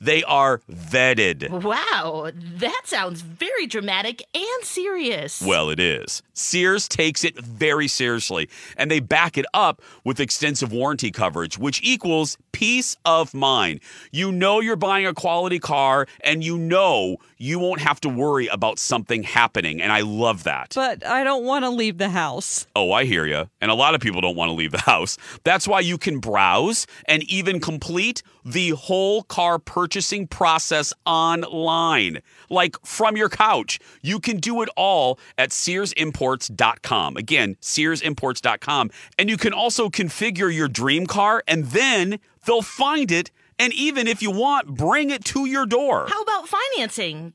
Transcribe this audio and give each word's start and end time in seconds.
they 0.00 0.22
are 0.24 0.60
vetted. 0.70 1.48
Wow, 1.62 2.30
that 2.34 2.82
sounds 2.84 3.20
very 3.20 3.66
dramatic 3.66 4.22
and 4.34 4.64
serious. 4.64 5.42
Well, 5.42 5.70
it 5.70 5.80
is. 5.80 6.22
Sears 6.32 6.88
takes 6.88 7.24
it 7.24 7.38
very 7.38 7.88
seriously, 7.88 8.48
and 8.76 8.90
they 8.90 9.00
back 9.00 9.36
it 9.36 9.46
up 9.52 9.82
with 10.04 10.20
extensive 10.20 10.72
warranty 10.72 11.10
coverage, 11.10 11.58
which 11.58 11.80
equals 11.82 12.38
peace 12.52 12.96
of 13.04 13.34
mind. 13.34 13.80
You 14.12 14.32
know 14.32 14.60
you're 14.60 14.76
buying 14.76 15.06
a 15.06 15.14
quality 15.14 15.58
car, 15.58 16.06
and 16.20 16.42
you 16.44 16.58
know 16.58 17.16
you 17.38 17.58
won't 17.60 17.80
have 17.80 18.00
to 18.00 18.08
worry 18.08 18.48
about 18.48 18.78
something 18.78 19.22
happening, 19.22 19.80
and 19.80 19.92
I 19.92 20.00
love 20.00 20.42
that. 20.44 20.72
But 20.74 21.06
I 21.06 21.22
don't 21.22 21.44
want 21.44 21.64
to 21.64 21.70
leave 21.70 21.98
the 21.98 22.08
house. 22.08 22.66
Oh, 22.74 22.90
I 22.90 23.04
hear 23.04 23.24
you. 23.26 23.48
And 23.60 23.70
a 23.70 23.74
lot 23.74 23.94
of 23.94 24.00
people 24.00 24.20
don't 24.20 24.36
want 24.36 24.48
to 24.48 24.54
leave 24.54 24.72
the 24.72 24.80
house. 24.80 25.16
That's 25.44 25.68
why 25.68 25.80
you 25.80 25.98
can 25.98 26.18
browse 26.18 26.86
and 27.06 27.22
even 27.24 27.60
complete 27.60 28.22
the 28.44 28.70
whole 28.70 29.22
car 29.22 29.58
purchasing 29.58 30.26
process 30.26 30.92
online, 31.06 32.22
like 32.50 32.76
from 32.84 33.16
your 33.16 33.28
couch. 33.28 33.78
You 34.02 34.18
can 34.18 34.38
do 34.38 34.62
it 34.62 34.68
all 34.76 35.18
at 35.36 35.50
SearsImports.com. 35.50 37.16
Again, 37.16 37.56
SearsImports.com. 37.60 38.90
And 39.18 39.30
you 39.30 39.36
can 39.36 39.52
also 39.52 39.88
configure 39.88 40.52
your 40.52 40.68
dream 40.68 41.06
car, 41.06 41.44
and 41.46 41.66
then 41.66 42.18
they'll 42.46 42.62
find 42.62 43.12
it. 43.12 43.30
And 43.58 43.72
even 43.72 44.06
if 44.06 44.22
you 44.22 44.30
want, 44.30 44.68
bring 44.68 45.10
it 45.10 45.24
to 45.26 45.46
your 45.46 45.66
door. 45.66 46.06
How 46.08 46.22
about 46.22 46.48
financing? 46.48 47.34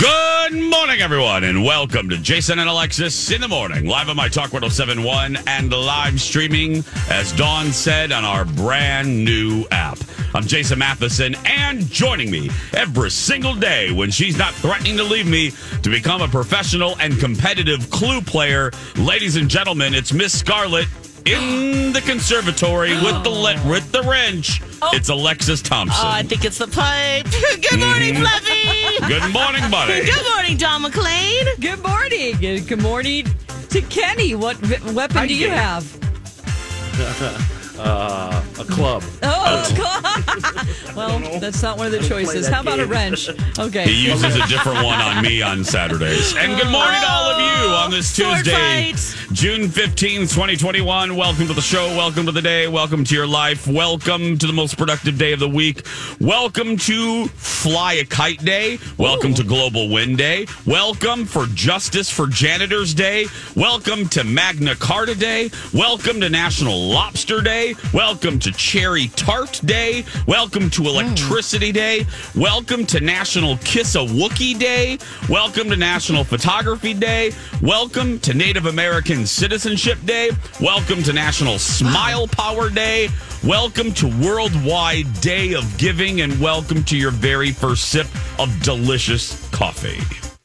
Good 0.00 0.54
morning, 0.54 1.02
everyone, 1.02 1.44
and 1.44 1.62
welcome 1.62 2.08
to 2.08 2.16
Jason 2.16 2.58
and 2.58 2.70
Alexis 2.70 3.30
in 3.30 3.42
the 3.42 3.48
morning, 3.48 3.84
live 3.84 4.08
on 4.08 4.16
my 4.16 4.28
Talk 4.28 4.50
1071 4.50 5.36
and 5.46 5.70
live 5.70 6.18
streaming, 6.18 6.82
as 7.10 7.32
Dawn 7.32 7.66
said, 7.66 8.10
on 8.10 8.24
our 8.24 8.46
brand 8.46 9.26
new 9.26 9.66
app. 9.70 9.98
I'm 10.34 10.44
Jason 10.44 10.78
Matheson, 10.78 11.36
and 11.44 11.86
joining 11.90 12.30
me 12.30 12.48
every 12.72 13.10
single 13.10 13.54
day 13.54 13.92
when 13.92 14.10
she's 14.10 14.38
not 14.38 14.54
threatening 14.54 14.96
to 14.96 15.04
leave 15.04 15.26
me 15.28 15.52
to 15.82 15.90
become 15.90 16.22
a 16.22 16.28
professional 16.28 16.96
and 16.98 17.20
competitive 17.20 17.90
clue 17.90 18.22
player, 18.22 18.70
ladies 18.96 19.36
and 19.36 19.50
gentlemen, 19.50 19.92
it's 19.92 20.14
Miss 20.14 20.38
Scarlett 20.38 20.88
in 21.26 21.92
the 21.92 22.00
conservatory 22.00 22.92
with 22.94 23.22
the 23.24 23.30
le- 23.30 23.68
with 23.68 23.90
the 23.92 24.02
wrench. 24.02 24.62
Oh. 24.82 24.90
It's 24.94 25.08
Alexis 25.08 25.62
Thompson. 25.62 26.04
Oh, 26.04 26.10
I 26.10 26.22
think 26.22 26.44
it's 26.44 26.58
the 26.58 26.66
pipe. 26.66 27.24
Good 27.70 27.80
morning, 27.80 28.14
mm-hmm. 28.14 28.22
Fluffy. 28.22 29.06
Good 29.08 29.32
morning, 29.32 29.70
buddy. 29.70 30.04
Good 30.10 30.24
morning, 30.34 30.56
Don 30.56 30.82
McLean. 30.82 31.46
Good 31.60 31.82
morning. 31.82 32.36
Good 32.38 32.66
good 32.66 32.82
morning 32.82 33.26
to 33.70 33.80
Kenny. 33.82 34.34
What 34.34 34.56
v- 34.56 34.92
weapon 34.92 35.28
do 35.28 35.34
you 35.34 35.48
Kenny. 35.48 35.58
have? 35.60 37.46
Uh, 37.82 38.44
a 38.58 38.64
club. 38.64 39.02
Oh, 39.22 40.92
well, 40.96 41.40
that's 41.40 41.62
not 41.62 41.76
one 41.78 41.86
of 41.86 41.92
the 41.92 42.06
choices. 42.06 42.46
How 42.46 42.60
about 42.60 42.78
a 42.78 42.86
wrench? 42.86 43.28
Okay. 43.58 43.84
He 43.84 44.06
uses 44.06 44.36
a 44.36 44.46
different 44.46 44.84
one 44.84 45.00
on 45.00 45.22
me 45.22 45.42
on 45.42 45.64
Saturdays. 45.64 46.34
And 46.36 46.56
good 46.58 46.70
morning 46.70 47.00
to 47.00 47.06
all 47.08 47.30
of 47.30 47.40
you 47.40 47.68
on 47.74 47.90
this 47.90 48.14
Tuesday. 48.14 48.92
June 49.32 49.62
15th, 49.68 50.32
2021. 50.32 51.14
Welcome 51.16 51.46
to 51.46 51.52
the 51.52 51.60
show. 51.60 51.86
Welcome 51.96 52.26
to 52.26 52.32
the 52.32 52.40
day. 52.40 52.68
Welcome 52.68 53.04
to 53.04 53.14
your 53.14 53.26
life. 53.26 53.66
Welcome 53.66 54.38
to 54.38 54.46
the 54.46 54.52
most 54.52 54.78
productive 54.78 55.18
day 55.18 55.32
of 55.32 55.40
the 55.40 55.48
week. 55.48 55.86
Welcome 56.20 56.76
to 56.78 57.26
Fly 57.28 57.94
a 57.94 58.04
Kite 58.04 58.44
Day. 58.44 58.78
Welcome 58.96 59.34
to 59.34 59.44
Global 59.44 59.88
Wind 59.90 60.16
Day. 60.18 60.46
Welcome 60.66 61.26
for 61.26 61.46
Justice 61.46 62.08
for 62.08 62.26
Janitors 62.26 62.94
Day. 62.94 63.26
Welcome 63.56 64.08
to 64.10 64.24
Magna 64.24 64.74
Carta 64.74 65.14
Day. 65.14 65.50
Welcome 65.74 66.20
to 66.20 66.30
National 66.30 66.78
Lobster 66.78 67.42
Day. 67.42 67.69
Welcome 67.92 68.38
to 68.40 68.52
Cherry 68.52 69.08
Tart 69.16 69.60
Day. 69.64 70.04
Welcome 70.26 70.70
to 70.70 70.82
hmm. 70.82 70.88
Electricity 70.88 71.72
Day. 71.72 72.06
Welcome 72.34 72.86
to 72.86 73.00
National 73.00 73.56
Kiss 73.58 73.94
a 73.94 73.98
Wookie 73.98 74.58
Day. 74.58 74.98
Welcome 75.28 75.68
to 75.70 75.76
National 75.76 76.24
Photography 76.24 76.94
Day. 76.94 77.32
Welcome 77.62 78.18
to 78.20 78.34
Native 78.34 78.66
American 78.66 79.26
Citizenship 79.26 79.98
Day. 80.04 80.30
Welcome 80.60 81.02
to 81.04 81.12
National 81.12 81.58
Smile 81.58 82.26
Power 82.28 82.70
Day. 82.70 83.08
Welcome 83.44 83.92
to 83.94 84.06
Worldwide 84.22 85.20
Day 85.20 85.54
of 85.54 85.78
Giving, 85.78 86.20
and 86.20 86.38
welcome 86.40 86.84
to 86.84 86.96
your 86.96 87.10
very 87.10 87.52
first 87.52 87.88
sip 87.88 88.06
of 88.38 88.54
delicious 88.62 89.48
coffee. 89.50 90.00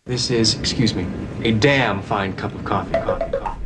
This 0.06 0.30
is, 0.32 0.58
excuse 0.60 0.94
me, 0.94 1.08
a 1.44 1.52
damn 1.52 2.02
fine 2.02 2.34
cup 2.36 2.54
of 2.54 2.64
coffee. 2.64 2.94
Coffee, 2.94 3.20
coffee, 3.20 3.38
coffee. 3.38 3.65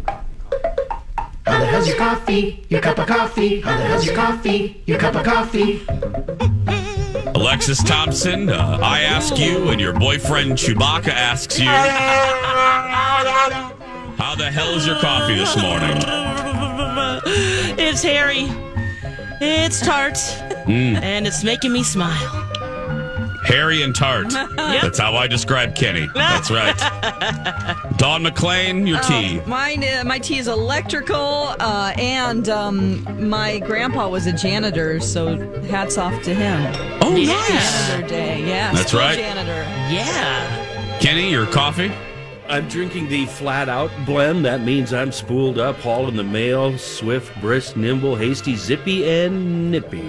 How 1.49 1.59
the 1.59 1.65
hell's 1.65 1.87
your 1.87 1.97
coffee? 1.97 2.63
Your 2.69 2.79
cup 2.79 2.99
of 2.99 3.07
coffee? 3.07 3.61
How 3.61 3.75
the 3.75 3.83
hell's 3.83 4.05
your 4.05 4.15
coffee? 4.15 4.83
Your 4.85 4.99
cup 4.99 5.15
of 5.15 5.23
coffee? 5.23 5.81
Alexis 7.33 7.81
Thompson, 7.83 8.49
uh, 8.49 8.77
I 8.83 9.01
ask 9.01 9.35
you, 9.39 9.69
and 9.69 9.81
your 9.81 9.93
boyfriend 9.93 10.51
Chewbacca 10.53 11.07
asks 11.07 11.59
you, 11.59 11.65
how 14.15 14.35
the 14.37 14.51
hell 14.51 14.75
is 14.75 14.85
your 14.85 14.97
coffee 14.97 15.35
this 15.35 15.59
morning? 15.59 15.97
It's 17.79 18.03
hairy, 18.03 18.47
It's 19.41 19.79
tart. 19.81 20.15
Mm. 20.67 21.01
And 21.01 21.25
it's 21.25 21.43
making 21.43 21.73
me 21.73 21.81
smile. 21.81 22.48
Harry 23.49 23.81
and 23.81 23.95
tart. 23.95 24.29
That's 24.55 24.99
how 24.99 25.15
I 25.15 25.25
describe 25.25 25.75
Kenny. 25.75 26.07
That's 26.13 26.51
right. 26.51 26.77
Don 27.97 28.23
McClain, 28.23 28.87
your 28.87 28.99
tea. 29.01 29.41
Mine, 29.49 29.83
uh, 29.83 30.03
my 30.05 30.19
tea 30.19 30.37
is 30.37 30.47
electrical, 30.47 31.55
uh, 31.59 31.91
and 31.97 32.47
um, 32.47 33.27
my 33.27 33.57
grandpa 33.57 34.07
was 34.07 34.27
a 34.27 34.33
janitor, 34.33 34.99
so 34.99 35.35
hats 35.63 35.97
off 35.97 36.21
to 36.23 36.33
him. 36.35 36.61
Oh, 37.01 37.15
Janitor 37.15 38.07
day, 38.07 38.45
yeah. 38.47 38.71
That's 38.71 38.93
right. 38.93 39.17
Janitor. 39.17 39.63
Yeah. 39.91 40.99
Kenny, 40.99 41.31
your 41.31 41.47
coffee? 41.47 41.91
I'm 42.47 42.67
drinking 42.67 43.09
the 43.09 43.25
flat 43.25 43.67
out 43.67 43.89
blend. 44.05 44.45
That 44.45 44.61
means 44.61 44.93
I'm 44.93 45.11
spooled 45.11 45.57
up, 45.57 45.77
hauling 45.77 46.15
the 46.17 46.23
mail, 46.23 46.77
swift, 46.77 47.39
brisk, 47.41 47.75
nimble, 47.75 48.15
hasty, 48.15 48.55
zippy, 48.55 49.09
and 49.09 49.71
nippy. 49.71 50.03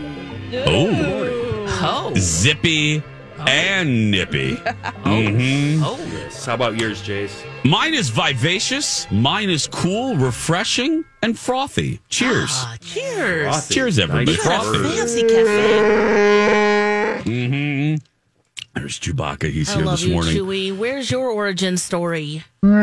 Oh, 0.67 1.67
Oh. 1.83 2.13
zippy 2.19 3.03
and 3.49 4.11
nippy. 4.11 4.55
hmm 4.57 5.83
Oh. 5.85 5.99
Yes. 6.13 6.45
How 6.47 6.55
about 6.55 6.79
yours, 6.81 7.03
Jace? 7.03 7.45
Mine 7.65 7.95
is 7.95 8.09
vivacious. 8.11 9.11
Mine 9.11 9.51
is 9.51 9.67
cool, 9.67 10.17
refreshing, 10.17 11.05
and 11.23 11.39
frothy. 11.39 12.01
Cheers. 12.09 12.51
Ah, 12.53 12.77
cheers. 12.81 13.45
Frothy. 13.47 13.75
Cheers, 13.75 13.99
everybody. 13.99 14.33
Nice 14.37 14.45
Got 14.45 14.77
a 14.77 14.89
fancy 14.89 15.23
cafe. 15.23 17.23
Mm-hmm. 17.25 17.97
There's 18.75 19.01
Chewbacca. 19.01 19.51
He's 19.51 19.71
I 19.71 19.77
here 19.77 19.85
love 19.85 19.99
this 19.99 20.07
you, 20.07 20.15
morning. 20.15 20.37
Chewy. 20.37 20.77
Where's 20.77 21.11
your 21.11 21.29
origin 21.31 21.77
story? 21.77 22.45
No, 22.63 22.79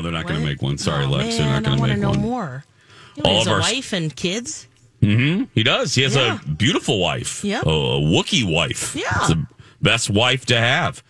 they're 0.00 0.12
not 0.12 0.26
going 0.26 0.40
to 0.40 0.46
make 0.46 0.62
one. 0.62 0.78
Sorry, 0.78 1.04
oh, 1.04 1.10
Lex. 1.10 1.36
They're 1.36 1.46
not 1.46 1.62
going 1.62 1.74
I 1.74 1.76
to 1.76 1.80
want 1.80 1.92
to 1.92 1.96
make 1.98 2.02
know 2.02 2.10
one. 2.10 2.20
more. 2.20 2.64
He 3.16 3.22
All 3.22 3.42
of 3.42 3.48
our- 3.48 3.60
wife 3.60 3.92
and 3.92 4.14
kids. 4.14 4.66
Hmm 5.04 5.42
He 5.54 5.62
does. 5.62 5.94
He 5.94 6.02
has 6.02 6.16
Yeah. 6.16 6.38
a 6.44 6.48
beautiful 6.48 6.98
wife. 7.00 7.44
Yeah. 7.44 7.60
A, 7.64 7.68
a 7.68 8.00
Wookiee 8.00 8.44
wife. 8.50 8.94
Yeah. 8.96 9.04
It's 9.18 9.28
the 9.28 9.46
best 9.82 10.10
wife 10.10 10.46
to 10.46 10.56
have. 10.58 11.02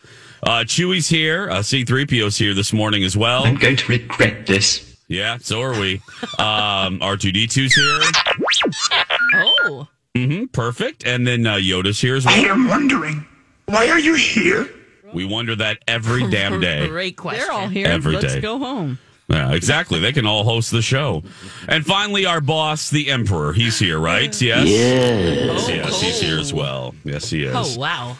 Uh, 0.43 0.65
Chewy's 0.67 1.09
here. 1.09 1.49
Uh, 1.51 1.59
C3PO's 1.61 2.37
here 2.37 2.53
this 2.55 2.73
morning 2.73 3.03
as 3.05 3.17
well. 3.17 3.45
I'm 3.45 3.57
going 3.57 3.77
to 3.77 3.89
regret 3.93 4.47
this. 4.47 4.91
Yeah, 5.09 5.39
so 5.39 5.61
are 5.63 5.79
we. 5.79 6.01
Um, 6.39 6.99
R2D2's 7.01 7.75
here. 7.75 8.01
Oh. 9.35 9.89
hmm 10.17 10.45
perfect. 10.47 11.07
And 11.07 11.27
then 11.27 11.47
uh, 11.47 11.55
Yoda's 11.57 12.01
here 12.01 12.17
as 12.17 12.25
well. 12.27 12.35
I 12.35 12.49
am 12.49 12.69
wondering, 12.69 13.27
why 13.67 13.89
are 13.89 13.99
you 13.99 14.15
here? 14.15 14.69
We 15.13 15.25
wonder 15.25 15.55
that 15.57 15.79
every 15.87 16.29
damn 16.31 16.61
day. 16.61 16.89
Great 16.89 17.17
question. 17.17 17.45
They're 17.47 17.53
all 17.53 17.69
here. 17.69 17.87
Every 17.87 18.15
Let's 18.15 18.35
day. 18.35 18.41
go 18.41 18.59
home. 18.59 18.99
Yeah, 19.29 19.53
exactly. 19.53 20.01
They 20.01 20.13
can 20.13 20.27
all 20.27 20.45
host 20.45 20.71
the 20.71 20.83
show. 20.83 21.23
And 21.67 21.87
finally, 21.87 22.27
our 22.27 22.41
boss, 22.43 22.91
the 22.91 23.11
Emperor. 23.11 23.53
He's 23.55 23.79
here, 23.79 23.99
right? 23.99 24.39
Yes. 24.43 24.69
Yes. 24.69 25.69
Yes, 25.69 26.01
he's 26.03 26.21
here 26.21 26.39
as 26.39 26.53
well. 26.53 26.95
Yes, 27.05 27.31
he 27.31 27.45
is. 27.45 27.55
Oh, 27.57 27.79
wow. 27.81 28.17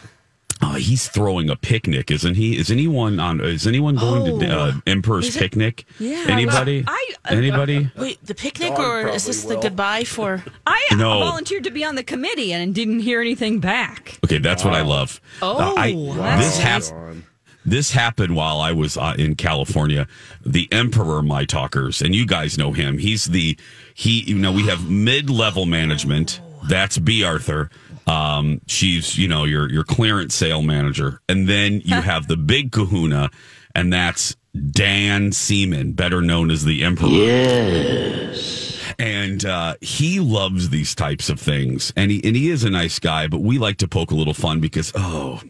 Oh, 0.61 0.73
he's 0.75 1.07
throwing 1.09 1.49
a 1.49 1.55
picnic, 1.55 2.09
isn't 2.09 2.35
he? 2.35 2.57
Is 2.57 2.71
anyone 2.71 3.19
on? 3.19 3.41
Is 3.41 3.67
anyone 3.67 3.97
going 3.97 4.39
to 4.39 4.51
Oh. 4.55 4.59
uh, 4.69 4.73
Emperor's 4.87 5.35
it- 5.35 5.37
picnic? 5.39 5.85
Yeah, 5.99 6.23
Anybody? 6.27 6.85
I- 6.87 7.13
uh, 7.25 7.35
Anybody? 7.35 7.91
Wait, 7.97 8.25
the 8.25 8.33
picnic, 8.33 8.73
Dawn 8.75 8.81
or 9.05 9.07
is 9.09 9.25
this 9.25 9.41
probably 9.41 9.57
the 9.57 9.61
goodbye 9.63 10.03
for? 10.05 10.43
I 10.65 10.81
No. 10.95 11.19
volunteered 11.19 11.65
to 11.65 11.71
be 11.71 11.83
on 11.83 11.95
the 11.95 12.03
committee 12.03 12.53
and 12.53 12.73
didn't 12.73 13.01
hear 13.01 13.19
anything 13.21 13.59
back. 13.59 14.17
Okay, 14.23 14.37
that's 14.37 14.63
what 14.63 14.73
I 14.73 14.81
love. 14.81 15.19
Oh, 15.41 15.57
Uh, 15.57 15.73
I, 15.77 15.93
wow. 15.93 16.37
this 16.37 16.57
hap- 16.57 16.83
Dawn. 16.83 17.23
This 17.65 17.91
happened 17.91 18.35
while 18.35 18.59
I 18.59 18.71
was 18.71 18.95
uh, 18.95 19.15
in 19.17 19.35
California. 19.35 20.07
The 20.45 20.67
Emperor, 20.71 21.23
my 21.23 21.45
talkers, 21.45 22.01
and 22.01 22.13
you 22.13 22.25
guys 22.25 22.57
know 22.57 22.71
him. 22.71 22.99
He's 22.99 23.25
the 23.25 23.57
he. 23.93 24.21
You 24.21 24.37
know, 24.37 24.51
we 24.51 24.67
have 24.67 24.89
mid-level 24.89 25.65
management. 25.65 26.39
That's 26.67 26.97
B. 26.97 27.23
Arthur. 27.23 27.69
Um, 28.07 28.61
she's 28.67 29.17
you 29.17 29.27
know 29.27 29.45
your 29.45 29.71
your 29.71 29.83
clearance 29.83 30.35
sale 30.35 30.61
manager, 30.61 31.21
and 31.27 31.47
then 31.49 31.81
you 31.83 31.95
have 32.01 32.27
the 32.27 32.37
big 32.37 32.71
Kahuna, 32.71 33.31
and 33.73 33.91
that's 33.91 34.35
Dan 34.71 35.31
Seeman, 35.31 35.93
better 35.93 36.21
known 36.21 36.51
as 36.51 36.65
the 36.65 36.83
Emperor. 36.83 37.09
Yes. 37.09 38.79
and 38.99 39.43
uh, 39.43 39.75
he 39.81 40.19
loves 40.19 40.69
these 40.69 40.93
types 40.93 41.29
of 41.29 41.39
things, 41.39 41.91
and 41.95 42.11
he 42.11 42.23
and 42.23 42.35
he 42.35 42.49
is 42.49 42.63
a 42.63 42.69
nice 42.69 42.99
guy. 42.99 43.27
But 43.27 43.41
we 43.41 43.57
like 43.57 43.77
to 43.77 43.87
poke 43.87 44.11
a 44.11 44.15
little 44.15 44.33
fun 44.35 44.59
because 44.59 44.91
oh, 44.95 45.41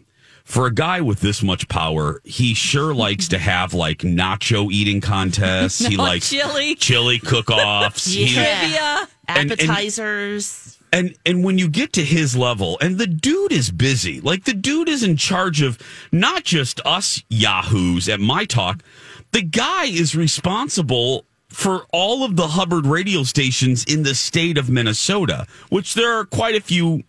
for 0.46 0.66
a 0.66 0.72
guy 0.72 1.00
with 1.02 1.20
this 1.20 1.42
much 1.42 1.68
power, 1.68 2.20
he 2.24 2.54
sure 2.54 2.94
likes 3.06 3.28
to 3.28 3.38
have 3.38 3.74
like 3.74 3.98
nacho 3.98 4.70
eating 4.72 5.00
contests. 5.02 5.80
he 5.84 5.96
likes 6.08 6.30
chili. 6.30 6.74
chili 6.76 7.18
cook-offs. 7.18 8.06
He- 8.14 8.34
Yeah. 8.34 8.60
Trivia. 8.60 9.08
And- 9.28 9.50
and- 9.50 9.60
appetizers. 9.60 10.78
and 10.92 11.16
and 11.26 11.42
when 11.44 11.58
you 11.58 11.68
get 11.68 11.92
to 11.94 12.04
his 12.04 12.36
level 12.36 12.78
and 12.80 12.96
the 12.96 13.08
dude 13.08 13.50
is 13.52 13.72
busy 13.72 14.20
like 14.20 14.44
the 14.44 14.54
dude 14.54 14.88
is 14.88 15.02
in 15.02 15.16
charge 15.16 15.60
of 15.62 15.78
not 16.12 16.44
just 16.44 16.80
us 16.86 17.20
yahoos 17.28 18.08
at 18.08 18.20
my 18.20 18.44
talk 18.44 18.84
the 19.32 19.42
guy 19.42 19.86
is 19.86 20.14
responsible 20.14 21.24
for 21.48 21.86
all 21.92 22.22
of 22.22 22.36
the 22.36 22.46
hubbard 22.46 22.86
radio 22.86 23.24
stations 23.24 23.82
in 23.84 24.04
the 24.04 24.14
state 24.14 24.56
of 24.56 24.70
minnesota 24.70 25.44
which 25.70 25.94
there 25.94 26.12
are 26.12 26.24
quite 26.24 26.54
a 26.54 26.60
few 26.60 27.02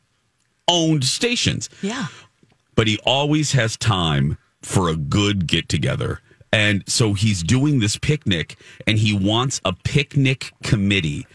owned 0.68 1.04
stations 1.04 1.70
yeah. 1.84 2.08
But 2.78 2.88
he 2.88 2.98
always 3.06 3.52
has 3.52 3.76
time 3.76 4.38
for 4.62 4.88
a 4.88 4.96
good 4.96 5.48
get 5.48 5.68
together. 5.68 6.22
And 6.54 6.84
so 6.88 7.14
he's 7.14 7.44
doing 7.44 7.80
this 7.80 7.98
picnic 7.98 8.56
and 8.86 8.98
he 8.98 9.14
wants 9.14 9.60
a 9.66 9.74
picnic 9.74 10.54
committee, 10.64 11.28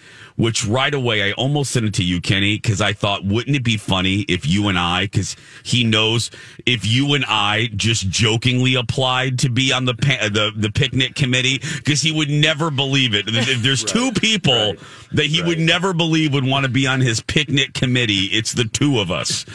which 0.43 0.67
right 0.67 0.93
away 0.93 1.23
I 1.23 1.33
almost 1.35 1.71
sent 1.71 1.87
it 1.87 1.95
to 1.95 2.03
you, 2.03 2.21
Kenny, 2.21 2.57
because 2.57 2.81
I 2.81 2.95
thought, 2.95 3.25
wouldn't 3.25 3.55
it 3.55 3.63
be 3.63 3.77
funny 3.77 4.23
if 4.23 4.45
you 4.45 4.67
and 4.67 4.77
I, 4.77 5.05
because 5.05 5.37
he 5.63 5.85
knows 5.85 6.33
if 6.67 6.85
you 6.85 7.15
and 7.15 7.25
I 7.29 7.69
just 7.77 8.09
jokingly 8.09 8.75
applied 8.75 9.39
to 9.39 9.49
be 9.49 9.73
on 9.73 9.85
the 9.85 9.95
pa- 9.95 10.29
the, 10.29 10.51
the 10.57 10.73
picnic 10.73 11.15
committee, 11.15 11.61
because 11.77 12.03
he 12.03 12.11
would 12.11 12.29
never 12.29 12.73
believe 12.73 13.15
it. 13.15 13.27
If 13.29 13.63
There's 13.63 13.85
two 13.95 14.11
people 14.11 14.75
that 15.13 15.27
he 15.27 15.41
would 15.45 15.61
never 15.61 15.93
believe 15.93 16.35
would 16.35 16.45
want 16.45 16.67
to 16.67 16.73
be 16.73 16.89
on 16.89 17.01
his 17.01 17.21
picnic 17.21 17.73
committee. 17.73 18.25
It's 18.33 18.53
the 18.53 18.65
two 18.65 18.99
of 18.99 19.13
us. 19.13 19.47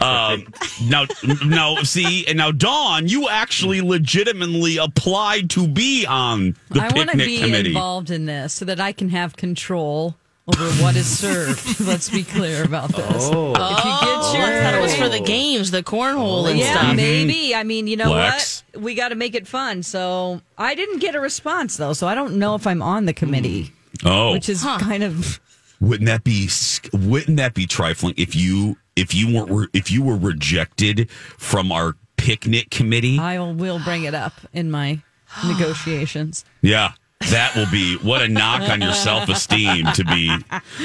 Um, 0.00 0.46
now, 0.84 1.06
now, 1.44 1.82
see, 1.82 2.24
and 2.28 2.38
now, 2.38 2.52
Dawn, 2.52 3.08
you 3.08 3.28
actually 3.28 3.80
legitimately 3.80 4.76
applied 4.76 5.50
to 5.50 5.66
be 5.66 6.06
on 6.06 6.54
the 6.68 6.82
I 6.82 6.84
want 6.84 6.94
to 6.94 7.16
picnic 7.16 7.26
be 7.26 7.40
committee. 7.40 7.68
involved 7.70 8.12
in 8.12 8.26
this 8.26 8.52
so 8.52 8.64
that 8.66 8.78
I 8.78 8.92
can 8.92 9.08
have 9.08 9.36
control 9.36 10.14
over 10.48 10.64
what 10.82 10.96
is 10.96 11.06
served. 11.06 11.80
Let's 11.86 12.08
be 12.08 12.22
clear 12.22 12.64
about 12.64 12.90
this. 12.90 13.28
Oh. 13.32 13.52
If 13.52 13.58
you 13.58 13.90
get 13.90 14.18
oh. 14.18 14.34
your 14.36 14.46
I 14.46 14.62
thought 14.62 14.74
it 14.74 14.80
was 14.80 14.94
for 14.94 15.08
the 15.08 15.20
oh. 15.20 15.24
games, 15.24 15.70
the 15.70 15.82
cornhole 15.82 16.44
oh. 16.44 16.46
and 16.46 16.58
yeah, 16.58 16.72
stuff. 16.72 16.96
maybe. 16.96 17.54
I 17.54 17.64
mean, 17.64 17.86
you 17.86 17.96
know 17.96 18.12
Lex. 18.12 18.62
what? 18.72 18.82
We 18.82 18.94
got 18.94 19.08
to 19.08 19.14
make 19.14 19.34
it 19.34 19.46
fun. 19.46 19.82
So 19.82 20.40
I 20.56 20.74
didn't 20.74 21.00
get 21.00 21.14
a 21.14 21.20
response 21.20 21.76
though, 21.76 21.92
so 21.92 22.06
I 22.06 22.14
don't 22.14 22.36
know 22.38 22.54
if 22.54 22.66
I'm 22.66 22.82
on 22.82 23.06
the 23.06 23.12
committee, 23.12 23.72
mm. 23.98 24.10
oh, 24.10 24.32
which 24.32 24.48
is 24.48 24.62
kind 24.62 25.02
of 25.02 25.40
wouldn't 25.80 26.06
that 26.06 26.24
be 26.24 26.48
wouldn't 26.92 27.36
that 27.36 27.54
be 27.54 27.66
trifling 27.66 28.14
if 28.16 28.34
you 28.34 28.76
if 28.94 29.14
you 29.14 29.34
weren't 29.34 29.70
if 29.74 29.90
you 29.90 30.02
were 30.02 30.16
rejected 30.16 31.10
from 31.10 31.72
our 31.72 31.96
picnic 32.16 32.70
committee? 32.70 33.18
I 33.18 33.38
will 33.38 33.54
will 33.54 33.80
bring 33.80 34.04
it 34.04 34.14
up 34.14 34.34
in 34.52 34.70
my 34.70 35.02
negotiations. 35.46 36.44
Yeah. 36.62 36.92
That 37.30 37.52
will 37.56 37.70
be 37.70 37.96
what 37.98 38.22
a 38.22 38.28
knock 38.28 38.68
on 38.70 38.80
your 38.80 38.92
self 38.92 39.28
esteem 39.28 39.86
to 39.94 40.04
be. 40.04 40.30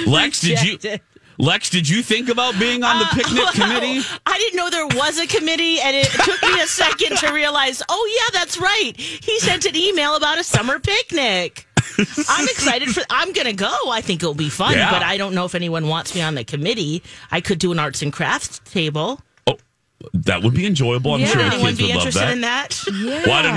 Lex, 0.07 0.41
did 0.41 0.62
you 0.63 0.77
Lex, 1.38 1.69
did 1.69 1.88
you 1.89 2.03
think 2.03 2.29
about 2.29 2.57
being 2.60 2.83
on 2.83 3.00
the 3.00 3.05
uh, 3.05 3.13
picnic 3.13 3.43
Well, 3.43 3.53
committee? 3.53 4.01
I 4.25 4.38
didn't 4.38 4.57
know 4.57 4.69
there 4.69 4.86
was 4.88 5.17
a 5.17 5.25
committee, 5.25 5.79
and 5.79 5.95
it 5.95 6.05
took 6.07 6.41
me 6.43 6.62
a 6.62 6.67
second 6.67 7.17
to 7.17 7.31
realize. 7.33 7.81
Oh 7.89 8.19
yeah, 8.21 8.39
that's 8.39 8.60
right. 8.60 8.93
He 8.98 9.39
sent 9.39 9.65
an 9.65 9.75
email 9.75 10.15
about 10.15 10.39
a 10.39 10.43
summer 10.43 10.79
picnic. 10.79 11.65
I'm 12.29 12.45
excited 12.45 12.89
for. 12.89 13.03
I'm 13.10 13.33
gonna 13.33 13.53
go. 13.53 13.74
I 13.89 14.01
think 14.01 14.21
it'll 14.21 14.33
be 14.33 14.50
fun, 14.50 14.74
Yeah. 14.74 14.91
but 14.91 15.03
I 15.03 15.17
don't 15.17 15.33
know 15.33 15.45
if 15.45 15.55
anyone 15.55 15.88
wants 15.88 16.13
me 16.15 16.21
on 16.21 16.36
the 16.36 16.43
committee. 16.43 17.01
I 17.31 17.41
could 17.41 17.60
do 17.60 17.71
an 17.71 17.79
arts 17.79 18.01
and 18.01 18.13
crafts 18.13 18.60
table. 18.65 19.19
That 20.13 20.43
would 20.43 20.53
be 20.53 20.65
enjoyable. 20.65 21.13
I'm 21.13 21.22
Yeah. 21.22 21.27
sure 21.27 21.38
Would 21.43 21.51
the 21.51 21.55
anyone 21.55 21.70
kids 21.75 21.77
be 21.79 21.84
would 21.86 21.89
love 21.96 21.98
interested 22.08 22.22
that. 22.22 22.34
in 22.34 22.41
that? 22.41 22.84
Yeah. 22.91 23.24
Well, 23.25 23.34
I 23.34 23.41
don't 23.41 23.55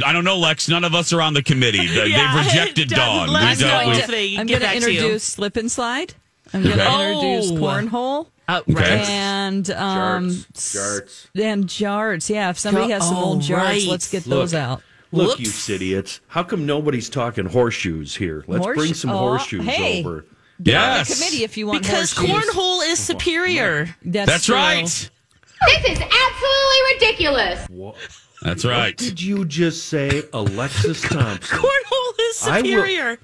I 0.06 0.12
don't 0.12 0.24
know, 0.24 0.38
Lex. 0.38 0.68
None 0.68 0.84
of 0.84 0.94
us 0.94 1.12
are 1.12 1.20
on 1.22 1.34
the 1.34 1.42
committee. 1.42 1.86
They, 1.86 2.06
Yeah. 2.08 2.34
They've 2.36 2.46
rejected 2.46 2.88
Don't 2.90 2.98
Dawn. 2.98 3.28
let 3.32 3.56
We 3.56 3.62
don't- 3.64 3.70
know 3.70 4.06
we- 4.08 4.38
I'm 4.38 4.46
going 4.46 4.60
to 4.60 4.66
back 4.66 4.78
to 4.80 4.90
you. 4.92 4.98
introduce 4.98 5.24
slip 5.24 5.56
and 5.56 5.70
slide. 5.70 6.14
I'm 6.54 6.62
going 6.62 6.76
to 6.78 6.84
Okay. 6.86 7.12
introduce 7.12 7.50
Oh. 7.50 7.54
cornhole 7.62 8.26
Oh, 8.50 8.62
Okay. 8.70 9.04
and 9.06 9.70
um, 9.72 10.30
Jarts. 10.30 10.46
Jarts. 10.54 11.26
and 11.42 11.66
jarts. 11.66 12.30
Yeah, 12.30 12.48
if 12.50 12.58
somebody 12.58 12.90
has 12.92 13.06
some 13.06 13.16
Oh, 13.18 13.24
old 13.24 13.42
jarts, 13.42 13.56
right. 13.56 13.84
let's 13.86 14.10
get 14.10 14.26
Look. 14.26 14.38
those 14.40 14.54
out. 14.54 14.82
Look, 15.12 15.38
Whoops. 15.38 15.68
you 15.68 15.74
idiots. 15.74 16.20
How 16.28 16.42
come 16.42 16.64
nobody's 16.66 17.08
talking 17.10 17.44
horseshoes 17.46 18.16
here? 18.16 18.44
Let's 18.46 18.64
Horse- 18.64 18.76
bring 18.78 18.94
some 18.94 19.10
oh, 19.10 19.18
horseshoes 19.18 19.64
hey. 19.66 20.00
over. 20.00 20.24
Yes. 20.62 21.08
The 21.08 21.14
committee, 21.14 21.44
if 21.44 21.56
you 21.56 21.66
want 21.66 21.82
Because 21.82 22.12
horseshoes. 22.12 22.46
cornhole 22.54 22.86
is 22.90 22.98
superior. 22.98 23.94
That's, 24.04 24.30
That's 24.30 24.48
right. 24.48 25.10
This 25.66 25.98
is 25.98 26.00
absolutely 26.00 26.94
ridiculous. 26.94 27.66
What? 27.68 27.96
That's 28.42 28.64
right. 28.64 28.96
Did 28.96 29.20
you 29.20 29.44
just 29.44 29.86
say 29.88 30.22
Alexis 30.32 31.02
Thompson? 31.08 31.58
Cornhole 31.58 32.20
is 32.30 32.42
I 32.46 32.60
will- 32.62 32.68
superior. 32.68 33.18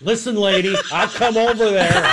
Listen, 0.00 0.36
lady, 0.36 0.76
I'll 0.92 1.08
come 1.08 1.36
over 1.36 1.70
there. 1.70 1.90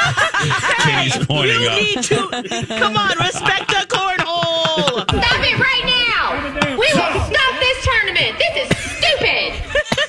Katie's 0.79 1.25
pointing 1.27 1.61
you 1.61 1.67
up. 1.69 1.79
need 1.81 2.03
to 2.03 2.65
come 2.67 2.97
on, 2.97 3.15
respect 3.19 3.67
the 3.69 3.85
cornhole. 3.87 5.01
Stop 5.03 5.39
it 5.41 5.59
right 5.59 5.83
now. 5.85 6.51
We 6.71 6.77
will 6.77 7.21
stop 7.25 7.59
this 7.59 7.85
tournament. 7.85 8.39
This 8.39 8.55
is 8.63 8.77
stupid. 8.97 9.53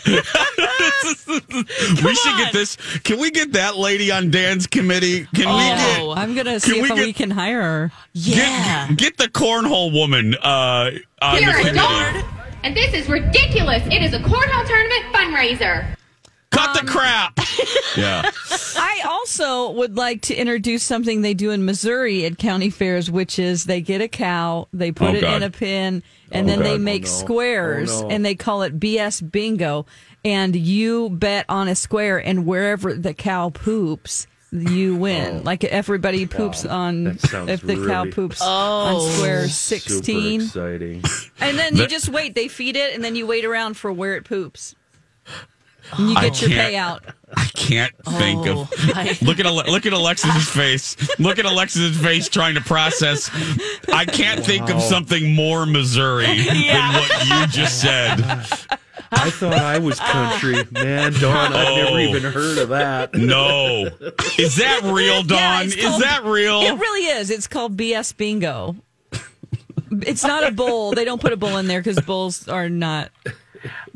we 1.06 2.14
should 2.14 2.36
get 2.38 2.52
this. 2.52 2.76
Can 3.04 3.18
we 3.20 3.30
get 3.30 3.52
that 3.52 3.76
lady 3.76 4.10
on 4.10 4.30
Dan's 4.30 4.66
committee? 4.66 5.26
Can 5.34 5.48
we 5.48 5.62
get 5.64 6.00
Oh, 6.00 6.12
I'm 6.12 6.34
going 6.34 6.46
to 6.46 6.60
see 6.60 6.74
Can 6.80 6.84
if 6.84 6.90
we 6.94 7.04
we, 7.06 7.12
can 7.12 7.30
hire 7.30 7.62
her. 7.62 7.92
yeah. 8.12 8.88
get, 8.88 8.98
get 8.98 9.16
the 9.18 9.28
cornhole 9.28 9.92
woman 9.92 10.34
uh, 10.36 10.90
on 11.22 11.42
You're 11.42 11.52
the 11.52 11.58
a 11.58 11.62
committee? 11.70 11.76
dog, 11.78 12.24
and 12.64 12.76
this 12.76 12.92
is 12.94 13.08
ridiculous. 13.08 13.82
It 13.86 14.02
is 14.02 14.12
a 14.14 14.18
cornhole 14.20 14.66
tournament 14.66 15.04
fundraiser. 15.14 15.94
Cut 16.50 16.80
the 16.80 16.86
crap. 16.90 17.38
yeah. 17.96 18.22
I 18.76 19.02
also 19.06 19.70
would 19.72 19.96
like 19.98 20.22
to 20.22 20.34
introduce 20.34 20.82
something 20.82 21.20
they 21.20 21.34
do 21.34 21.50
in 21.50 21.66
Missouri 21.66 22.24
at 22.24 22.38
county 22.38 22.70
fairs, 22.70 23.10
which 23.10 23.38
is 23.38 23.64
they 23.64 23.82
get 23.82 24.00
a 24.00 24.08
cow, 24.08 24.66
they 24.72 24.90
put 24.90 25.10
Oh, 25.10 25.14
it 25.14 25.20
God. 25.20 25.36
in 25.36 25.42
a 25.42 25.50
pin, 25.50 26.02
and 26.32 26.46
Oh, 26.48 26.50
then 26.50 26.62
they 26.62 26.78
make 26.78 27.02
Oh, 27.02 27.04
no. 27.04 27.10
squares, 27.12 27.90
Oh, 27.92 28.02
no. 28.08 28.08
and 28.08 28.24
they 28.24 28.34
call 28.34 28.62
it 28.62 28.80
BS 28.80 29.30
bingo. 29.30 29.84
And 30.28 30.54
you 30.54 31.08
bet 31.08 31.46
on 31.48 31.68
a 31.68 31.74
square, 31.74 32.18
and 32.18 32.44
wherever 32.44 32.92
the 32.92 33.14
cow 33.14 33.48
poops, 33.48 34.26
you 34.52 34.94
oh. 34.96 34.98
win. 34.98 35.42
Like 35.44 35.64
everybody 35.64 36.26
poops 36.26 36.66
on 36.66 37.06
if 37.06 37.62
the 37.62 37.86
cow 37.88 38.04
poops 38.10 38.40
Oh. 38.42 38.46
on 38.46 39.12
square 39.12 39.48
Super 39.48 39.78
sixteen, 39.88 40.42
exciting. 40.42 41.02
and 41.40 41.58
then 41.58 41.76
you 41.76 41.86
just 41.86 42.10
wait. 42.10 42.34
They 42.34 42.48
feed 42.48 42.76
it, 42.76 42.94
and 42.94 43.02
then 43.02 43.16
you 43.16 43.26
wait 43.26 43.46
around 43.46 43.78
for 43.78 43.90
where 43.90 44.16
it 44.16 44.24
poops. 44.24 44.74
And 45.96 46.10
you 46.10 46.16
I 46.16 46.28
get 46.28 46.42
your 46.42 46.50
payout. 46.50 47.00
I 47.34 47.44
can't 47.54 47.94
think 48.18 48.46
Oh, 48.46 48.60
of. 48.62 48.74
I- 48.94 49.16
Look 49.22 49.40
at 49.40 49.46
Ale- 49.46 49.64
look 49.72 49.86
at 49.86 49.94
Alexis's 49.94 50.46
face. 50.50 51.18
Look 51.18 51.38
at 51.38 51.46
Alexis's 51.46 51.98
face 51.98 52.28
trying 52.28 52.56
to 52.56 52.60
process. 52.60 53.30
I 53.90 54.04
can't 54.04 54.44
think 54.44 54.68
of 54.68 54.82
something 54.82 55.34
more 55.34 55.64
Missouri 55.64 56.26
than 56.26 56.92
what 56.92 57.26
you 57.28 57.46
just 57.46 57.80
said. 57.80 58.18
I 59.10 59.30
thought 59.30 59.54
I 59.54 59.78
was 59.78 59.98
country. 60.00 60.56
Man, 60.70 61.12
Dawn, 61.14 61.52
I've 61.52 61.76
never 61.76 61.98
even 61.98 62.22
heard 62.32 62.58
of 62.58 62.68
that. 62.70 63.14
No, 63.14 63.88
is 64.38 64.56
that 64.56 64.80
real, 64.84 65.22
Dawn? 65.22 65.38
Yeah, 65.38 65.62
it's 65.64 65.76
is 65.76 65.98
that 66.00 66.24
real? 66.24 66.60
It 66.62 66.78
really 66.78 67.06
is. 67.06 67.30
It's 67.30 67.46
called 67.46 67.76
BS 67.76 68.16
Bingo. 68.16 68.76
It's 69.90 70.22
not 70.24 70.44
a 70.46 70.50
bull. 70.50 70.92
They 70.92 71.04
don't 71.06 71.20
put 71.20 71.32
a 71.32 71.36
bull 71.36 71.56
in 71.56 71.66
there 71.66 71.80
because 71.80 71.98
bulls 72.00 72.46
are 72.48 72.68
not. 72.68 73.10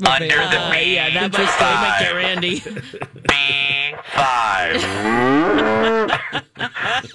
Under 0.05 0.27
the 0.27 0.33
Uh, 0.33 0.73
yeah, 0.73 1.09
that 1.13 1.31
might, 1.31 1.37
that 1.37 1.81
might 1.81 1.99
get 2.01 2.13
Randy. 2.15 2.59
B5. 3.29 3.99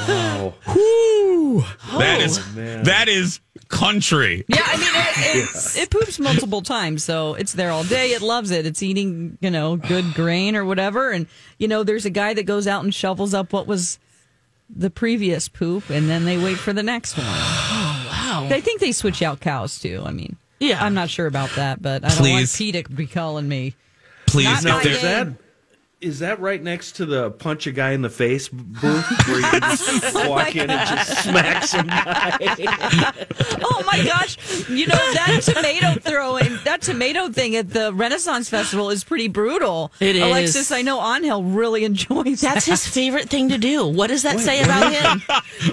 wow. 0.09 0.55
Whew. 0.73 1.65
That 1.99 2.21
is 2.21 2.39
Oh, 2.39 2.53
man. 2.57 2.85
that 2.85 3.09
is 3.09 3.41
country. 3.69 4.45
Yeah, 4.49 4.63
I 4.65 4.77
mean, 4.77 4.89
it, 4.95 5.49
it, 5.77 5.77
it 5.85 5.91
poops 5.91 6.19
multiple 6.19 6.61
times, 6.63 7.03
so 7.05 7.35
it's 7.35 7.53
there 7.55 7.71
all 7.71 7.85
day. 7.85 8.13
It 8.13 8.23
loves 8.23 8.51
it. 8.51 8.67
It's 8.67 8.83
eating, 8.83 9.39
you 9.41 9.51
know, 9.51 9.77
good 9.77 10.15
grain 10.15 10.57
or 10.57 10.65
whatever. 10.65 11.11
And, 11.11 11.27
you 11.59 11.69
know, 11.69 11.83
there's 11.85 12.05
a 12.05 12.11
guy 12.11 12.35
that 12.35 12.45
goes 12.45 12.67
out 12.67 12.85
and 12.85 12.95
shovels 12.95 13.33
up 13.35 13.53
what 13.53 13.67
was 13.67 13.99
the 14.75 14.91
previous 14.91 15.49
poop, 15.49 15.89
and 15.91 16.09
then 16.09 16.25
they 16.25 16.37
wait 16.39 16.59
for 16.59 16.73
the 16.73 16.83
next 16.83 17.17
one. 17.17 17.27
Oh, 17.29 18.09
wow. 18.43 18.47
They 18.49 18.61
think 18.61 18.81
they 18.81 18.93
switch 18.93 19.23
out 19.23 19.41
cows, 19.41 19.79
too. 19.81 20.03
I 20.05 20.11
mean, 20.11 20.37
Yeah. 20.61 20.83
I'm 20.85 20.95
not 20.95 21.09
sure 21.11 21.27
about 21.27 21.51
that, 21.57 21.81
but 21.83 22.05
I 22.05 22.09
don't 22.09 22.19
want 22.19 22.33
Please. 22.33 22.57
Pete 22.57 22.87
to 22.87 22.93
be 22.93 23.07
calling 23.07 23.49
me. 23.49 23.75
Please, 24.27 24.65
Not 24.65 24.65
if 24.65 24.65
my 24.65 24.83
there- 24.83 24.93
Is 24.93 25.03
that 25.03 25.29
is 26.05 26.19
that 26.19 26.39
right 26.39 26.63
next 26.63 26.93
to 26.97 27.07
the 27.07 27.31
punch 27.31 27.67
a 27.67 27.73
guy 27.73 27.93
in 27.93 28.03
the 28.03 28.11
face 28.11 28.49
booth 28.49 29.27
where 29.27 29.37
you 29.39 29.43
can 29.43 29.61
oh 29.65 29.71
just 29.71 30.29
walk 30.29 30.55
in 30.55 30.71
and 30.71 30.89
just 30.89 31.25
smack 31.25 31.65
some 31.65 31.87
guy? 31.87 33.15
Oh 33.67 33.83
my 33.87 34.05
gosh! 34.05 34.69
You 34.69 34.87
know 34.87 34.95
that 34.95 35.41
tomato 35.43 35.99
throwing, 36.01 36.59
that 36.65 36.83
tomato 36.83 37.31
thing 37.31 37.57
at 37.57 37.71
the 37.71 37.93
Renaissance 37.93 38.49
Festival 38.49 38.91
is 38.91 39.05
pretty 39.05 39.29
brutal. 39.29 39.93
It 40.01 40.17
is. 40.17 40.23
Alexis, 40.23 40.71
I 40.71 40.83
know 40.83 41.01
Angel 41.03 41.43
really 41.43 41.85
enjoys 41.85 42.41
That's 42.41 42.67
that. 42.67 42.71
his 42.71 42.87
favorite 42.87 43.29
thing 43.29 43.51
to 43.51 43.59
do. 43.59 43.87
What 43.87 44.09
does 44.09 44.23
that 44.23 44.41
say 44.41 44.63
about 44.63 44.93
him? 44.93 45.23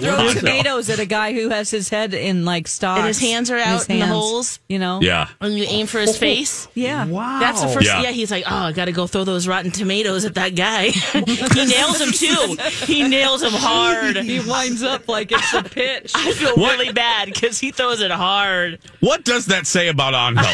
throw 0.00 0.32
tomatoes 0.32 0.90
at 0.90 0.98
a 0.98 1.06
guy 1.06 1.32
who 1.32 1.48
has 1.50 1.70
his 1.70 1.88
head 1.88 2.14
in 2.14 2.44
like 2.44 2.68
stocks 2.68 2.98
And 2.98 3.08
his 3.08 3.20
hands 3.20 3.50
are 3.50 3.58
out 3.58 3.80
his 3.80 3.88
in 3.88 3.98
the 4.00 4.06
holes? 4.06 4.60
You 4.68 4.78
know? 4.78 5.00
yeah. 5.02 5.28
And 5.40 5.56
you 5.56 5.64
aim 5.68 5.86
for 5.86 6.00
his 6.00 6.10
oh, 6.10 6.14
oh. 6.14 6.18
face? 6.18 6.68
Yeah. 6.74 7.06
Wow. 7.06 7.40
That's 7.40 7.62
the 7.62 7.68
first. 7.68 7.86
Yeah. 7.86 8.02
Yeah. 8.02 8.10
he's 8.10 8.30
like, 8.30 8.44
oh, 8.46 8.54
I 8.54 8.72
got 8.72 8.86
to 8.86 8.92
go 8.92 9.06
throw 9.06 9.24
those 9.24 9.46
rotten 9.46 9.70
tomatoes 9.70 10.21
at 10.24 10.34
that 10.34 10.54
guy. 10.54 10.88
he 11.54 11.64
nails 11.66 12.00
him 12.00 12.12
too. 12.12 12.56
He 12.86 13.06
nails 13.08 13.42
him 13.42 13.52
hard. 13.52 14.16
He 14.16 14.40
winds 14.40 14.82
up 14.82 15.08
like 15.08 15.32
it's 15.32 15.54
a 15.54 15.62
pitch. 15.62 16.12
I 16.14 16.32
feel 16.32 16.54
What? 16.56 16.78
really 16.78 16.92
bad 16.92 17.26
because 17.26 17.58
he 17.58 17.70
throws 17.70 18.00
it 18.00 18.10
hard. 18.10 18.78
What 19.00 19.24
does 19.24 19.46
that 19.46 19.66
say 19.66 19.88
about 19.88 20.14
Angel, 20.14 20.44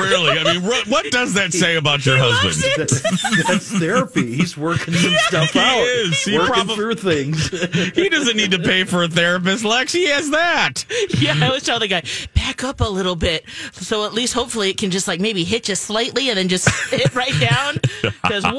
Really? 0.00 0.38
I 0.38 0.44
mean, 0.54 0.62
what, 0.62 0.86
what 0.88 1.10
does 1.12 1.34
that 1.34 1.52
say 1.52 1.76
about 1.76 2.04
your 2.06 2.16
husband? 2.18 2.74
That's, 2.76 3.02
that's 3.46 3.70
therapy. 3.78 4.34
He's 4.36 4.56
working 4.56 4.94
some 4.94 5.14
stuff 5.28 5.50
He 5.52 5.58
out. 5.58 5.78
is. 5.84 6.22
He 6.24 6.36
working 6.38 6.54
probably- 6.54 6.74
through 6.76 6.94
things. 6.96 7.50
He 7.94 8.08
doesn't 8.08 8.36
need 8.36 8.50
to 8.52 8.58
pay 8.58 8.84
for 8.84 9.02
a 9.04 9.08
therapist, 9.08 9.64
Lex. 9.64 9.92
He 9.92 10.06
has 10.08 10.30
that. 10.30 10.84
Yeah, 11.18 11.34
I 11.40 11.46
always 11.46 11.62
tell 11.62 11.78
the 11.78 11.86
guy, 11.88 12.02
back 12.34 12.64
up 12.64 12.80
a 12.80 12.84
little 12.88 13.16
bit. 13.16 13.44
So 13.72 14.04
at 14.04 14.12
least 14.12 14.32
hopefully 14.34 14.70
it 14.70 14.76
can 14.78 14.90
just 14.90 15.06
like 15.08 15.20
maybe 15.20 15.44
hit 15.44 15.68
you 15.68 15.74
slightly 15.74 16.28
and 16.28 16.38
then 16.38 16.48
just 16.48 16.68
hit 16.90 17.14
right 17.14 17.32
down. 17.40 17.76
Because, 18.02 18.44
whoa. 18.44 18.52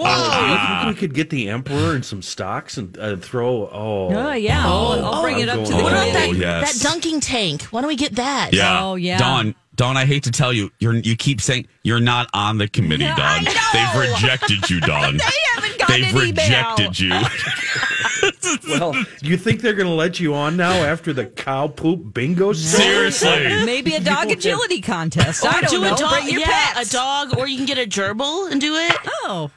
I 0.58 0.84
think 0.86 0.96
we 0.96 1.00
could 1.00 1.14
get 1.14 1.30
the 1.30 1.50
emperor 1.50 1.94
and 1.96 2.04
some 2.06 2.22
stocks 2.22 2.78
and 2.78 2.98
uh, 2.98 3.18
throw. 3.18 3.68
Oh, 3.72 4.10
Oh 4.14 4.34
yeah, 4.34 4.66
I'll, 4.66 5.06
I'll 5.06 5.22
bring 5.22 5.40
it 5.40 5.50
up 5.50 5.64
to 5.66 5.72
the 5.72 5.84
What 5.84 5.92
about 5.94 6.14
that, 6.14 6.30
Oh, 6.30 6.34
yes. 6.34 6.82
that 6.82 6.88
dunking 6.90 7.20
tank? 7.20 7.64
Why 7.64 7.82
don't 7.82 7.88
we 7.88 7.96
get 7.96 8.16
that? 8.16 8.54
Yeah. 8.54 8.84
Oh, 8.84 8.96
yeah. 8.96 9.18
Dawn, 9.18 9.56
Dawn, 9.76 9.98
I 9.98 10.06
hate 10.06 10.24
to 10.24 10.32
tell 10.32 10.54
you, 10.54 10.72
you're 10.80 10.96
you 10.96 11.16
keep 11.18 11.42
saying 11.42 11.68
you're 11.84 12.00
not 12.00 12.30
on 12.34 12.58
the 12.58 12.68
committee, 12.68 13.04
Yeah, 13.04 13.16
Dawn. 13.16 13.48
I 13.48 13.94
know. 13.94 14.02
They've 14.04 14.12
rejected 14.14 14.70
you, 14.70 14.80
Don. 14.82 15.18
They 15.18 15.24
haven't 15.54 15.80
gotten 15.80 16.02
They've 16.02 16.16
an 16.16 16.22
rejected 16.30 17.00
email. 17.02 17.22
you. 17.22 17.28
Well, 18.68 18.96
you 19.22 19.38
think 19.38 19.62
they're 19.62 19.74
going 19.74 19.88
to 19.88 19.94
let 19.94 20.20
you 20.20 20.34
on 20.34 20.58
now 20.58 20.72
after 20.72 21.14
the 21.14 21.26
cow 21.26 21.68
poop 21.68 22.14
bingo? 22.14 22.54
song? 22.54 22.82
Seriously. 22.82 23.66
Maybe 23.66 23.94
a 23.96 24.00
dog 24.00 24.28
agility 24.32 24.82
contest. 24.82 25.46
I 25.46 25.62
don't 25.62 25.70
do 25.70 25.82
know. 25.82 25.94
a 25.94 25.98
dog. 25.98 26.12
Bring 26.12 26.30
your 26.30 26.40
yeah, 26.42 26.74
pets. 26.74 26.90
a 26.90 26.94
dog, 26.94 27.38
or 27.38 27.48
you 27.48 27.58
can 27.58 27.66
get 27.66 27.78
a 27.78 27.88
gerbil 27.88 28.52
and 28.52 28.60
do 28.60 28.76
it. 28.76 28.96
Oh, 29.26 29.52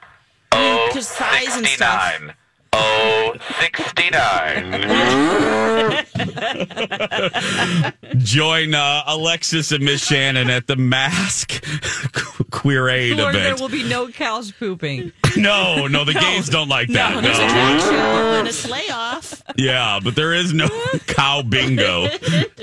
Stuff. 0.52 1.02
69. 1.02 2.34
Oh, 2.72 3.34
69. 3.60 4.72
Join 8.18 8.74
uh, 8.74 9.02
Alexis 9.06 9.72
and 9.72 9.84
Miss 9.84 10.04
Shannon 10.04 10.50
at 10.50 10.66
the 10.66 10.76
Mask 10.76 11.64
Queer 12.50 12.88
Aid 12.88 13.20
or 13.20 13.32
there 13.32 13.54
will 13.56 13.68
be 13.68 13.88
no 13.88 14.08
cows 14.08 14.52
pooping. 14.52 15.12
No, 15.36 15.86
no, 15.86 16.04
the 16.04 16.14
gays 16.14 16.48
don't 16.48 16.68
like 16.68 16.88
that. 16.88 17.14
No, 17.14 17.20
there's 17.20 17.38
a 17.38 17.42
no. 17.42 17.48
drag 17.48 17.80
show 17.80 18.38
and 18.38 18.48
a 18.48 18.52
sleigh 18.52 18.88
off. 18.90 19.40
Yeah, 19.56 20.00
but 20.02 20.16
there 20.16 20.34
is 20.34 20.52
no 20.52 20.66
cow 21.06 21.42
bingo, 21.42 22.08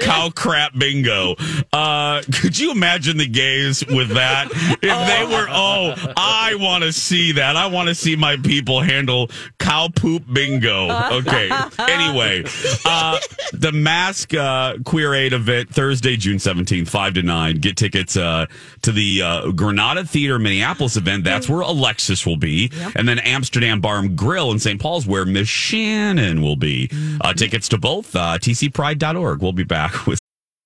cow 0.01 0.29
crap 0.35 0.77
bingo. 0.77 1.35
Uh, 1.71 2.21
could 2.33 2.59
you 2.59 2.71
imagine 2.71 3.15
the 3.17 3.27
gays 3.27 3.85
with 3.85 4.09
that? 4.09 4.49
If 4.51 4.81
they 4.81 5.25
were, 5.33 5.47
oh, 5.49 5.93
I 6.17 6.55
want 6.55 6.83
to 6.83 6.91
see 6.91 7.31
that. 7.33 7.55
I 7.55 7.67
want 7.67 7.87
to 7.87 7.95
see 7.95 8.17
my 8.17 8.35
people 8.35 8.81
handle 8.81 9.29
cow 9.59 9.87
poop 9.95 10.23
bingo. 10.31 10.89
Okay. 11.15 11.49
Anyway, 11.79 12.43
uh, 12.85 13.19
the 13.53 13.71
Mask 13.71 14.33
uh, 14.33 14.75
Queer 14.85 15.13
Aid 15.13 15.33
event 15.33 15.69
Thursday, 15.69 16.17
June 16.17 16.39
seventeenth, 16.39 16.89
five 16.89 17.13
to 17.15 17.21
nine. 17.23 17.57
Get 17.57 17.77
tickets 17.77 18.17
uh, 18.17 18.45
to 18.81 18.91
the 18.91 19.21
uh, 19.21 19.51
Granada 19.51 20.03
Theater 20.05 20.39
Minneapolis 20.39 20.97
event. 20.97 21.23
That's 21.23 21.47
where 21.49 21.61
Alexis 21.61 22.25
will 22.25 22.37
be, 22.37 22.71
and 22.95 23.07
then 23.07 23.19
Amsterdam 23.19 23.81
Bar 23.81 23.99
and 23.99 24.15
Grill 24.17 24.51
in 24.51 24.59
St. 24.59 24.79
Paul's 24.79 25.05
where 25.07 25.25
Miss 25.25 25.47
Shannon 25.47 26.41
will 26.41 26.55
be. 26.55 26.89
Uh, 27.21 27.33
tickets 27.33 27.69
to 27.69 27.77
both 27.77 28.15
uh, 28.15 28.37
tcpride.org. 28.39 29.41
We'll 29.41 29.53
be 29.53 29.63
back 29.63 30.05
with. 30.07 30.19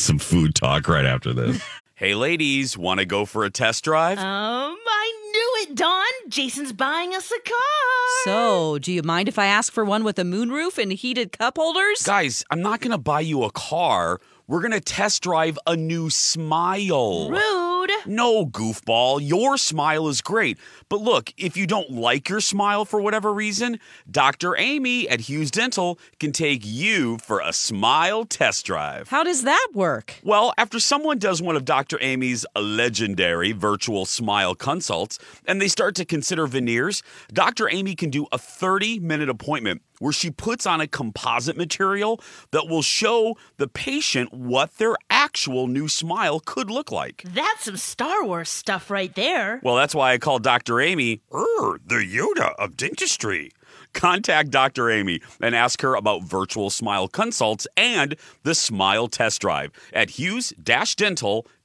Some 0.00 0.18
food 0.18 0.54
talk 0.54 0.88
right 0.88 1.04
after 1.04 1.34
this. 1.34 1.62
hey, 1.94 2.14
ladies, 2.14 2.78
want 2.78 3.00
to 3.00 3.06
go 3.06 3.26
for 3.26 3.44
a 3.44 3.50
test 3.50 3.84
drive? 3.84 4.16
Um, 4.16 4.24
I 4.24 5.30
knew 5.30 5.56
it, 5.58 5.74
Don. 5.74 6.06
Jason's 6.26 6.72
buying 6.72 7.14
us 7.14 7.30
a 7.30 7.40
car. 7.46 8.24
So, 8.24 8.78
do 8.78 8.92
you 8.92 9.02
mind 9.02 9.28
if 9.28 9.38
I 9.38 9.44
ask 9.44 9.70
for 9.70 9.84
one 9.84 10.02
with 10.02 10.18
a 10.18 10.22
moonroof 10.22 10.78
and 10.78 10.90
heated 10.90 11.32
cup 11.32 11.58
holders? 11.58 12.02
Guys, 12.02 12.42
I'm 12.50 12.62
not 12.62 12.80
going 12.80 12.92
to 12.92 12.98
buy 12.98 13.20
you 13.20 13.44
a 13.44 13.50
car. 13.50 14.20
We're 14.50 14.62
going 14.62 14.72
to 14.72 14.80
test 14.80 15.22
drive 15.22 15.60
a 15.64 15.76
new 15.76 16.10
smile. 16.10 17.30
Rude. 17.30 17.92
No, 18.04 18.46
goofball. 18.46 19.20
Your 19.22 19.56
smile 19.56 20.08
is 20.08 20.20
great. 20.20 20.58
But 20.88 21.00
look, 21.00 21.32
if 21.36 21.56
you 21.56 21.68
don't 21.68 21.92
like 21.92 22.28
your 22.28 22.40
smile 22.40 22.84
for 22.84 23.00
whatever 23.00 23.32
reason, 23.32 23.78
Dr. 24.10 24.56
Amy 24.56 25.08
at 25.08 25.20
Hughes 25.20 25.52
Dental 25.52 26.00
can 26.18 26.32
take 26.32 26.62
you 26.64 27.18
for 27.18 27.38
a 27.38 27.52
smile 27.52 28.24
test 28.24 28.66
drive. 28.66 29.08
How 29.08 29.22
does 29.22 29.44
that 29.44 29.68
work? 29.72 30.16
Well, 30.24 30.52
after 30.58 30.80
someone 30.80 31.20
does 31.20 31.40
one 31.40 31.54
of 31.54 31.64
Dr. 31.64 31.98
Amy's 32.00 32.44
legendary 32.56 33.52
virtual 33.52 34.04
smile 34.04 34.56
consults 34.56 35.20
and 35.46 35.62
they 35.62 35.68
start 35.68 35.94
to 35.94 36.04
consider 36.04 36.48
veneers, 36.48 37.04
Dr. 37.32 37.70
Amy 37.70 37.94
can 37.94 38.10
do 38.10 38.26
a 38.32 38.38
30 38.38 38.98
minute 38.98 39.28
appointment 39.28 39.82
where 40.00 40.12
she 40.12 40.30
puts 40.30 40.66
on 40.66 40.80
a 40.80 40.88
composite 40.88 41.56
material 41.56 42.20
that 42.50 42.66
will 42.66 42.82
show 42.82 43.36
the 43.58 43.68
patient 43.68 44.34
what 44.34 44.78
their 44.78 44.96
actual 45.08 45.68
new 45.68 45.86
smile 45.86 46.40
could 46.40 46.68
look 46.68 46.90
like. 46.90 47.22
That's 47.24 47.66
some 47.66 47.76
Star 47.76 48.24
Wars 48.24 48.48
stuff 48.48 48.90
right 48.90 49.14
there. 49.14 49.60
Well, 49.62 49.76
that's 49.76 49.94
why 49.94 50.12
I 50.12 50.18
call 50.18 50.40
Dr. 50.40 50.80
Amy 50.80 51.20
er, 51.32 51.78
the 51.86 52.04
Yoda 52.04 52.54
of 52.58 52.76
dentistry. 52.76 53.52
Contact 53.92 54.50
Dr. 54.50 54.90
Amy 54.90 55.20
and 55.40 55.54
ask 55.54 55.82
her 55.82 55.94
about 55.94 56.22
virtual 56.22 56.70
smile 56.70 57.08
consults 57.08 57.66
and 57.76 58.16
the 58.42 58.54
smile 58.54 59.08
test 59.08 59.40
drive 59.40 59.70
at 59.92 60.10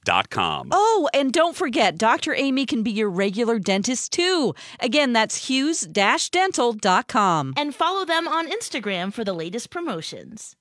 hughes-dental.com. 0.06 0.68
Oh, 0.72 1.08
and 1.12 1.32
don't 1.32 1.56
forget, 1.56 1.98
Dr. 1.98 2.34
Amy 2.34 2.66
can 2.66 2.82
be 2.82 2.90
your 2.90 3.08
regular 3.10 3.58
dentist 3.58 4.12
too. 4.12 4.54
Again, 4.80 5.12
that's 5.12 5.48
hughes-dental.com. 5.48 7.54
And 7.56 7.74
follow 7.74 8.04
them 8.04 8.28
on 8.28 8.48
Instagram 8.48 9.12
for 9.12 9.24
the 9.24 9.32
latest 9.32 9.70
promotions. 9.70 10.54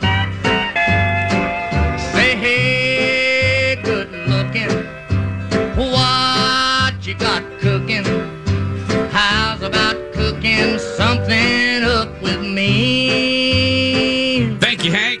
Say 0.00 0.06
hey, 2.36 3.80
good 3.82 4.10
looking. 4.28 4.68
What 5.76 7.06
you 7.06 7.14
got 7.14 7.42
cooking? 7.60 8.04
How's 9.10 9.62
about 9.62 9.96
cooking 10.12 10.78
something 10.78 11.84
up 11.84 12.20
with 12.22 12.42
me? 12.42 14.56
Thank 14.60 14.84
you, 14.84 14.92
Hank. 14.92 15.19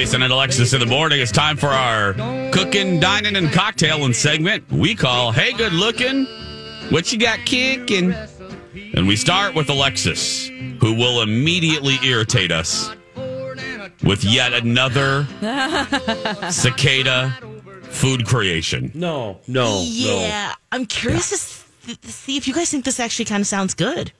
Hey, 0.00 0.06
Jason 0.06 0.22
and 0.22 0.32
Alexis 0.32 0.72
in 0.72 0.80
the 0.80 0.86
morning. 0.86 1.20
It's 1.20 1.30
time 1.30 1.58
for 1.58 1.66
our 1.66 2.14
cooking, 2.52 3.00
dining, 3.00 3.36
and 3.36 3.48
cocktailing 3.48 4.14
segment 4.14 4.66
we 4.72 4.94
call 4.94 5.30
Hey 5.30 5.52
Good 5.52 5.74
Looking. 5.74 6.24
What 6.88 7.12
you 7.12 7.18
got 7.18 7.40
kicking? 7.40 8.14
And 8.94 9.06
we 9.06 9.14
start 9.14 9.54
with 9.54 9.68
Alexis, 9.68 10.48
who 10.48 10.94
will 10.94 11.20
immediately 11.20 11.98
irritate 12.02 12.50
us 12.50 12.88
with 14.02 14.24
yet 14.24 14.54
another 14.54 15.26
cicada 16.50 17.36
food 17.82 18.24
creation. 18.26 18.90
No, 18.94 19.40
no, 19.46 19.82
Yeah, 19.86 20.54
I'm 20.72 20.86
curious 20.86 21.28
to 21.28 21.34
s- 21.34 21.98
to 22.02 22.10
see 22.10 22.38
if 22.38 22.48
you 22.48 22.54
guys 22.54 22.70
think 22.70 22.86
this 22.86 23.00
actually 23.00 23.26
kind 23.26 23.42
of 23.42 23.46
sounds 23.46 23.74
good. 23.74 24.12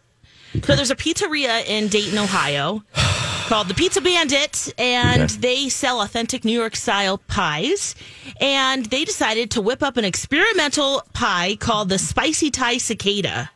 So 0.63 0.77
there's 0.77 0.91
a 0.91 0.97
pizzeria 0.97 1.65
in 1.65 1.89
Dayton, 1.89 2.19
Ohio, 2.19 2.83
called 3.51 3.67
the 3.67 3.75
Pizza 3.75 4.01
Bandit, 4.01 4.73
and 4.79 5.23
Okay. 5.23 5.37
they 5.41 5.69
sell 5.69 6.01
authentic 6.03 6.45
New 6.45 6.53
York 6.53 6.77
style 6.77 7.19
pies. 7.19 7.97
And 8.41 8.87
they 8.87 9.05
decided 9.05 9.51
to 9.51 9.61
whip 9.61 9.83
up 9.83 9.97
an 9.97 10.05
experimental 10.05 11.03
pie 11.15 11.57
called 11.59 11.89
the 11.89 11.99
Spicy 11.99 12.53
Thai 12.53 12.79
Cicada. 12.79 13.51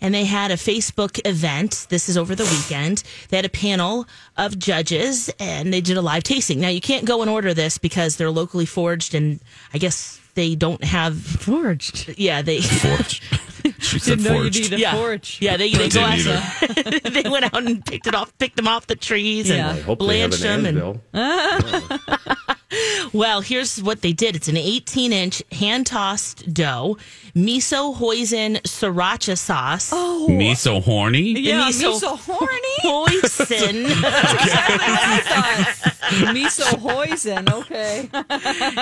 And 0.00 0.14
they 0.14 0.24
had 0.24 0.50
a 0.50 0.54
Facebook 0.56 1.20
event. 1.26 1.88
This 1.90 2.08
is 2.08 2.16
over 2.16 2.34
the 2.34 2.44
weekend. 2.44 3.02
They 3.28 3.36
had 3.36 3.44
a 3.44 3.50
panel 3.50 4.06
of 4.38 4.58
judges 4.58 5.28
and 5.38 5.70
they 5.74 5.82
did 5.82 5.98
a 5.98 6.02
live 6.02 6.22
tasting. 6.22 6.58
Now, 6.58 6.68
you 6.68 6.80
can't 6.80 7.04
go 7.04 7.20
and 7.20 7.30
order 7.30 7.52
this 7.52 7.76
because 7.76 8.16
they're 8.16 8.30
locally 8.30 8.64
forged 8.66 9.14
and 9.14 9.40
I 9.74 9.78
guess 9.78 10.18
they 10.36 10.54
don't 10.54 10.82
have. 10.82 11.20
Forged? 11.20 12.14
Yeah, 12.16 12.40
they. 12.40 12.62
Forged. 12.62 13.22
She 13.82 13.98
said 13.98 14.18
Didn't 14.18 14.24
know 14.32 14.38
you 14.38 14.42
forged. 14.44 14.60
need 14.62 14.72
a 14.74 14.78
yeah. 14.78 14.94
forge. 14.94 15.38
Yeah, 15.40 15.56
they, 15.56 15.70
they 15.72 15.84
I 15.86 15.88
go 15.88 16.00
out. 16.02 17.02
they 17.12 17.28
went 17.28 17.44
out 17.44 17.62
and 17.66 17.84
picked 17.84 18.06
it 18.06 18.14
off, 18.14 18.36
picked 18.38 18.56
them 18.56 18.68
off 18.68 18.86
the 18.86 18.94
trees, 18.96 19.48
Yeah. 19.50 19.70
and 19.70 19.78
I 19.78 19.82
hope 19.82 19.98
they 20.00 20.20
have 20.20 20.30
blanched 20.30 20.44
an 20.44 20.62
them. 20.62 20.76
anvil. 20.76 21.00
And 21.12 22.00
well, 23.12 23.40
here's 23.40 23.82
what 23.82 24.02
they 24.02 24.12
did. 24.12 24.36
It's 24.36 24.48
an 24.48 24.56
18 24.56 25.12
inch 25.12 25.42
hand 25.52 25.86
tossed 25.86 26.52
dough, 26.52 26.96
miso 27.34 27.96
hoisin 27.96 28.60
sriracha 28.62 29.36
sauce. 29.38 29.90
Oh, 29.92 30.28
Me 30.28 30.54
so 30.54 30.80
horny? 30.80 31.38
yeah, 31.40 31.68
miso- 31.68 31.94
miso 32.00 32.18
horny. 32.18 32.78
Hoisin. 32.82 33.86
miso 36.32 36.64
hoisin. 36.78 37.50
Okay. 37.52 38.08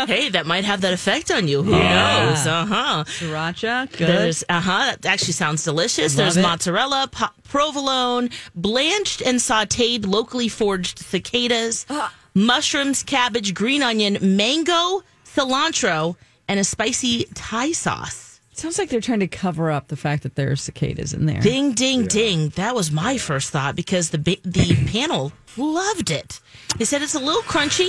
hey, 0.07 0.29
that 0.31 0.47
might 0.47 0.65
have 0.65 0.81
that 0.83 0.93
effect 0.93 1.31
on 1.31 1.49
you. 1.49 1.63
Who 1.63 1.73
Yeah. 1.77 2.31
knows? 2.31 2.47
Uh 2.47 2.67
huh. 2.67 3.05
Sriracha. 3.07 3.91
Good. 3.93 4.09
There's 4.09 4.45
uh 4.49 4.61
huh. 4.61 4.97
That 5.01 5.07
actually 5.13 5.33
sounds 5.35 5.65
delicious. 5.65 6.17
Love 6.17 6.25
There's 6.25 6.37
it. 6.37 6.43
mozzarella, 6.43 7.09
po- 7.11 7.27
provolone, 7.45 8.31
blanched 8.55 9.21
and 9.23 9.39
sautéed 9.39 10.07
locally 10.07 10.49
forged 10.49 10.99
cicadas, 10.99 11.87
Ah. 11.91 12.13
Mushrooms, 12.47 13.03
cabbage, 13.03 13.55
green 13.55 13.83
onion, 13.83 14.19
mango, 14.37 15.03
cilantro, 15.25 16.17
and 16.49 16.59
a 16.59 16.65
spicy 16.65 17.25
Thai 17.35 17.73
sauce. 17.73 18.41
Sounds 18.53 18.79
like 18.79 18.91
they're 18.91 19.01
trying 19.01 19.21
to 19.21 19.29
cover 19.29 19.71
up 19.71 19.89
the 19.89 19.97
fact 19.97 20.23
that 20.25 20.35
there 20.35 20.51
are 20.51 20.57
cicadas 20.57 21.15
in 21.15 21.25
there. 21.25 21.41
Ding, 21.41 21.73
ding, 21.73 22.07
ding. 22.07 22.51
That 22.51 22.75
was 22.75 22.91
my 22.91 23.17
first 23.17 23.51
thought 23.51 23.75
because 23.75 24.11
the 24.11 24.19
the 24.19 24.87
panel 24.93 25.33
loved 25.57 26.11
it. 26.11 26.41
They 26.77 26.85
said 26.85 27.01
it's 27.01 27.15
a 27.15 27.21
little 27.21 27.43
crunchy 27.43 27.89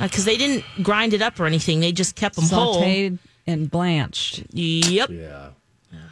because 0.00 0.24
they 0.24 0.36
didn't 0.36 0.64
grind 0.82 1.12
it 1.12 1.22
up 1.22 1.40
or 1.40 1.46
anything. 1.46 1.80
They 1.80 1.92
just 1.92 2.14
kept 2.14 2.36
them 2.36 2.44
whole. 2.44 2.82
Sauteed 2.82 3.18
and 3.48 3.70
blanched. 3.70 4.44
Yep. 4.52 5.10
Yeah. 5.10 5.50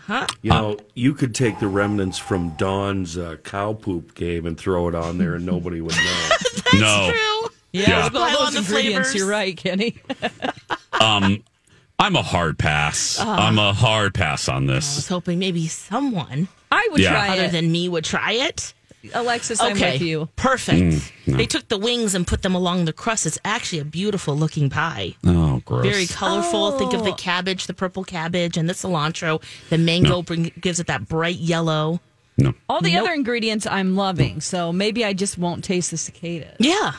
Huh? 0.07 0.27
You 0.41 0.51
know, 0.51 0.77
you 0.95 1.15
could 1.15 1.35
take 1.35 1.59
the 1.59 1.67
remnants 1.67 2.17
from 2.17 2.51
Dawn's 2.51 3.19
uh, 3.19 3.37
cow 3.43 3.73
poop 3.73 4.15
game 4.15 4.47
and 4.47 4.57
throw 4.57 4.87
it 4.89 4.95
on 4.95 5.19
there, 5.19 5.35
and 5.35 5.45
nobody 5.45 5.81
would 5.81 5.97
know. 5.97 6.29
no. 6.81 7.13
Yeah, 7.73 7.89
Yeah. 7.89 8.05
with 8.05 8.17
all 8.17 8.27
Pile 8.29 8.39
on 8.39 8.45
those 8.45 8.53
the 8.55 8.59
ingredients, 8.61 9.11
flavors. 9.11 9.15
you're 9.15 9.29
right, 9.29 9.57
Kenny. 9.57 9.97
Um, 10.99 11.43
I'm 11.99 12.17
a 12.17 12.23
hard 12.23 12.59
pass. 12.59 13.19
Uh. 13.21 13.25
I'm 13.29 13.59
a 13.59 13.73
hard 13.75 14.15
pass 14.15 14.49
on 14.49 14.67
this. 14.67 14.95
I 14.95 14.99
was 14.99 15.09
hoping 15.09 15.39
maybe 15.39 15.67
someone 15.69 16.49
I 16.73 16.89
would 16.91 17.01
Yeah. 17.01 17.11
try 17.11 17.29
other 17.29 17.45
it. 17.45 17.53
than 17.53 17.71
me 17.71 17.89
would 17.89 18.05
try 18.05 18.33
it. 18.33 18.73
Alexis, 19.15 19.61
I'm 19.61 19.73
okay, 19.77 19.93
with 19.93 20.03
you. 20.03 20.29
perfect. 20.37 20.81
Mm, 20.81 21.13
no. 21.29 21.37
They 21.37 21.47
took 21.47 21.69
the 21.69 21.79
wings 21.79 22.15
and 22.15 22.27
put 22.27 22.43
them 22.43 22.55
along 22.57 22.87
the 22.87 22.93
crust. 22.93 23.25
It's 23.27 23.39
actually 23.45 23.79
a 23.79 23.85
beautiful 23.85 24.35
looking 24.37 24.69
pie. 24.69 25.15
Oh, 25.25 25.63
gross. 25.65 25.85
Very 25.85 26.07
colorful. 26.07 26.73
Think 26.79 26.93
of 26.93 27.05
the 27.05 27.13
Oh. 27.13 27.15
cabbage, 27.15 27.67
the 27.67 27.75
purple 27.75 28.03
cabbage, 28.03 28.57
and 28.57 28.69
the 28.69 28.75
cilantro. 28.75 29.41
The 29.69 29.79
mango 29.79 30.23
bring, 30.23 30.51
gives 30.61 30.81
it 30.81 30.89
that 30.89 31.07
bright 31.09 31.37
yellow. 31.37 32.01
No. 32.37 32.55
All 32.69 32.81
the 32.81 32.93
Nope. 32.95 33.05
other 33.05 33.13
ingredients 33.15 33.67
I'm 33.67 33.97
loving, 33.97 34.41
so 34.41 34.73
maybe 34.73 35.05
I 35.05 35.13
just 35.13 35.39
won't 35.39 35.65
taste 35.65 35.91
the 35.91 35.97
cicada. 35.97 36.55
Yeah. 36.59 36.93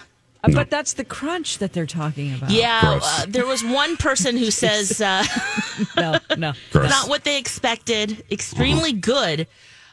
Uh, 0.43 0.50
But 0.54 0.69
that's 0.69 0.93
the 0.93 1.04
crunch 1.04 1.58
that 1.58 1.73
they're 1.73 1.86
talking 1.88 2.34
about. 2.36 2.52
Yeah, 2.52 3.00
uh, 3.04 3.26
there 3.28 3.45
was 3.45 3.63
one 3.63 3.97
person 3.97 4.38
who 4.38 4.52
says 4.63 5.02
uh, 5.02 5.23
No, 5.97 6.19
no. 6.38 6.54
Gross. 6.71 6.89
not 6.89 7.10
what 7.10 7.23
they 7.23 7.38
expected. 7.38 8.23
Extremely 8.32 8.93
good, 8.93 9.47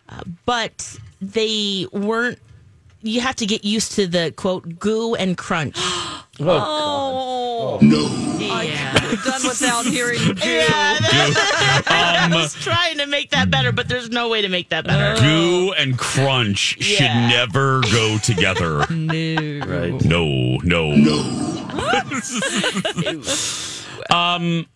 uh, 0.08 0.22
but 0.44 0.98
they 1.20 1.86
weren't. 1.92 2.38
You 3.04 3.20
have 3.20 3.36
to 3.36 3.46
get 3.46 3.64
used 3.64 3.92
to 3.92 4.06
the 4.06 4.32
quote 4.36 4.78
goo 4.78 5.14
and 5.14 5.36
crunch. 5.36 5.76
Oh, 6.40 7.78
No. 7.80 8.08
yeah. 8.60 8.92
done 9.24 9.42
without 9.46 9.86
hearing 9.86 10.18
Jew. 10.34 10.34
Yeah, 10.50 10.66
I 11.86 12.22
Um, 12.24 12.32
was 12.32 12.54
trying 12.54 12.98
to 12.98 13.06
make 13.06 13.30
that 13.30 13.52
better, 13.52 13.70
but 13.70 13.88
there's 13.88 14.10
no 14.10 14.28
way 14.28 14.42
to 14.42 14.48
make 14.48 14.70
that 14.70 14.84
better. 14.84 15.14
Goo 15.22 15.72
and 15.78 15.96
crunch 15.96 16.82
should 16.82 17.04
never 17.04 17.82
go 17.82 18.18
together. 18.18 18.84
No. 18.90 19.60
Right? 19.64 20.04
No, 20.04 20.56
no. 20.64 20.90
um 24.10 24.66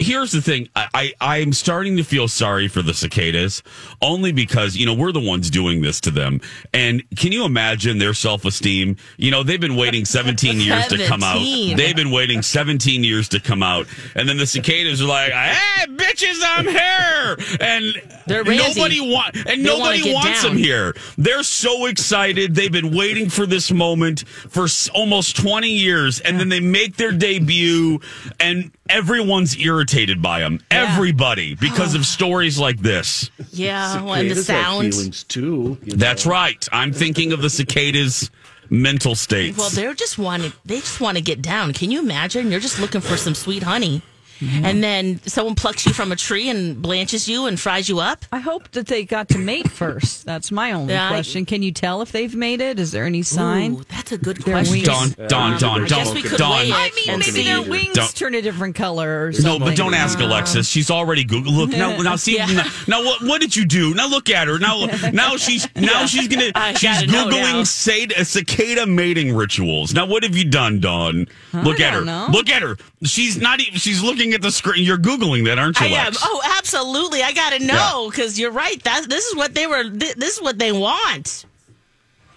here's 0.00 0.32
the 0.32 0.42
thing. 0.42 0.68
I, 0.74 0.88
I 0.94 1.12
I'm 1.20 1.52
starting 1.52 1.96
to 1.98 2.02
feel 2.02 2.26
sorry 2.26 2.66
for 2.66 2.82
the 2.82 2.94
cicadas 2.94 3.62
only 4.02 4.32
because, 4.32 4.76
you 4.76 4.86
know, 4.86 4.94
we're 4.94 5.12
the 5.12 5.20
ones 5.20 5.50
doing 5.50 5.82
this 5.82 6.00
to 6.02 6.10
them. 6.10 6.40
And 6.74 7.02
can 7.16 7.30
you 7.32 7.44
imagine 7.44 7.98
their 7.98 8.14
self 8.14 8.44
esteem? 8.44 8.96
You 9.16 9.30
know, 9.30 9.42
they've 9.42 9.60
been 9.60 9.76
waiting 9.76 10.04
17 10.04 10.60
years 10.60 10.86
to 10.88 11.06
come 11.06 11.22
out. 11.22 11.38
They've 11.40 11.94
been 11.94 12.10
waiting 12.10 12.42
17 12.42 13.04
years 13.04 13.28
to 13.28 13.40
come 13.40 13.62
out. 13.62 13.86
And 14.14 14.28
then 14.28 14.38
the 14.38 14.46
cicadas 14.46 15.00
are 15.02 15.06
like, 15.06 15.32
hey, 15.32 15.86
bitches, 15.86 16.40
I'm 16.42 16.66
here. 16.66 17.36
And 17.60 17.94
They're 18.26 18.44
nobody 18.44 19.00
want 19.00 19.36
and 19.36 19.46
They 19.46 19.56
nobody 19.56 20.12
wants 20.12 20.42
down. 20.42 20.54
them 20.54 20.58
here. 20.58 20.94
They're 21.18 21.42
so 21.42 21.86
excited. 21.86 22.54
They've 22.54 22.72
been 22.72 22.94
waiting 22.96 23.28
for 23.28 23.46
this 23.46 23.70
moment 23.70 24.26
for 24.28 24.66
almost 24.94 25.36
20 25.36 25.68
years, 25.68 26.20
and 26.20 26.40
then 26.40 26.48
they 26.48 26.60
make 26.60 26.96
their 26.96 27.12
debut, 27.12 28.00
and 28.38 28.70
everyone's 28.90 29.56
irritated 29.58 30.20
by 30.20 30.40
them. 30.40 30.60
Everybody, 30.70 31.54
because 31.60 31.94
of 31.94 32.04
stories 32.04 32.58
like 32.58 32.78
this. 32.80 33.30
Yeah, 33.52 34.02
well, 34.02 34.14
and 34.14 34.30
the 34.30 34.34
Cicadas 34.34 34.46
have 34.48 34.64
sound. 34.64 34.94
feelings 34.94 35.24
too. 35.24 35.78
you 35.84 35.92
know. 35.92 35.96
That's 35.96 36.26
right. 36.26 36.68
I'm 36.72 36.92
thinking 36.92 37.32
of 37.32 37.40
the 37.42 37.50
cicadas' 37.50 38.30
mental 38.68 39.14
states. 39.14 39.56
Well, 39.58 39.70
they're 39.70 39.94
just 39.94 40.18
wanting. 40.18 40.52
They 40.64 40.80
just 40.80 41.00
want 41.00 41.16
to 41.16 41.22
get 41.22 41.40
down. 41.42 41.72
Can 41.72 41.90
you 41.90 42.00
imagine? 42.00 42.50
You're 42.50 42.60
just 42.60 42.78
looking 42.80 43.00
for 43.00 43.16
some 43.16 43.34
sweet 43.34 43.62
honey, 43.62 44.02
and 44.40 44.82
then 44.82 45.20
someone 45.26 45.54
plucks 45.54 45.86
you 45.86 45.92
from 45.92 46.12
a 46.12 46.16
tree 46.16 46.48
and 46.48 46.80
blanches 46.80 47.28
you 47.28 47.46
and 47.46 47.58
fries 47.60 47.88
you 47.88 47.98
up. 48.00 48.24
I 48.32 48.38
hope 48.38 48.70
that 48.72 48.86
they 48.86 49.04
got 49.04 49.28
to 49.30 49.38
mate 49.38 49.70
first. 49.70 50.24
That's 50.24 50.50
my 50.50 50.72
only 50.72 50.94
Yeah, 50.94 51.06
I- 51.06 51.10
question. 51.10 51.44
Can 51.46 51.62
you 51.62 51.72
tell 51.72 52.02
if 52.02 52.12
they've 52.12 52.34
mated? 52.34 52.78
Is 52.80 52.92
there 52.92 53.04
any 53.04 53.22
sign? 53.22 53.74
Ooh, 53.74 53.84
that's 53.88 54.12
a 54.12 54.18
good 54.18 54.38
Their 54.38 54.54
question. 54.54 54.88
I 54.88 55.86
guess 55.86 56.14
we 56.14 56.22
could 56.22 56.38
Dawn. 56.38 56.52
I 56.72 56.90
mean, 57.06 57.18
maybe 57.18 57.42
their 57.44 57.62
wings 57.62 57.94
Don't- 57.94 58.14
turn 58.16 58.34
a 58.34 58.42
different 58.42 58.74
color 58.74 59.26
or 59.26 59.32
No, 59.42 59.58
but 59.58 59.76
don't 59.76 59.94
ask 59.94 60.18
Uh, 60.18 60.24
Alexis. 60.24 60.68
She's 60.68 60.90
already 60.90 61.24
Google. 61.24 61.52
Look 61.52 61.70
now. 61.70 62.00
Now 62.00 62.16
see. 62.16 62.36
Yeah. 62.36 62.46
Now, 62.46 62.64
now 62.88 63.04
what? 63.04 63.22
What 63.22 63.40
did 63.40 63.54
you 63.56 63.64
do? 63.64 63.94
Now 63.94 64.08
look 64.08 64.30
at 64.30 64.48
her. 64.48 64.58
Now, 64.58 64.86
now 65.12 65.36
she's 65.36 65.66
now 65.76 66.06
she's 66.06 66.28
gonna. 66.28 66.50
I 66.54 66.72
she's 66.74 66.82
gotta 66.90 67.06
know 67.06 67.28
now. 67.28 67.36
googling 67.36 67.66
cicada, 67.66 68.24
cicada 68.24 68.86
mating 68.86 69.34
rituals. 69.34 69.92
Now 69.94 70.06
what 70.06 70.22
have 70.22 70.36
you 70.36 70.44
done, 70.48 70.80
Dawn? 70.80 71.26
Look 71.52 71.80
at 71.80 71.92
her. 71.92 72.00
don't 72.00 72.06
know. 72.06 72.28
Look 72.30 72.48
at 72.48 72.62
her. 72.62 72.76
She's 73.04 73.38
not 73.38 73.60
even. 73.60 73.78
She's 73.78 74.02
looking 74.02 74.29
at 74.34 74.42
the 74.42 74.50
screen. 74.50 74.84
You're 74.84 74.98
googling 74.98 75.44
that, 75.46 75.58
aren't 75.58 75.78
you, 75.80 75.86
I 75.86 75.90
am. 76.06 76.12
Oh, 76.22 76.40
absolutely. 76.58 77.22
I 77.22 77.32
got 77.32 77.50
to 77.50 77.58
know 77.64 78.08
because 78.10 78.38
you're 78.38 78.50
right. 78.52 78.82
That 78.84 79.08
this 79.08 79.24
is 79.26 79.36
what 79.36 79.54
they 79.54 79.66
were. 79.66 79.84
thi- 79.84 80.14
This 80.16 80.36
is 80.36 80.42
what 80.42 80.58
they 80.58 80.72
want. 80.72 81.44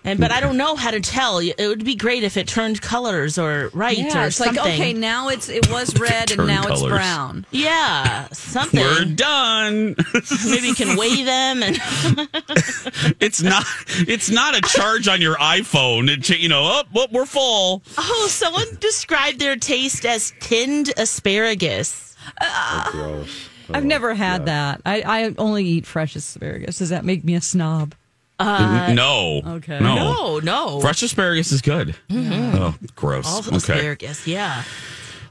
And 0.05 0.19
but 0.19 0.31
I 0.31 0.39
don't 0.41 0.57
know 0.57 0.75
how 0.75 0.91
to 0.91 0.99
tell. 0.99 1.39
It 1.39 1.55
would 1.59 1.85
be 1.85 1.95
great 1.95 2.23
if 2.23 2.35
it 2.35 2.47
turned 2.47 2.81
colors 2.81 3.37
or 3.37 3.69
right 3.73 3.97
Yeah, 3.97 4.23
or 4.23 4.27
it's 4.27 4.35
something. 4.35 4.57
like 4.57 4.73
okay, 4.73 4.93
now 4.93 5.29
it's 5.29 5.47
it 5.49 5.69
was 5.71 5.97
red 5.99 6.31
and 6.31 6.39
Turn 6.39 6.47
now 6.47 6.67
it's 6.67 6.81
brown. 6.81 7.45
Yeah, 7.51 8.27
something. 8.31 8.79
We're 8.79 9.05
done. 9.05 9.95
Maybe 10.45 10.67
you 10.67 10.75
can 10.75 10.97
weigh 10.97 11.23
them 11.23 11.63
and 11.63 11.77
it's 13.19 13.41
not. 13.41 13.65
It's 14.07 14.29
not 14.29 14.57
a 14.57 14.61
charge 14.61 15.07
on 15.07 15.21
your 15.21 15.35
iPhone. 15.35 16.09
It, 16.09 16.29
you 16.37 16.49
know. 16.49 16.63
Oh, 16.63 16.83
well, 16.93 17.07
we're 17.11 17.25
full. 17.25 17.81
oh, 17.97 18.27
someone 18.29 18.67
described 18.79 19.39
their 19.39 19.55
taste 19.55 20.05
as 20.05 20.33
tinned 20.39 20.91
asparagus. 20.97 22.15
Uh, 22.41 22.83
oh, 22.87 22.91
gross. 22.91 23.49
I've 23.73 23.85
never 23.85 24.11
oh, 24.11 24.15
had 24.15 24.45
that. 24.47 24.81
I, 24.85 25.01
I 25.01 25.35
only 25.37 25.65
eat 25.65 25.85
fresh 25.85 26.15
asparagus. 26.15 26.79
Does 26.79 26.89
that 26.89 27.05
make 27.05 27.23
me 27.23 27.35
a 27.35 27.41
snob? 27.41 27.95
No. 28.39 29.41
okay. 29.57 29.79
No. 29.79 29.95
No, 29.95 30.39
no, 30.39 30.79
Fresh 30.81 31.03
asparagus 31.03 31.51
is 31.51 31.61
good. 31.61 31.95
Oh, 32.11 32.75
gross. 32.95 33.25
all 33.27 33.39
okay. 33.39 33.55
asparagus. 33.57 34.27
Yeah. 34.27 34.63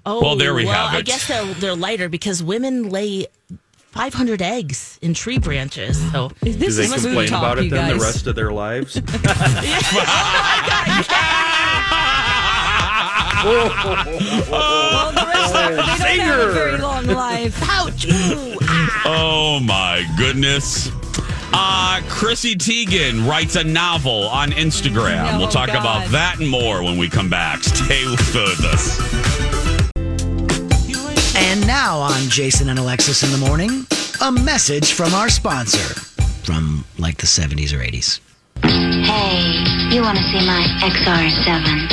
Oh, 0.04 0.20
Well, 0.20 0.36
there 0.36 0.54
we 0.54 0.64
well, 0.64 0.88
have 0.88 0.94
it. 0.94 0.98
I 0.98 1.02
guess 1.02 1.26
they're 1.28 1.44
they're 1.54 1.76
lighter 1.76 2.08
because 2.08 2.42
women 2.42 2.88
lay 2.90 3.26
500 3.92 4.40
eggs 4.42 4.98
in 5.02 5.14
tree 5.14 5.38
branches. 5.38 5.96
So 6.12 6.30
is 6.44 6.56
This 6.58 6.76
Do 6.76 6.82
they 6.82 6.84
is 6.84 6.94
food 6.94 7.02
complain 7.02 7.28
talk, 7.28 7.38
about 7.42 7.58
it 7.58 7.64
you 7.64 7.70
then 7.70 7.88
the 7.96 8.02
rest 8.02 8.26
of 8.26 8.34
their 8.34 8.50
lives? 8.52 9.00
well, 13.44 15.12
the 15.12 15.24
rest 15.26 15.54
of 15.54 15.98
they 16.00 16.16
don't 16.16 16.26
have 16.26 16.48
a 16.48 16.52
very 16.52 16.78
long 16.78 17.06
life. 17.26 17.58
ouch! 17.68 18.06
Ooh, 18.06 18.56
ah. 18.62 19.02
Oh 19.04 19.60
my 19.60 20.04
goodness. 20.16 20.90
Uh, 21.54 22.00
Chrissy 22.08 22.54
Teigen 22.54 23.28
writes 23.28 23.56
a 23.56 23.64
novel 23.64 24.28
on 24.28 24.50
Instagram. 24.52 25.34
Oh, 25.34 25.38
we'll 25.38 25.48
talk 25.48 25.68
God. 25.68 25.76
about 25.76 26.08
that 26.10 26.40
and 26.40 26.48
more 26.48 26.82
when 26.82 26.98
we 26.98 27.08
come 27.08 27.28
back. 27.28 27.62
Stay 27.62 28.04
with 28.06 28.64
us. 28.64 28.98
And 31.36 31.66
now 31.66 31.98
on 31.98 32.28
Jason 32.28 32.68
and 32.68 32.78
Alexis 32.78 33.22
in 33.22 33.30
the 33.38 33.46
morning, 33.46 33.86
a 34.22 34.32
message 34.32 34.92
from 34.92 35.12
our 35.14 35.28
sponsor 35.28 35.94
from 36.44 36.84
like 36.98 37.18
the 37.18 37.26
70s 37.26 37.72
or 37.72 37.78
80s. 37.78 38.20
Hey, 38.64 39.62
you 39.90 40.03
want 40.03 40.18
to 40.18 40.25
see 40.25 40.44
my 40.46 40.62
XR7? 40.83 41.90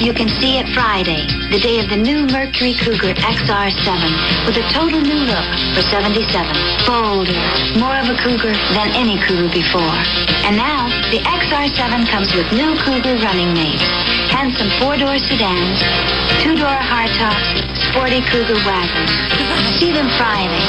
You 0.00 0.12
can 0.12 0.28
see 0.40 0.58
it 0.58 0.68
Friday, 0.74 1.26
the 1.50 1.58
day 1.58 1.78
of 1.80 1.88
the 1.88 1.96
new 1.96 2.26
Mercury 2.26 2.74
Cougar 2.74 3.14
XR7, 3.14 4.46
with 4.46 4.56
a 4.56 4.62
total 4.70 5.00
new 5.00 5.24
look 5.26 5.44
for 5.74 5.82
77. 5.82 6.54
Bolder, 6.86 7.32
more 7.78 7.96
of 7.98 8.08
a 8.08 8.14
Cougar 8.22 8.54
than 8.74 8.90
any 8.94 9.18
Cougar 9.26 9.48
before. 9.50 9.98
And 10.46 10.56
now, 10.56 10.88
the 11.10 11.18
XR7 11.24 12.06
comes 12.10 12.32
with 12.34 12.52
new 12.52 12.76
Cougar 12.84 13.16
running 13.24 13.52
mates, 13.54 13.82
handsome 14.30 14.70
four-door 14.78 15.18
sedans, 15.18 15.80
two-door 16.42 16.78
hardtops, 16.78 17.64
sporty 17.90 18.20
Cougar 18.30 18.60
wagons. 18.66 19.10
See 19.80 19.92
them 19.92 20.08
Friday, 20.16 20.64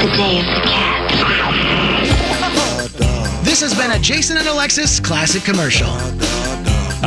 the 0.00 0.08
day 0.16 0.38
of 0.40 0.46
the 0.46 0.60
cat. 0.68 1.85
This 3.58 3.72
has 3.72 3.82
been 3.82 3.98
a 3.98 3.98
Jason 3.98 4.36
and 4.36 4.46
Alexis 4.46 5.00
classic 5.00 5.42
commercial. 5.42 5.90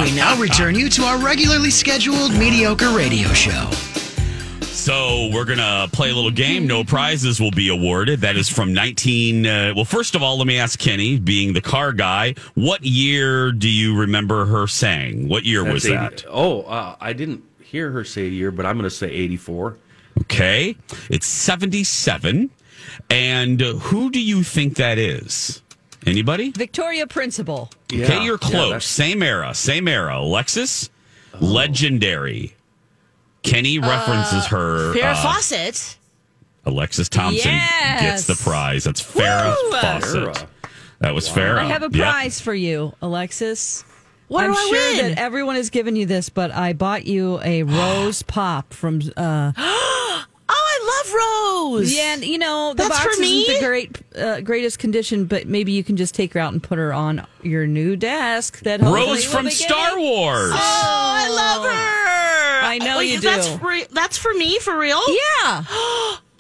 We 0.02 0.12
now 0.16 0.36
return 0.36 0.74
you 0.74 0.90
to 0.90 1.04
our 1.04 1.20
regularly 1.20 1.70
scheduled 1.70 2.34
mediocre 2.34 2.90
radio 2.90 3.28
show. 3.34 3.70
So 4.62 5.30
we're 5.32 5.46
gonna 5.46 5.88
play 5.92 6.10
a 6.10 6.16
little 6.16 6.32
game. 6.32 6.66
No 6.66 6.84
prizes 6.84 7.40
will 7.40 7.52
be 7.52 7.70
awarded. 7.70 8.22
That 8.22 8.36
is 8.36 8.50
from 8.50 8.74
19. 8.74 9.46
Uh, 9.46 9.74
well, 9.76 9.86
first 9.86 10.16
of 10.16 10.24
all, 10.24 10.40
let 10.40 10.48
me 10.48 10.58
ask 10.58 10.80
Kenny, 10.80 11.20
being 11.20 11.54
the 11.54 11.62
car 11.62 11.94
guy, 11.94 12.34
what 12.56 12.84
year 12.84 13.52
do 13.52 13.70
you 13.70 13.96
remember 13.96 14.46
her 14.46 14.66
saying? 14.66 15.28
What 15.28 15.44
year 15.44 15.64
was 15.64 15.86
80 15.86 15.96
that? 15.98 16.26
Oh, 16.28 16.64
uh, 16.64 16.96
I 17.00 17.14
didn't 17.14 17.44
hear 17.62 17.92
her 17.92 18.04
say 18.04 18.24
a 18.24 18.30
year, 18.30 18.50
but 18.50 18.66
I'm 18.66 18.76
going 18.76 18.90
to 18.90 18.96
say 18.96 19.12
84. 19.12 19.78
Okay, 20.22 20.76
it's 21.12 21.28
77. 21.28 22.50
And 23.12 23.62
uh, 23.62 23.74
who 23.74 24.10
do 24.10 24.20
you 24.20 24.42
think 24.42 24.78
that 24.78 24.98
is? 24.98 25.62
Anybody? 26.06 26.52
Victoria 26.52 27.06
Principal. 27.08 27.70
okay, 27.94 28.24
you're 28.24 28.38
close. 28.38 28.54
that's- 28.70 28.86
same 28.86 29.22
era, 29.22 29.54
same 29.54 29.88
era. 29.88 30.18
Alexis, 30.20 30.90
legendary. 31.40 32.56
Kenny 33.44 33.80
references 33.80 34.46
her. 34.48 34.94
Farrah 34.94 35.14
uh, 35.14 35.24
Fawcett. 35.24 35.98
Alexis 36.66 37.08
Thompson 37.10 37.52
Yes. 37.52 38.02
gets 38.02 38.28
the 38.28 38.36
prize. 38.44 38.84
That's 38.84 39.02
Farrah 39.02 39.56
Woo! 39.64 39.72
Fawcett. 39.80 40.24
Farrah. 40.36 40.48
That 41.00 41.16
was 41.16 41.30
Farrah. 41.30 41.60
I 41.60 41.64
have 41.66 41.84
a 41.84 41.90
Yep. 41.92 41.94
prize 41.94 42.42
for 42.42 42.54
you, 42.54 42.94
Alexis. 43.02 43.84
What 44.28 44.44
I'm 44.44 44.52
do 44.52 44.58
I 44.60 44.68
sure 44.70 45.04
win? 45.04 45.16
that 45.16 45.20
everyone 45.20 45.56
has 45.56 45.70
given 45.70 45.96
you 45.96 46.06
this, 46.06 46.30
but 46.30 46.52
I 46.52 46.74
bought 46.74 47.06
you 47.06 47.40
a 47.44 47.64
rose 47.64 48.22
pop 48.24 48.74
from. 48.74 49.02
Uh, 49.16 49.54
oh, 49.58 50.26
I 50.92 51.04
love 51.04 51.72
Rose. 51.74 51.96
yeah, 51.96 52.14
and, 52.14 52.26
you 52.26 52.38
know 52.38 52.70
the 52.74 52.84
That's 52.84 52.90
box 53.04 53.16
for 53.16 53.22
me? 53.22 53.42
isn't 53.42 53.54
the 53.62 53.68
great 53.68 53.98
uh, 54.16 54.42
greatest 54.42 54.80
condition, 54.80 55.26
but 55.26 55.48
maybe 55.48 55.72
you 55.72 55.84
can 55.84 55.98
just 55.98 56.16
take 56.16 56.34
her 56.34 56.40
out 56.40 56.52
and 56.54 56.62
put 56.64 56.78
her 56.78 56.92
on 56.94 57.26
your 57.44 57.68
new 57.68 57.96
desk. 57.96 58.60
That 58.62 58.82
hopefully 58.82 59.08
Rose 59.08 59.26
will 59.28 59.32
from 59.34 59.46
be 59.46 59.52
Star 59.52 59.90
getting- 59.92 60.04
Wars. 60.04 60.52
Oh, 60.54 60.58
I 60.58 61.30
love 61.30 61.64
her. 61.64 62.68
I 62.68 62.78
know 62.80 62.98
Wait, 62.98 63.12
you 63.12 63.20
That's 63.20 63.48
do. 63.50 63.58
for, 63.58 63.74
that's 63.94 64.18
for 64.18 64.34
me, 64.34 64.60
for 64.60 64.78
real? 64.78 65.00
Yeah, 65.08 65.64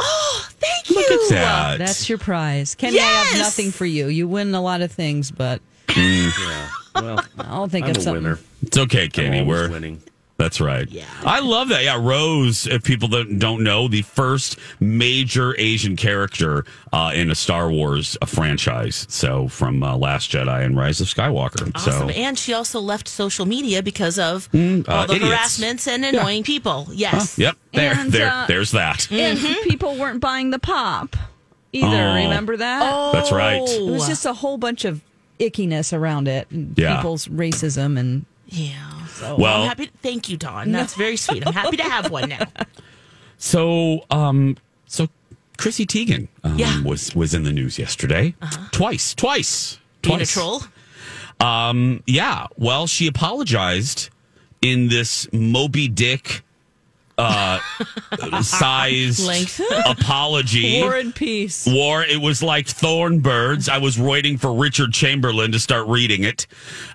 Oh, 0.01 0.47
thank 0.51 0.89
you. 0.89 0.95
Look 0.95 1.11
at 1.23 1.29
that. 1.29 1.77
that's 1.79 2.07
your 2.07 2.17
prize. 2.17 2.73
Kenny, 2.75 2.99
I 2.99 3.01
Yes! 3.01 3.31
have 3.31 3.39
nothing 3.41 3.71
for 3.71 3.85
you. 3.85 4.07
You 4.07 4.27
win 4.27 4.53
a 4.55 4.61
lot 4.61 4.81
of 4.81 4.91
things, 4.91 5.29
but 5.31 5.61
Yeah. 5.95 6.69
Well, 6.95 7.25
I'll 7.39 7.67
think 7.67 7.85
I'm 7.85 7.91
of 7.91 7.97
a 7.97 8.01
something. 8.01 8.23
winner. 8.23 8.39
It's 8.63 8.77
okay, 8.77 9.09
I'm 9.15 9.33
always 9.33 9.47
We're 9.47 9.69
winning. 9.69 10.01
That's 10.39 10.59
right. 10.61 10.89
Yeah. 10.89 11.03
I 11.25 11.41
love 11.41 11.67
that. 11.69 11.83
Yeah, 11.83 11.97
Rose, 12.01 12.65
if 12.65 12.83
people 12.83 13.09
that 13.09 13.37
don't 13.39 13.61
know, 13.61 13.89
the 13.89 14.01
first 14.03 14.57
major 14.79 15.53
Asian 15.59 15.97
character 15.97 16.63
uh, 16.93 17.11
in 17.13 17.29
a 17.29 17.35
Star 17.35 17.69
Wars 17.69 18.17
uh, 18.21 18.25
franchise. 18.25 19.05
So 19.09 19.49
from 19.49 19.83
uh, 19.83 19.97
Last 19.97 20.31
Jedi 20.31 20.63
and 20.65 20.77
Rise 20.77 21.01
of 21.01 21.07
Skywalker. 21.07 21.69
Awesome. 21.75 22.07
So 22.07 22.09
And 22.09 22.39
she 22.39 22.53
also 22.53 22.79
left 22.79 23.09
social 23.09 23.45
media 23.45 23.83
because 23.83 24.17
of 24.17 24.47
uh, 24.55 24.57
all 24.87 25.05
the 25.07 25.15
idiots. 25.15 25.25
harassments 25.25 25.87
and 25.89 26.05
annoying 26.05 26.43
people. 26.43 26.87
Yes. 26.93 27.37
Yep, 27.37 27.57
there, 27.73 27.93
And, 27.93 28.11
there, 28.11 28.31
uh, 28.31 28.45
there's 28.47 28.71
that. 28.71 29.11
And 29.11 29.37
Mm-hmm. 29.37 29.69
people 29.69 29.97
weren't 29.97 30.21
buying 30.21 30.51
the 30.51 30.59
pop 30.59 31.17
either. 31.73 31.87
Oh. 31.87 32.13
Remember 32.15 32.55
that? 32.57 32.81
Oh. 32.95 33.11
That's 33.11 33.31
right. 33.31 33.61
It 33.61 33.91
was 33.91 34.07
just 34.07 34.25
a 34.25 34.33
whole 34.33 34.57
bunch 34.57 34.85
of 34.85 35.01
ickiness 35.37 35.91
around 35.91 36.27
it, 36.29 36.49
and 36.49 36.77
Yeah. 36.77 36.95
people's 36.95 37.27
racism, 37.27 37.99
and 37.99 38.25
Yeah. 38.47 38.73
So 39.19 39.35
Well- 39.35 39.63
I'm 39.63 39.67
happy. 39.67 39.89
thank 40.01 40.29
you, 40.29 40.37
Dawn. 40.37 40.71
That's 40.71 40.93
very 40.95 41.17
sweet. 41.17 41.45
I'm 41.45 41.53
happy 41.53 41.77
to 41.77 41.83
have 41.83 42.09
one 42.11 42.29
now. 42.29 42.45
So, 43.41 44.05
um, 44.11 44.57
so 44.85 45.07
Chrissy 45.57 45.85
Teigen 45.85 46.27
um, 46.43 46.59
Yeah. 46.59 46.67
Uh-huh. 46.67 46.81
was 46.89 47.15
was 47.15 47.33
in 47.33 47.43
the 47.43 47.53
news 47.53 47.79
yesterday, 47.79 48.35
twice, 48.71 49.15
twice, 49.15 49.79
Being 50.01 50.17
twice. 50.17 50.29
a 50.31 50.33
troll. 50.33 50.63
Um, 51.39 52.03
yeah. 52.05 52.47
Well, 52.57 52.85
she 52.85 53.07
apologized 53.07 54.09
in 54.61 54.89
this 54.89 55.25
Moby 55.31 55.87
Dick 55.87 56.43
uh, 57.19 57.59
size 58.41 59.25
Length. 59.25 59.61
apology. 59.85 60.81
War 60.81 60.95
and 60.95 61.13
Peace. 61.13 61.67
War. 61.67 62.03
It 62.03 62.21
was 62.21 62.41
like 62.41 62.65
Thornbirds. 62.65 63.69
I 63.69 63.77
was 63.77 63.99
waiting 63.99 64.37
for 64.37 64.53
Richard 64.53 64.93
Chamberlain 64.93 65.51
to 65.51 65.59
start 65.59 65.87
reading 65.87 66.23
it. 66.23 66.47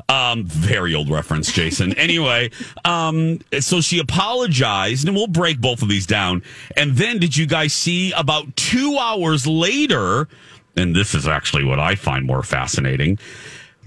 Um, 0.08 0.44
very 0.44 0.94
old 0.94 1.10
reference, 1.10 1.52
Jason. 1.52 1.92
anyway, 1.98 2.50
um, 2.84 3.40
so 3.60 3.80
she 3.80 3.98
apologized, 3.98 5.06
and 5.06 5.16
we'll 5.16 5.26
break 5.26 5.60
both 5.60 5.82
of 5.82 5.88
these 5.88 6.06
down. 6.06 6.42
And 6.76 6.96
then, 6.96 7.18
did 7.18 7.36
you 7.36 7.46
guys 7.46 7.72
see 7.72 8.12
about 8.12 8.56
two 8.56 8.96
hours 8.98 9.46
later? 9.46 10.28
And 10.76 10.96
this 10.96 11.14
is 11.14 11.28
actually 11.28 11.64
what 11.64 11.78
I 11.78 11.94
find 11.94 12.26
more 12.26 12.42
fascinating. 12.42 13.18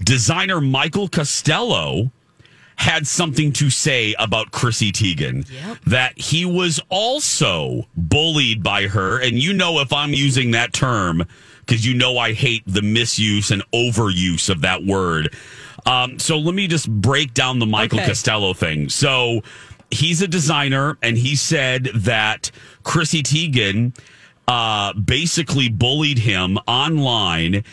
Designer 0.02 0.60
Michael 0.60 1.08
Costello 1.08 2.12
had 2.78 3.06
something 3.06 3.52
to 3.52 3.70
say 3.70 4.14
about 4.18 4.52
Chrissy 4.52 4.92
Teigen. 4.92 5.46
That 5.84 6.16
he 6.16 6.44
was 6.44 6.80
also 6.88 7.88
bullied 7.96 8.62
by 8.62 8.86
her. 8.86 9.20
And 9.20 9.34
you 9.42 9.52
know, 9.52 9.80
if 9.80 9.92
I'm 9.92 10.14
using 10.14 10.52
that 10.52 10.72
term, 10.72 11.24
because 11.66 11.84
you 11.84 11.94
know 11.94 12.16
I 12.18 12.32
hate 12.32 12.62
the 12.66 12.80
misuse 12.80 13.50
and 13.50 13.62
overuse 13.72 14.48
of 14.48 14.60
that 14.62 14.84
word. 14.84 15.34
Um, 15.86 16.18
so 16.18 16.38
let 16.38 16.54
me 16.54 16.66
just 16.68 16.88
break 16.90 17.34
down 17.34 17.58
the 17.58 17.66
Michael 17.66 17.98
Okay. 17.98 18.08
Costello 18.08 18.54
thing. 18.54 18.88
So 18.88 19.42
he's 19.90 20.22
a 20.22 20.28
designer, 20.28 20.96
and 21.02 21.18
he 21.18 21.34
said 21.34 21.90
that 21.94 22.50
Chrissy 22.84 23.22
Teigen 23.22 23.92
uh, 24.46 24.92
basically 24.94 25.68
bullied 25.68 26.18
him 26.18 26.58
online 26.66 27.64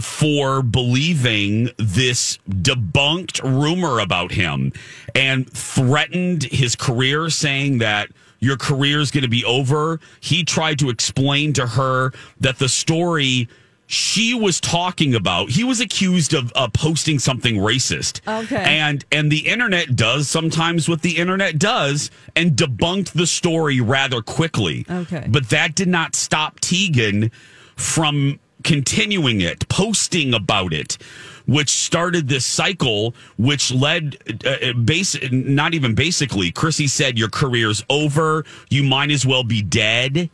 for 0.00 0.62
believing 0.62 1.70
this 1.76 2.38
debunked 2.48 3.42
rumor 3.42 3.98
about 3.98 4.32
him 4.32 4.72
and 5.14 5.50
threatened 5.50 6.44
his 6.44 6.74
career, 6.74 7.28
saying 7.30 7.78
that 7.78 8.08
your 8.40 8.56
career 8.56 9.00
is 9.00 9.10
going 9.10 9.22
to 9.22 9.28
be 9.28 9.44
over. 9.44 10.00
He 10.20 10.44
tried 10.44 10.78
to 10.80 10.90
explain 10.90 11.52
to 11.54 11.66
her 11.66 12.12
that 12.40 12.58
the 12.58 12.68
story 12.68 13.48
she 13.86 14.34
was 14.34 14.60
talking 14.60 15.14
about, 15.14 15.50
he 15.50 15.62
was 15.64 15.80
accused 15.80 16.32
of 16.32 16.52
uh, 16.54 16.68
posting 16.68 17.18
something 17.18 17.56
racist. 17.56 18.20
Okay. 18.26 18.56
And 18.56 19.04
and 19.12 19.30
the 19.30 19.46
internet 19.46 19.94
does 19.94 20.28
sometimes 20.28 20.88
what 20.88 21.02
the 21.02 21.18
internet 21.18 21.58
does 21.58 22.10
and 22.34 22.52
debunked 22.52 23.12
the 23.12 23.26
story 23.26 23.80
rather 23.80 24.22
quickly. 24.22 24.86
Okay. 24.90 25.26
But 25.28 25.50
that 25.50 25.74
did 25.74 25.88
not 25.88 26.14
stop 26.14 26.60
Teigen 26.60 27.30
from 27.76 28.40
continuing 28.64 29.40
it, 29.40 29.68
posting 29.68 30.34
about 30.34 30.72
it, 30.72 30.98
which 31.46 31.68
started 31.70 32.28
this 32.28 32.44
cycle, 32.44 33.14
which 33.36 33.70
led, 33.72 34.16
uh, 34.44 34.72
base, 34.72 35.16
not 35.30 35.74
even 35.74 35.94
basically, 35.94 36.50
Chrissy 36.50 36.88
said, 36.88 37.18
Your 37.18 37.28
career's 37.28 37.84
over. 37.88 38.44
You 38.70 38.82
might 38.82 39.10
as 39.12 39.24
well 39.24 39.44
be 39.44 39.62
dead. 39.62 40.30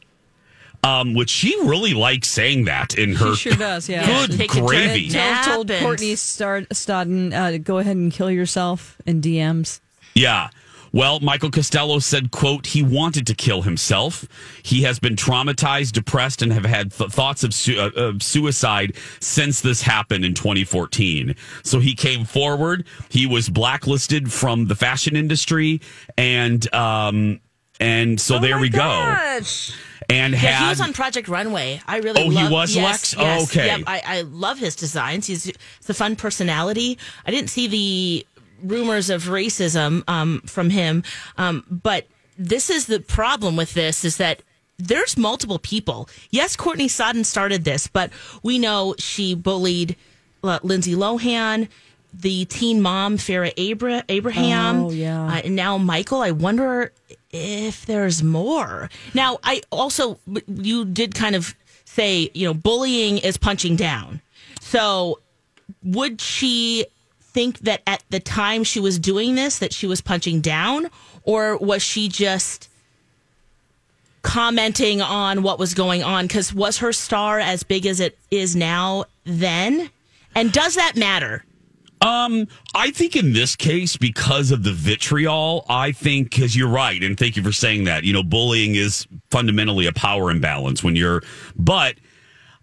Um, 0.83 1.13
which 1.13 1.29
she 1.29 1.55
really 1.67 1.93
likes 1.93 2.27
saying 2.29 2.65
that 2.65 2.95
in 2.97 3.15
her. 3.17 3.35
she 3.35 3.51
sure 3.51 3.59
does. 3.59 3.87
Yeah, 3.91 4.07
Good 4.27 4.39
Take 4.39 4.51
gravy. 4.51 5.11
trip. 5.11 5.23
Told, 5.45 5.69
told 5.69 5.81
Courtney 5.83 6.15
Stodden, 6.15 7.35
uh, 7.35 7.59
"Go 7.59 7.77
ahead 7.77 7.97
and 7.99 8.11
kill 8.11 8.31
yourself" 8.31 8.97
in 9.05 9.21
DMs. 9.21 9.81
Yeah. 10.15 10.49
Well, 10.93 11.21
Michael 11.21 11.51
Costello 11.51 11.99
said, 12.01 12.31
quote, 12.31 12.67
he 12.67 12.83
wanted 12.83 13.27
to 13.29 13.35
kill 13.35 13.63
himself. 13.63 14.27
He 14.63 14.83
has 14.83 14.99
been 14.99 15.15
traumatized, 15.17 15.93
depressed, 15.93 16.43
and 16.43 16.53
have 16.53 16.65
had 16.65 16.93
th- 16.93 17.11
thoughts 17.11 17.45
of, 17.45 17.55
su- 17.55 17.79
uh, 17.79 17.91
of 17.95 18.23
suicide 18.23 18.97
since 19.21 19.61
this 19.61 19.83
happened 19.83 20.25
in 20.25 20.35
2014. 20.35 21.35
So 21.63 21.79
he 21.81 21.95
came 21.95 22.25
forward. 22.25 22.87
He 23.09 23.27
was 23.27 23.49
blacklisted 23.49 24.33
from 24.33 24.67
the 24.67 24.75
fashion 24.75 25.15
industry. 25.17 25.81
And, 26.19 26.73
um, 26.75 27.41
and 27.79 28.21
so 28.21 28.39
there 28.39 28.59
we 28.59 28.69
go. 28.69 29.17
And 30.09 30.33
Yeah, 30.33 30.39
had. 30.39 30.63
he 30.65 30.69
was 30.71 30.81
on 30.81 30.93
Project 30.93 31.29
Runway. 31.29 31.81
I 31.87 31.99
really. 31.99 32.23
Oh, 32.23 32.31
he 32.31 32.37
love, 32.37 32.51
was, 32.51 32.75
yes, 32.75 32.85
Lex? 32.85 33.17
Oh, 33.17 33.23
yes. 33.23 33.51
okay. 33.51 33.67
Yep, 33.67 33.81
I, 33.87 34.03
I 34.05 34.21
love 34.23 34.59
his 34.59 34.75
designs. 34.75 35.27
He's, 35.29 35.45
he's 35.45 35.57
a 35.89 35.95
fun 35.95 36.17
personality. 36.17 36.99
I 37.27 37.31
didn't 37.31 37.49
see 37.51 37.69
the 37.69 38.27
rumors 38.63 39.11
of 39.11 39.25
racism 39.25 40.03
um, 40.09 40.41
from 40.47 40.71
him, 40.71 41.03
um, 41.39 41.65
but 41.71 42.07
this 42.39 42.71
is 42.71 42.87
the 42.87 43.01
problem 43.01 43.57
with 43.57 43.75
this: 43.75 44.05
is 44.05 44.17
that 44.19 44.43
there's 44.79 45.17
multiple 45.17 45.59
people. 45.59 46.09
Yes, 46.31 46.57
Courtney 46.57 46.89
Stodden 46.89 47.25
started 47.25 47.65
this, 47.65 47.87
but 47.87 48.11
we 48.43 48.59
know 48.59 48.95
she 48.99 49.35
bullied 49.35 49.97
uh, 50.43 50.59
Lindsay 50.63 50.95
Lohan. 50.95 51.69
The 52.13 52.45
teen 52.47 52.83
mom 52.83 53.19
Farrah 53.19 53.53
Abra- 53.71 54.03
Abraham, 54.09 54.85
Oh, 54.87 54.91
yeah. 54.91 55.27
uh, 55.29 55.41
and 55.45 55.55
now 55.55 55.79
Michael. 55.79 56.23
I 56.23 56.33
wonder 56.33 56.91
if 57.31 57.87
there's 57.87 58.21
more. 58.21 58.91
Now, 59.15 59.39
I 59.45 59.61
also 59.71 60.19
you 60.49 60.85
did 60.87 61.15
kind 61.15 61.37
of 61.37 61.55
say, 61.85 62.29
you 62.35 62.47
know, 62.49 62.55
bullying 62.55 63.19
is 63.19 63.37
punching 63.37 63.77
down. 63.77 64.21
So, 64.61 65.21
would 65.85 66.21
she 66.21 66.87
think 67.33 67.61
that 67.61 67.83
at 67.87 68.03
the 68.11 68.21
time 68.21 68.65
she 68.65 68.81
was 68.81 68.99
doing 68.99 69.35
this 69.35 69.59
that 69.59 69.73
she 69.73 69.87
was 69.87 70.01
punching 70.01 70.41
down 70.41 70.89
or 71.23 71.57
was 71.57 71.83
she 71.83 72.09
just 72.09 72.69
commenting 74.23 75.01
on 75.01 75.43
what 75.43 75.59
was 75.59 75.73
going 75.73 76.03
on 76.03 76.29
cuz 76.29 76.53
was 76.53 76.79
her 76.79 76.93
star 76.93 77.39
as 77.39 77.63
big 77.63 77.87
as 77.87 78.01
it 78.01 78.19
is 78.31 78.55
now 78.55 79.05
then? 79.25 79.91
And 80.35 80.53
does 80.53 80.75
that 80.75 80.97
matter? 80.97 81.45
Um, 82.03 82.49
I 82.75 82.91
think 82.91 83.15
in 83.15 83.35
this 83.35 83.57
case, 83.57 83.97
because 83.97 84.51
of 84.51 84.63
the 84.63 84.73
vitriol, 84.73 85.67
I 85.69 85.93
think 85.93 86.31
because 86.31 86.57
you're 86.57 86.69
right, 86.69 87.03
and 87.03 87.19
thank 87.19 87.37
you 87.37 87.43
for 87.43 87.53
saying 87.53 87.85
that. 87.85 88.05
You 88.05 88.15
know, 88.15 88.23
bullying 88.23 88.75
is 88.75 89.07
fundamentally 89.31 89.87
a 89.87 89.93
power 89.93 90.31
imbalance 90.31 90.83
when 90.83 90.97
you're, 90.97 91.23
but 91.57 91.97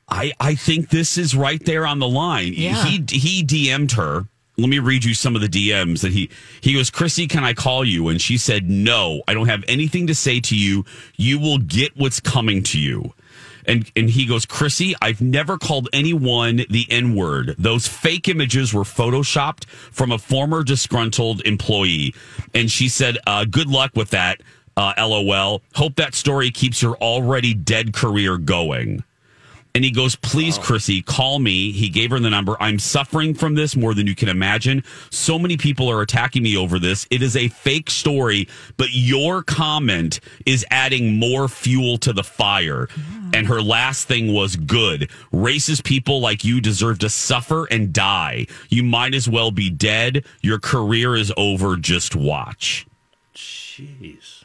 I 0.09 0.33
I 0.39 0.55
think 0.55 0.89
this 0.89 1.17
is 1.17 1.35
right 1.35 1.63
there 1.63 1.85
on 1.85 1.99
the 1.99 2.07
line. 2.07 2.53
Yeah. 2.55 2.83
He 2.85 3.03
he 3.11 3.43
DM'd 3.43 3.91
her. 3.91 4.27
Let 4.59 4.69
me 4.69 4.79
read 4.79 5.03
you 5.03 5.13
some 5.13 5.35
of 5.35 5.41
the 5.41 5.47
DMs 5.47 6.01
that 6.01 6.13
he 6.13 6.31
he 6.61 6.73
goes, 6.73 6.89
Chrissy, 6.89 7.27
can 7.27 7.43
I 7.43 7.53
call 7.53 7.85
you? 7.85 8.07
And 8.07 8.19
she 8.19 8.37
said, 8.37 8.67
No, 8.67 9.21
I 9.27 9.35
don't 9.35 9.47
have 9.47 9.63
anything 9.67 10.07
to 10.07 10.15
say 10.15 10.39
to 10.39 10.57
you. 10.57 10.83
You 11.15 11.37
will 11.37 11.59
get 11.59 11.95
what's 11.95 12.19
coming 12.19 12.63
to 12.63 12.79
you. 12.79 13.13
And 13.67 13.91
and 13.95 14.09
he 14.09 14.25
goes, 14.25 14.47
Chrissy, 14.47 14.95
I've 14.99 15.21
never 15.21 15.59
called 15.59 15.89
anyone 15.93 16.61
the 16.71 16.87
N 16.89 17.15
word. 17.15 17.53
Those 17.59 17.87
fake 17.87 18.27
images 18.29 18.73
were 18.73 18.81
photoshopped 18.81 19.65
from 19.67 20.11
a 20.11 20.17
former 20.17 20.63
disgruntled 20.63 21.41
employee. 21.41 22.15
And 22.55 22.71
she 22.71 22.89
said, 22.89 23.19
uh, 23.27 23.45
good 23.45 23.67
luck 23.67 23.91
with 23.93 24.09
that. 24.09 24.41
Uh, 24.75 24.93
LOL. 24.97 25.61
Hope 25.75 25.95
that 25.95 26.15
story 26.15 26.49
keeps 26.51 26.81
your 26.81 26.95
already 26.97 27.53
dead 27.53 27.93
career 27.93 28.37
going. 28.37 29.03
And 29.77 29.85
he 29.85 29.91
goes, 29.91 30.15
please, 30.15 30.57
Chrissy, 30.57 31.03
call 31.03 31.37
me. 31.37 31.71
He 31.71 31.87
gave 31.89 32.09
her 32.09 32.19
the 32.19 32.31
number. 32.31 32.57
I'm 32.59 32.79
suffering 32.79 33.35
from 33.35 33.53
this 33.53 33.75
more 33.75 33.93
than 33.93 34.07
you 34.07 34.15
can 34.15 34.27
imagine. 34.27 34.83
So 35.11 35.37
many 35.37 35.55
people 35.55 35.87
are 35.87 36.01
attacking 36.01 36.41
me 36.41 36.57
over 36.57 36.79
this. 36.79 37.05
It 37.11 37.21
is 37.21 37.37
a 37.37 37.49
fake 37.49 37.91
story, 37.91 38.47
but 38.77 38.87
your 38.91 39.43
comment 39.43 40.19
is 40.47 40.65
adding 40.71 41.19
more 41.19 41.47
fuel 41.47 41.99
to 41.99 42.11
the 42.11 42.23
fire. 42.23 42.87
And 43.35 43.45
her 43.45 43.61
last 43.61 44.07
thing 44.07 44.33
was 44.33 44.55
good. 44.55 45.11
Racist 45.31 45.83
people 45.83 46.21
like 46.21 46.43
you 46.43 46.59
deserve 46.59 46.97
to 46.97 47.09
suffer 47.09 47.65
and 47.65 47.93
die. 47.93 48.47
You 48.69 48.81
might 48.81 49.13
as 49.13 49.29
well 49.29 49.51
be 49.51 49.69
dead. 49.69 50.25
Your 50.41 50.57
career 50.57 51.15
is 51.15 51.31
over. 51.37 51.75
Just 51.75 52.15
watch. 52.15 52.87
Jeez. 53.35 54.36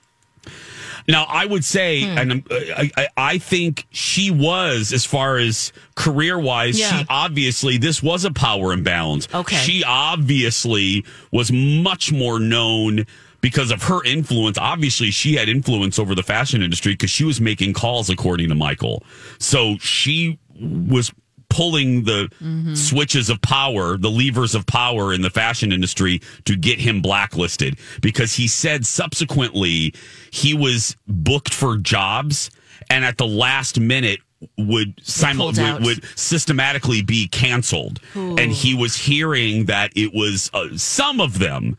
Now, 1.08 1.24
I 1.28 1.46
would 1.46 1.64
say, 1.64 2.02
hmm. 2.02 2.18
and 2.18 2.32
I'm- 2.32 2.44
I, 2.50 2.90
I, 2.96 3.08
I 3.16 3.38
think 3.38 3.86
she 3.90 4.30
was, 4.30 4.92
as 4.92 5.04
far 5.04 5.36
as 5.36 5.72
career 5.94 6.38
wise, 6.38 6.78
Yeah. 6.78 6.98
she 7.00 7.06
obviously, 7.08 7.78
this 7.78 8.02
was 8.02 8.24
a 8.24 8.30
power 8.32 8.72
imbalance. 8.72 9.28
Okay. 9.34 9.56
She 9.56 9.84
obviously 9.84 11.04
was 11.30 11.50
much 11.52 12.12
more 12.12 12.38
known 12.38 13.06
because 13.40 13.70
of 13.72 13.82
her 13.84 14.04
influence. 14.04 14.56
Obviously, 14.58 15.10
she 15.10 15.34
had 15.34 15.48
influence 15.48 15.98
over 15.98 16.14
the 16.14 16.22
fashion 16.22 16.62
industry 16.62 16.92
because 16.92 17.10
she 17.10 17.24
was 17.24 17.40
making 17.40 17.72
calls, 17.72 18.08
according 18.08 18.48
to 18.48 18.54
Michael. 18.54 19.02
So 19.38 19.76
she 19.78 20.38
was 20.60 21.12
pulling 21.52 22.04
the 22.04 22.28
switches 22.74 23.28
of 23.28 23.40
power, 23.42 23.98
the 23.98 24.10
levers 24.10 24.54
of 24.54 24.64
power 24.66 25.12
in 25.12 25.20
the 25.20 25.28
fashion 25.30 25.70
industry 25.70 26.20
to 26.46 26.56
get 26.56 26.80
him 26.80 27.02
blacklisted 27.02 27.78
because 28.00 28.34
he 28.34 28.48
said 28.48 28.86
subsequently 28.86 29.94
he 30.30 30.54
was 30.54 30.96
booked 31.06 31.52
for 31.52 31.76
jobs 31.76 32.50
and 32.88 33.04
at 33.04 33.18
the 33.18 33.26
last 33.26 33.78
minute 33.78 34.20
would 34.56 34.94
simul- 35.02 35.52
would, 35.52 35.84
would 35.84 36.04
systematically 36.18 37.02
be 37.02 37.28
canceled 37.28 38.00
Ooh. 38.16 38.34
and 38.36 38.50
he 38.50 38.74
was 38.74 38.96
hearing 38.96 39.66
that 39.66 39.92
it 39.94 40.12
was 40.14 40.50
uh, 40.54 40.68
some 40.76 41.20
of 41.20 41.38
them 41.38 41.76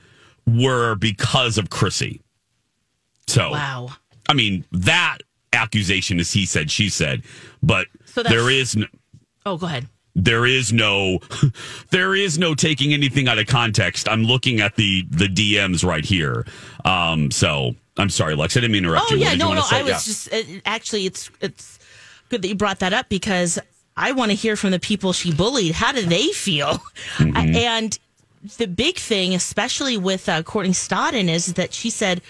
were 0.47 0.95
because 0.95 1.57
of 1.57 1.69
Chrissy. 1.69 2.21
So 3.27 3.51
Wow. 3.51 3.89
I 4.29 4.33
mean 4.33 4.65
that 4.71 5.17
accusation 5.51 6.19
is 6.19 6.31
he 6.31 6.45
said 6.45 6.69
she 6.71 6.89
said, 6.89 7.23
but 7.62 7.88
So 8.05 8.23
there 8.23 8.49
is 8.49 8.75
no, 8.75 8.86
Oh, 9.45 9.58
go 9.58 9.65
ahead. 9.67 9.88
there 10.15 10.45
is 10.45 10.71
no 10.71 11.19
there 11.89 12.15
is 12.15 12.38
no 12.38 12.53
taking 12.56 12.93
anything 12.93 13.27
out 13.27 13.39
of 13.39 13.47
context. 13.47 14.08
I'm 14.08 14.23
looking 14.23 14.60
at 14.62 14.75
the 14.75 15.06
the 15.10 15.25
DMs 15.27 15.84
right 15.86 16.06
here. 16.06 16.45
Um 16.86 17.32
so 17.32 17.75
I'm 17.97 18.10
sorry, 18.10 18.36
Lex. 18.36 18.56
I 18.58 18.62
didn't 18.62 18.73
mean 18.73 18.84
to 18.84 18.89
interrupt 18.89 19.12
Oh 19.12 19.15
you. 19.15 19.21
Yeah, 19.21 19.36
no, 19.36 19.49
you 19.49 19.56
no. 19.56 19.62
say? 19.62 19.79
I 19.79 19.84
was 19.84 19.89
Yeah. 19.91 19.97
just 19.97 20.34
it, 20.34 20.62
actually, 20.65 21.06
it's 21.06 21.29
it's 21.41 21.79
good 22.29 22.41
that 22.41 22.47
you 22.47 22.56
brought 22.56 22.79
that 22.79 22.93
up 22.93 23.10
because 23.10 23.60
I 23.95 24.12
want 24.13 24.32
to 24.32 24.36
hear 24.36 24.56
from 24.56 24.71
the 24.71 24.79
people 24.79 25.13
she 25.13 25.32
bullied. 25.34 25.73
How 25.75 25.91
do 25.91 26.03
they 26.06 26.27
feel? 26.29 26.82
Mm-hmm. 27.17 27.38
I- 27.38 27.45
and 27.60 27.99
the 28.58 28.65
big 28.67 28.97
thing, 28.97 29.34
especially 29.36 29.95
with 29.97 30.27
uh, 30.27 30.41
Courtney 30.43 30.73
Stodden, 30.73 31.29
is 31.29 31.53
that 31.53 31.73
she 31.73 31.89
said, 31.89 32.21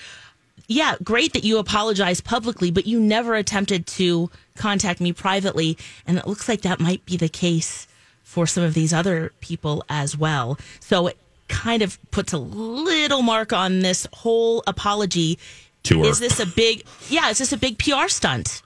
"Yeah, 0.67 0.95
great 1.03 1.33
that 1.33 1.43
you 1.43 1.57
apologized 1.57 2.23
publicly, 2.25 2.69
but 2.69 2.85
you 2.85 2.99
never 2.99 3.33
attempted 3.35 3.87
to 3.87 4.29
contact 4.55 4.99
me 5.01 5.13
privately." 5.13 5.77
And 6.07 6.17
it 6.17 6.27
looks 6.27 6.47
like 6.49 6.61
that 6.61 6.79
might 6.79 7.05
be 7.05 7.17
the 7.17 7.29
case 7.29 7.87
for 8.23 8.47
some 8.47 8.63
of 8.63 8.73
these 8.73 8.93
other 8.93 9.31
people 9.41 9.83
as 9.89 10.17
well. 10.17 10.57
So 10.79 11.07
it 11.07 11.17
kind 11.49 11.81
of 11.81 11.99
puts 12.11 12.33
a 12.33 12.37
little 12.37 13.21
mark 13.21 13.53
on 13.53 13.79
this 13.79 14.07
whole 14.13 14.63
apology. 14.65 15.37
To. 15.83 16.03
Is 16.05 16.19
this 16.19 16.39
a 16.39 16.45
big? 16.45 16.83
Yeah, 17.09 17.29
is 17.29 17.39
this 17.39 17.51
a 17.51 17.57
big 17.57 17.77
PR 17.77 18.07
stunt? 18.07 18.61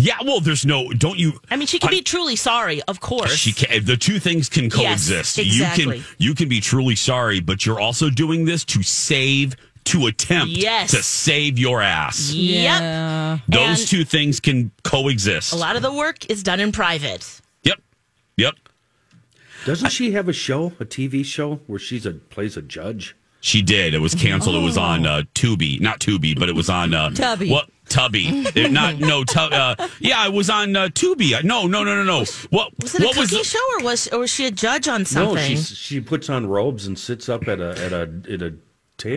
Yeah, 0.00 0.18
well, 0.24 0.38
there's 0.38 0.64
no 0.64 0.90
don't 0.92 1.18
you 1.18 1.40
I 1.50 1.56
mean, 1.56 1.66
she 1.66 1.80
can 1.80 1.90
be 1.90 2.02
truly 2.02 2.36
sorry, 2.36 2.80
of 2.82 3.00
course. 3.00 3.34
She 3.34 3.52
can, 3.52 3.84
the 3.84 3.96
two 3.96 4.20
things 4.20 4.48
can 4.48 4.66
Yes, 4.66 4.74
coexist. 5.08 5.38
exactly. 5.40 5.84
You 5.84 5.90
can 5.90 6.04
you 6.18 6.34
can 6.36 6.48
be 6.48 6.60
truly 6.60 6.94
sorry, 6.94 7.40
but 7.40 7.66
you're 7.66 7.80
also 7.80 8.08
doing 8.08 8.44
this 8.44 8.64
to 8.66 8.84
save 8.84 9.56
to 9.88 10.06
attempt 10.06 10.52
Yes. 10.56 10.90
to 10.92 11.02
save 11.02 11.58
your 11.58 11.82
ass. 11.82 12.32
Yep. 12.32 13.40
Those 13.48 13.80
And 13.80 13.88
two 13.88 14.04
things 14.04 14.40
can 14.40 14.70
coexist. 14.84 15.52
A 15.52 15.56
lot 15.56 15.76
of 15.76 15.82
the 15.82 15.92
work 15.92 16.28
is 16.30 16.42
done 16.42 16.60
in 16.60 16.72
private. 16.72 17.40
Yep. 17.64 17.80
Yep. 18.36 18.54
Doesn't 19.66 19.90
she 19.90 20.12
have 20.12 20.28
a 20.28 20.32
show, 20.32 20.72
a 20.80 20.84
TV 20.84 21.24
show, 21.24 21.56
where 21.66 21.78
she's 21.78 22.06
a 22.06 22.12
plays 22.12 22.56
a 22.56 22.62
judge? 22.62 23.16
She 23.40 23.62
did. 23.62 23.94
It 23.94 23.98
was 24.00 24.14
canceled. 24.14 24.56
It 24.56 24.60
was 24.64 24.76
on 24.76 25.06
Oh. 25.06 25.10
uh, 25.18 25.22
Tubi, 25.34 25.80
not 25.80 26.00
Tubi, 26.00 26.38
but 26.38 26.48
it 26.48 26.54
was 26.56 26.68
on 26.68 26.92
uh, 26.94 27.10
Tubby. 27.10 27.50
What 27.50 27.68
Tubby? 27.88 28.26
It- 28.54 28.72
not 28.72 28.98
no. 28.98 29.24
Tu- 29.24 29.38
uh, 29.38 29.74
yeah, 30.00 30.26
it 30.26 30.32
was 30.32 30.50
on 30.50 30.74
uh, 30.76 30.88
Tubi. 30.88 31.42
No, 31.44 31.66
no, 31.66 31.84
no, 31.84 31.94
no, 31.96 32.02
no. 32.04 32.24
What 32.50 32.72
Was 32.82 32.94
it 32.96 33.02
a 33.02 33.06
what 33.06 33.16
was 33.16 33.30
the- 33.30 33.44
show, 33.44 33.58
or 33.78 33.84
was 33.84 34.08
or 34.08 34.18
was 34.20 34.30
she 34.32 34.46
a 34.46 34.50
judge 34.50 34.88
on 34.88 35.04
something? 35.04 35.34
No, 35.34 35.40
something? 35.40 35.56
she's, 35.56 35.76
she 35.76 36.00
puts 36.00 36.28
on 36.28 36.46
robes 36.46 36.86
and 36.86 36.98
sits 36.98 37.28
up 37.28 37.46
at 37.48 37.60
a 37.60 37.70
at 37.84 37.92
a 37.92 38.10
at 38.32 38.42
a 38.42 38.54
table. 38.96 39.16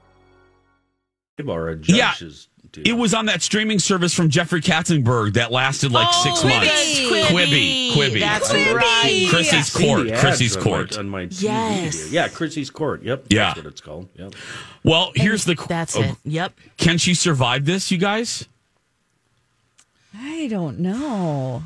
Or 1.49 1.69
a 1.69 1.77
Yeah, 1.77 2.13
judge's 2.13 2.47
it 2.85 2.93
was 2.93 3.13
on 3.13 3.25
that 3.25 3.41
streaming 3.41 3.79
service 3.79 4.13
from 4.13 4.29
Jeffrey 4.29 4.61
Katzenberg 4.61 5.33
that 5.33 5.51
lasted 5.51 5.91
like 5.91 6.07
Oh, 6.09 6.23
six 6.23 6.39
Quibi. 6.39 6.49
months. 6.49 6.99
Quibi. 7.31 7.91
Quibi, 7.91 8.19
That's 8.21 8.53
right. 8.53 9.27
Chrissy's 9.29 9.53
I've 9.53 9.65
seen 9.65 9.87
Court. 9.87 10.07
the 10.07 10.15
Chrissy's 10.15 10.55
on 10.57 10.63
Court. 10.63 10.91
My, 10.93 10.99
on 10.99 11.09
my 11.09 11.25
TV 11.25 11.41
Yes. 11.43 11.95
here. 12.05 12.07
Yeah, 12.13 12.27
Chrissy's 12.29 12.69
Court. 12.69 13.03
Yep. 13.03 13.25
Yeah. 13.29 13.47
That's 13.47 13.57
what 13.57 13.65
it's 13.65 13.81
called. 13.81 14.07
Yep. 14.15 14.35
Well, 14.83 15.11
here's 15.15 15.43
the. 15.43 15.55
That's 15.67 15.97
oh, 15.97 16.01
it. 16.01 16.15
Yep. 16.23 16.53
Can 16.77 16.97
she 16.97 17.13
survive 17.13 17.65
this, 17.65 17.91
you 17.91 17.97
guys? 17.97 18.47
I 20.17 20.47
don't 20.47 20.79
know. 20.79 21.63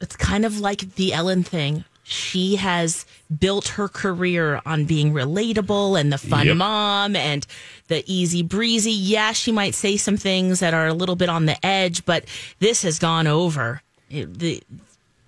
It's 0.00 0.16
kind 0.16 0.44
of 0.44 0.60
like 0.60 0.94
the 0.96 1.12
Ellen 1.14 1.42
thing. 1.44 1.84
She 2.08 2.54
has 2.56 3.04
built 3.40 3.68
her 3.68 3.88
career 3.88 4.60
on 4.64 4.84
being 4.84 5.12
relatable 5.12 5.98
and 6.00 6.12
the 6.12 6.18
fun 6.18 6.46
Yep. 6.46 6.56
mom 6.56 7.16
and 7.16 7.44
the 7.88 8.04
easy 8.06 8.42
breezy. 8.42 8.92
Yeah, 8.92 9.32
she 9.32 9.50
might 9.50 9.74
say 9.74 9.96
some 9.96 10.16
things 10.16 10.60
that 10.60 10.72
are 10.72 10.86
a 10.86 10.94
little 10.94 11.16
bit 11.16 11.28
on 11.28 11.46
the 11.46 11.64
edge, 11.66 12.04
but 12.04 12.24
this 12.60 12.82
has 12.82 13.00
gone 13.00 13.26
over. 13.26 13.82
It- 14.08 14.38
the 14.38 14.62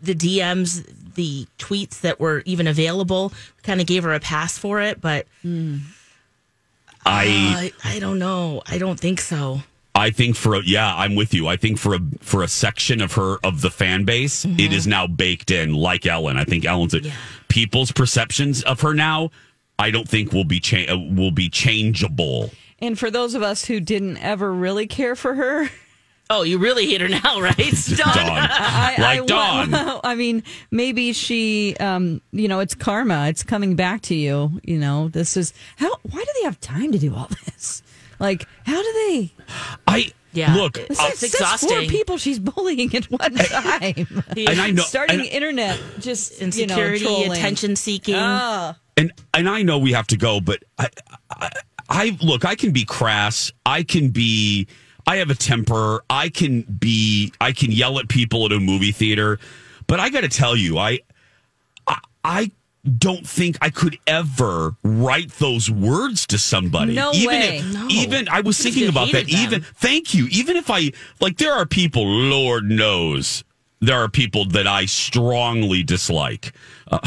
the 0.01 0.14
DMs, 0.14 0.85
the 1.17 1.49
tweets 1.59 2.01
that 2.03 2.21
were 2.21 2.45
even 2.47 2.69
available, 2.69 3.33
kind 3.64 3.81
of 3.81 3.87
gave 3.88 4.05
her 4.05 4.14
a 4.14 4.21
pass 4.21 4.57
for 4.57 4.81
it, 4.81 5.01
but 5.01 5.27
I 7.05 7.73
I 7.85 7.95
I 7.97 7.99
don't 7.99 8.19
know. 8.19 8.62
I 8.67 8.79
don't 8.79 8.99
think 9.01 9.21
so. 9.21 9.62
I 9.99 10.11
think 10.11 10.37
for 10.37 10.55
a, 10.55 10.63
yeah, 10.65 10.95
I'm 10.95 11.15
with 11.17 11.35
you. 11.35 11.49
I 11.49 11.57
think 11.57 11.79
for 11.79 11.95
a 11.95 12.01
for 12.21 12.43
a 12.43 12.49
section 12.49 13.01
of 13.03 13.13
her 13.15 13.37
of 13.45 13.61
the 13.61 13.71
fan 13.71 14.05
base, 14.05 14.45
Mm-hmm. 14.45 14.61
it 14.61 14.73
is 14.73 14.87
now 14.87 15.07
baked 15.07 15.51
in 15.51 15.75
like 15.75 16.07
Ellen. 16.07 16.37
I 16.39 16.45
think 16.45 16.65
Ellen's 16.65 16.95
a, 16.95 17.01
people's 17.49 17.93
perceptions 17.93 18.63
of 18.63 18.81
her 18.83 18.95
now. 18.95 19.31
I 19.79 19.91
don't 19.91 20.09
think 20.09 20.33
will 20.33 20.45
be 20.45 20.61
cha- 20.61 20.91
uh, 20.93 20.97
will 20.99 21.31
be 21.33 21.49
changeable. 21.49 22.51
And 22.81 22.99
for 22.99 23.11
those 23.11 23.35
of 23.35 23.43
us 23.43 23.65
who 23.65 23.81
didn't 23.81 24.19
ever 24.19 24.53
really 24.55 24.87
care 24.87 25.17
for 25.17 25.35
her, 25.35 25.69
Oh, 26.31 26.43
you 26.43 26.59
really 26.59 26.85
hate 26.87 27.01
her 27.01 27.09
now, 27.09 27.41
right? 27.41 27.57
Dawn. 27.97 28.07
I, 28.19 28.97
Like 28.99 29.23
I, 29.23 29.25
Dawn. 29.27 29.71
well, 29.71 30.01
I 30.05 30.15
mean, 30.15 30.43
maybe 30.71 31.15
she, 31.15 31.75
um, 31.81 32.21
you 32.33 32.49
know, 32.49 32.61
it's 32.61 32.75
karma. 32.75 33.29
It's 33.29 33.43
coming 33.43 33.77
back 33.77 34.03
to 34.03 34.15
you. 34.15 34.61
You 34.63 34.79
know, 34.79 35.09
this 35.09 35.39
is 35.39 35.55
how. 35.77 35.89
Why 36.03 36.21
do 36.21 36.27
they 36.39 36.45
have 36.45 36.61
time 36.61 36.93
to 36.93 36.99
do 36.99 37.15
all 37.15 37.29
this? 37.47 37.83
Like, 38.18 38.46
how 38.66 38.83
do 38.83 38.92
they? 39.09 39.33
I 39.87 40.11
Yeah, 40.33 40.54
look. 40.54 40.76
it- 40.78 40.88
This 40.88 40.98
I- 40.98 41.09
is 41.11 41.18
four 41.20 41.26
exhausting. 41.28 41.88
people 41.88 42.18
she's 42.18 42.38
bullying 42.38 42.94
at 42.94 43.04
one 43.11 43.35
time. 43.35 44.24
And 44.37 44.61
I 44.61 44.70
know- 44.70 44.83
starting 44.83 45.20
and- 45.20 45.28
internet 45.28 45.78
just 46.00 46.33
Insecurity, 46.40 47.04
you 47.04 47.26
know, 47.26 47.33
attention 47.33 47.76
seeking. 47.76 48.14
Ah. 48.16 48.76
and 48.96 49.12
and 49.35 49.48
I 49.48 49.62
know 49.62 49.78
we 49.78 49.92
have 49.92 50.07
to 50.09 50.16
go, 50.16 50.40
but 50.40 50.62
I, 50.78 50.88
I, 51.31 51.50
I 51.88 52.18
look. 52.20 52.44
I 52.44 52.54
can 52.57 52.72
be 52.72 52.85
crass. 52.85 53.52
I 53.64 53.83
can 53.85 54.11
be. 54.11 54.66
I 55.07 55.16
have 55.16 55.31
a 55.31 55.35
temper. 55.35 56.02
I 56.11 56.28
can 56.28 56.62
be. 56.62 57.33
I 57.40 57.52
can 57.52 57.70
yell 57.72 57.98
at 57.98 58.09
people 58.09 58.44
at 58.44 58.52
a 58.52 58.61
movie 58.61 58.92
theater. 58.92 59.38
But 59.87 60.00
I 60.00 60.11
got 60.11 60.20
to 60.20 60.28
tell 60.28 60.54
you, 60.54 60.76
I, 60.78 60.98
I, 61.87 61.96
I 62.25 62.50
don't 62.89 63.27
think 63.27 63.57
I 63.61 63.71
could 63.71 63.99
ever 64.07 64.77
write 64.83 65.31
those 65.33 65.71
words 65.71 66.27
to 66.29 66.39
somebody. 66.39 66.95
No 66.95 67.13
even 67.13 67.29
way. 67.29 67.59
If, 67.59 67.73
No. 67.75 67.87
Even 67.89 68.29
I 68.29 68.41
was 68.41 68.59
thinking 68.61 68.89
about 68.89 69.13
that. 69.13 69.27
them? 69.27 69.37
Even 69.37 69.63
thank 69.63 70.15
you. 70.15 70.27
Even 70.31 70.57
if 70.57 70.71
I 70.71 70.93
like, 71.21 71.39
there 71.39 71.53
are 71.53 71.67
people. 71.67 72.07
Lord 72.07 72.65
knows 72.65 73.45
there 73.81 74.03
are 74.03 74.09
people 74.09 74.45
that 74.47 74.67
I 74.67 74.87
strongly 74.87 75.83
dislike. 75.83 76.53
Uh, 76.91 76.99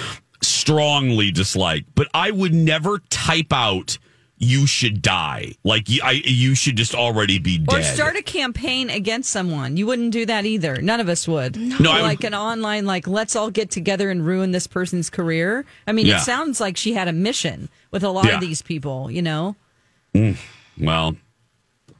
strongly 0.42 1.30
dislike, 1.30 1.84
but 1.94 2.08
I 2.14 2.30
would 2.30 2.54
never 2.54 2.98
type 3.10 3.52
out. 3.52 3.98
You 4.40 4.66
should 4.68 5.02
die. 5.02 5.54
Like 5.64 5.88
you, 5.88 6.00
I, 6.04 6.12
you 6.24 6.54
should 6.54 6.76
just 6.76 6.94
already 6.94 7.38
be 7.40 7.58
dead. 7.58 7.80
Or 7.80 7.82
start 7.82 8.14
a 8.16 8.22
campaign 8.22 8.88
against 8.88 9.30
someone. 9.30 9.76
You 9.76 9.86
wouldn't 9.86 10.12
do 10.12 10.24
that 10.26 10.46
either. 10.46 10.80
None 10.80 11.00
of 11.00 11.08
us 11.08 11.26
would. 11.26 11.56
No, 11.80 11.90
I 11.90 12.02
like 12.02 12.20
would- 12.20 12.26
an 12.28 12.34
online, 12.34 12.86
like 12.86 13.08
let's 13.08 13.34
all 13.34 13.50
get 13.50 13.70
together 13.70 14.10
and 14.10 14.24
ruin 14.24 14.52
this 14.52 14.68
person's 14.68 15.10
career. 15.10 15.64
I 15.88 15.92
mean, 15.92 16.06
Yeah. 16.06 16.18
it 16.18 16.20
sounds 16.20 16.60
like 16.60 16.76
she 16.76 16.92
had 16.92 17.08
a 17.08 17.12
mission 17.12 17.68
with 17.90 18.04
a 18.04 18.10
lot 18.10 18.26
Yeah. 18.26 18.36
of 18.36 18.40
these 18.40 18.62
people. 18.62 19.10
You 19.10 19.22
know, 19.22 19.56
Mm, 20.14 20.36
well, 20.78 21.16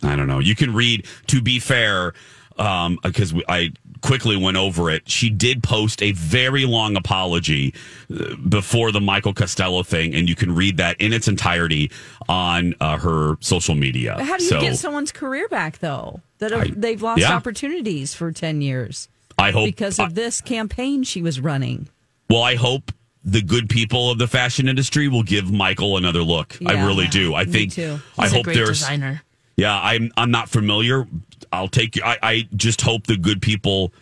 I 0.03 0.15
don't 0.17 0.29
know. 0.29 0.39
You 0.39 0.55
can 0.55 0.73
read. 0.73 1.07
To 1.27 1.43
be 1.43 1.59
fair, 1.59 2.15
um, 2.57 2.99
because 3.03 3.35
we- 3.35 3.45
I 3.49 3.73
quickly 4.01 4.37
went 4.37 4.57
over 4.57 4.91
it. 4.91 5.09
She 5.09 5.31
did 5.31 5.63
post 5.63 6.03
a 6.03 6.13
very 6.13 6.65
long 6.65 6.97
apology 6.97 7.75
uh, 8.15 8.35
before 8.49 8.93
the 8.93 9.01
Michael 9.01 9.35
Costello 9.35 9.83
thing, 9.83 10.15
and 10.15 10.29
you 10.29 10.35
can 10.35 10.55
read 10.55 10.77
that 10.79 11.01
in 11.01 11.13
its 11.13 11.29
entirety 11.29 11.91
on 12.29 12.75
uh, 12.81 12.99
her 12.99 13.37
social 13.41 13.75
media. 13.75 14.23
how 14.23 14.37
do 14.37 14.45
you 14.45 14.51
so 14.51 14.61
get 14.61 14.77
someone's 14.77 15.13
career 15.13 15.49
back 15.49 15.79
though? 15.79 16.21
That 16.39 16.53
I- 16.53 16.71
they've 16.75 17.01
lost 17.03 17.21
yeah. 17.21 17.33
opportunities 17.35 18.15
for 18.15 18.31
ten 18.33 18.61
years 18.63 19.09
I 19.39 19.51
hope 19.51 19.67
because 19.67 19.99
of 19.99 20.15
this 20.15 20.41
campaign 20.41 21.03
she 21.05 21.23
was 21.23 21.41
running. 21.41 21.89
Well, 22.31 22.43
I 22.43 22.55
hope 22.57 22.93
the 23.25 23.43
good 23.43 23.69
people 23.69 24.11
of 24.11 24.19
the 24.19 24.27
fashion 24.29 24.69
industry 24.69 25.09
will 25.09 25.23
give 25.23 25.51
Michael 25.53 25.97
another 25.97 26.23
look. 26.23 26.57
I 26.65 26.75
Yeah. 26.75 26.87
really 26.87 27.09
do. 27.09 27.35
I 27.35 27.45
Me 27.45 27.53
think. 27.53 27.73
too. 27.73 28.01
I 28.19 28.23
He's 28.25 28.33
a 28.33 28.37
hope 28.37 28.45
great 28.45 28.55
there's. 28.55 28.79
designer. 28.81 29.23
Yeah, 29.57 29.77
I'm. 29.81 30.13
I'm 30.17 30.31
not 30.31 30.49
familiar. 30.49 31.07
I'll 31.53 31.69
take. 31.69 31.97
You. 31.97 32.03
I, 32.05 32.19
I 32.23 32.49
just 32.57 32.81
hope 32.81 33.07
the 33.07 33.17
good 33.17 33.41
people 33.43 33.93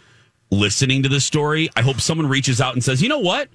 listening 0.50 1.02
to 1.02 1.08
this 1.08 1.24
story. 1.24 1.68
I 1.76 1.82
hope 1.82 2.00
someone 2.00 2.28
reaches 2.28 2.60
out 2.60 2.74
and 2.74 2.82
says, 2.84 3.02
you 3.02 3.08
know 3.08 3.18
what? 3.18 3.48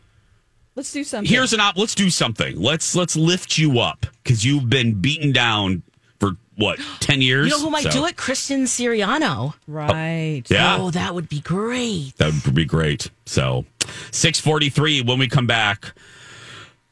Let's 0.75 0.91
do 0.91 1.03
something. 1.03 1.29
Here's 1.29 1.51
an 1.53 1.59
op. 1.59 1.77
Let's 1.77 1.95
do 1.95 2.09
something. 2.09 2.59
Let's 2.59 2.95
let's 2.95 3.15
lift 3.15 3.57
you 3.57 3.79
up 3.79 4.05
because 4.23 4.45
you've 4.45 4.69
been 4.69 4.93
beaten 5.01 5.31
down 5.33 5.83
for 6.19 6.31
what 6.55 6.79
ten 7.01 7.21
years. 7.21 7.47
You 7.47 7.57
know 7.57 7.63
who 7.65 7.69
might 7.69 7.83
So, 7.83 7.91
do 7.91 8.05
it? 8.05 8.15
Christian 8.15 8.63
Siriano. 8.63 9.53
Right. 9.67 10.43
Yeah. 10.49 10.77
Oh, 10.79 10.91
that 10.91 11.13
would 11.13 11.27
be 11.27 11.41
great. 11.41 12.15
That 12.17 12.33
would 12.45 12.55
be 12.55 12.63
great. 12.65 13.09
So, 13.25 13.65
six 14.11 14.39
forty 14.39 14.69
three. 14.69 15.01
When 15.01 15.19
we 15.19 15.27
come 15.27 15.45
back, 15.45 15.93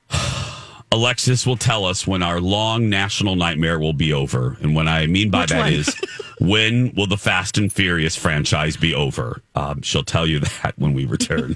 Alexis 0.91 1.45
will 1.45 1.57
tell 1.57 1.85
us 1.85 2.05
when 2.07 2.23
our 2.23 2.41
long 2.41 2.89
national 2.89 3.35
nightmare 3.35 3.79
will 3.79 3.93
be 3.93 4.11
over, 4.11 4.57
and 4.61 4.75
what 4.75 4.87
I 4.87 5.05
mean 5.07 5.29
by 5.29 5.41
Which 5.41 5.49
that 5.51 5.59
one? 5.59 5.73
is, 5.73 5.95
when 6.39 6.93
will 6.95 7.07
the 7.07 7.17
Fast 7.17 7.57
and 7.57 7.71
Furious 7.71 8.15
franchise 8.15 8.77
be 8.77 8.93
over? 8.93 9.41
Um, 9.55 9.81
she'll 9.81 10.03
tell 10.03 10.25
you 10.27 10.39
that 10.63 10.73
when 10.77 10.93
we 10.93 11.05
return. 11.05 11.55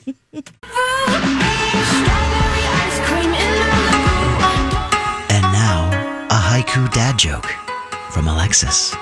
And 5.29 5.41
now, 5.51 5.89
a 6.29 6.39
haiku 6.39 6.91
dad 6.93 7.17
joke 7.17 7.47
from 8.11 8.27
Alexis. 8.27 8.93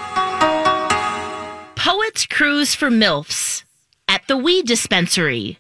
Poets 1.76 2.26
cruise 2.28 2.76
for 2.76 2.90
MILFs 2.90 3.64
at 4.08 4.28
the 4.28 4.38
weed 4.38 4.66
dispensary. 4.68 5.58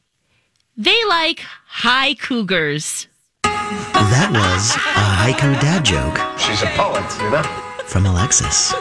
They 0.78 1.03
like 1.05 1.39
high 1.67 2.13
cougars. 2.13 3.07
That 3.43 4.30
was 4.32 4.76
a 4.76 5.05
haiku 5.22 5.59
dad 5.61 5.84
joke 5.84 6.17
She's 6.39 6.61
a 6.61 6.67
poet, 6.78 7.03
you 7.22 7.30
know? 7.32 7.43
from 7.86 8.05
Alexis. 8.05 8.74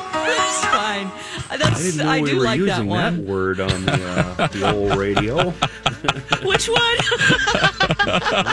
That's. 1.51 1.80
I 1.80 1.82
didn't 1.82 1.96
know 1.98 2.11
I, 2.11 2.20
we 2.20 2.30
do 2.30 2.36
were 2.38 2.44
like 2.44 2.59
using 2.59 2.88
that, 2.88 3.12
one. 3.12 3.26
word 3.26 3.61
on 3.61 3.84
the, 3.84 4.36
uh, 4.38 4.46
the 4.48 4.72
old 4.72 4.96
radio. 4.96 5.51
Which 6.44 6.68
one? 6.68 6.96
No, 8.01 8.12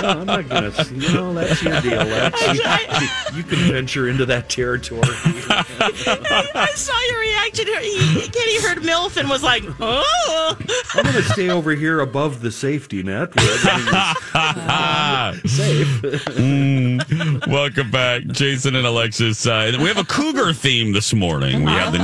I'm 0.10 0.26
not 0.26 0.50
gonna. 0.50 0.72
You 0.93 1.14
know, 1.14 1.34
that's 1.34 1.64
your 1.64 1.80
deal. 1.82 2.04
Lex. 2.04 2.41
You, 2.48 3.38
you 3.38 3.43
can 3.43 3.72
venture 3.72 4.10
into 4.10 4.26
that 4.26 4.50
territory. 4.50 5.02
I 5.06 6.72
saw 6.76 7.00
your 7.10 7.20
reaction. 7.20 7.68
He, 7.68 8.28
Kenny 8.30 8.60
heard 8.62 8.80
MILF 8.80 9.18
and 9.18 9.30
was 9.30 9.43
like, 9.43 9.64
oh. 9.80 10.58
I'm 10.93 11.04
gonna 11.04 11.22
stay 11.24 11.50
over 11.50 11.72
here 11.72 12.00
above 12.02 12.41
the 12.41 12.52
safety 12.52 13.04
net 13.04 13.36
where 13.36 13.45
safe. 15.45 15.88
Mm, 16.38 17.48
welcome 17.48 17.89
back, 17.91 18.26
Jason 18.28 18.76
and 18.76 18.86
Alexis. 18.86 19.45
Uh, 19.45 19.72
we 19.80 19.86
have 19.88 19.98
a 19.98 20.04
Cougar 20.04 20.54
theme 20.54 20.91
this 20.93 21.14
morning. 21.14 21.64
We 21.64 21.72
have 21.72 21.93
the 21.93 22.00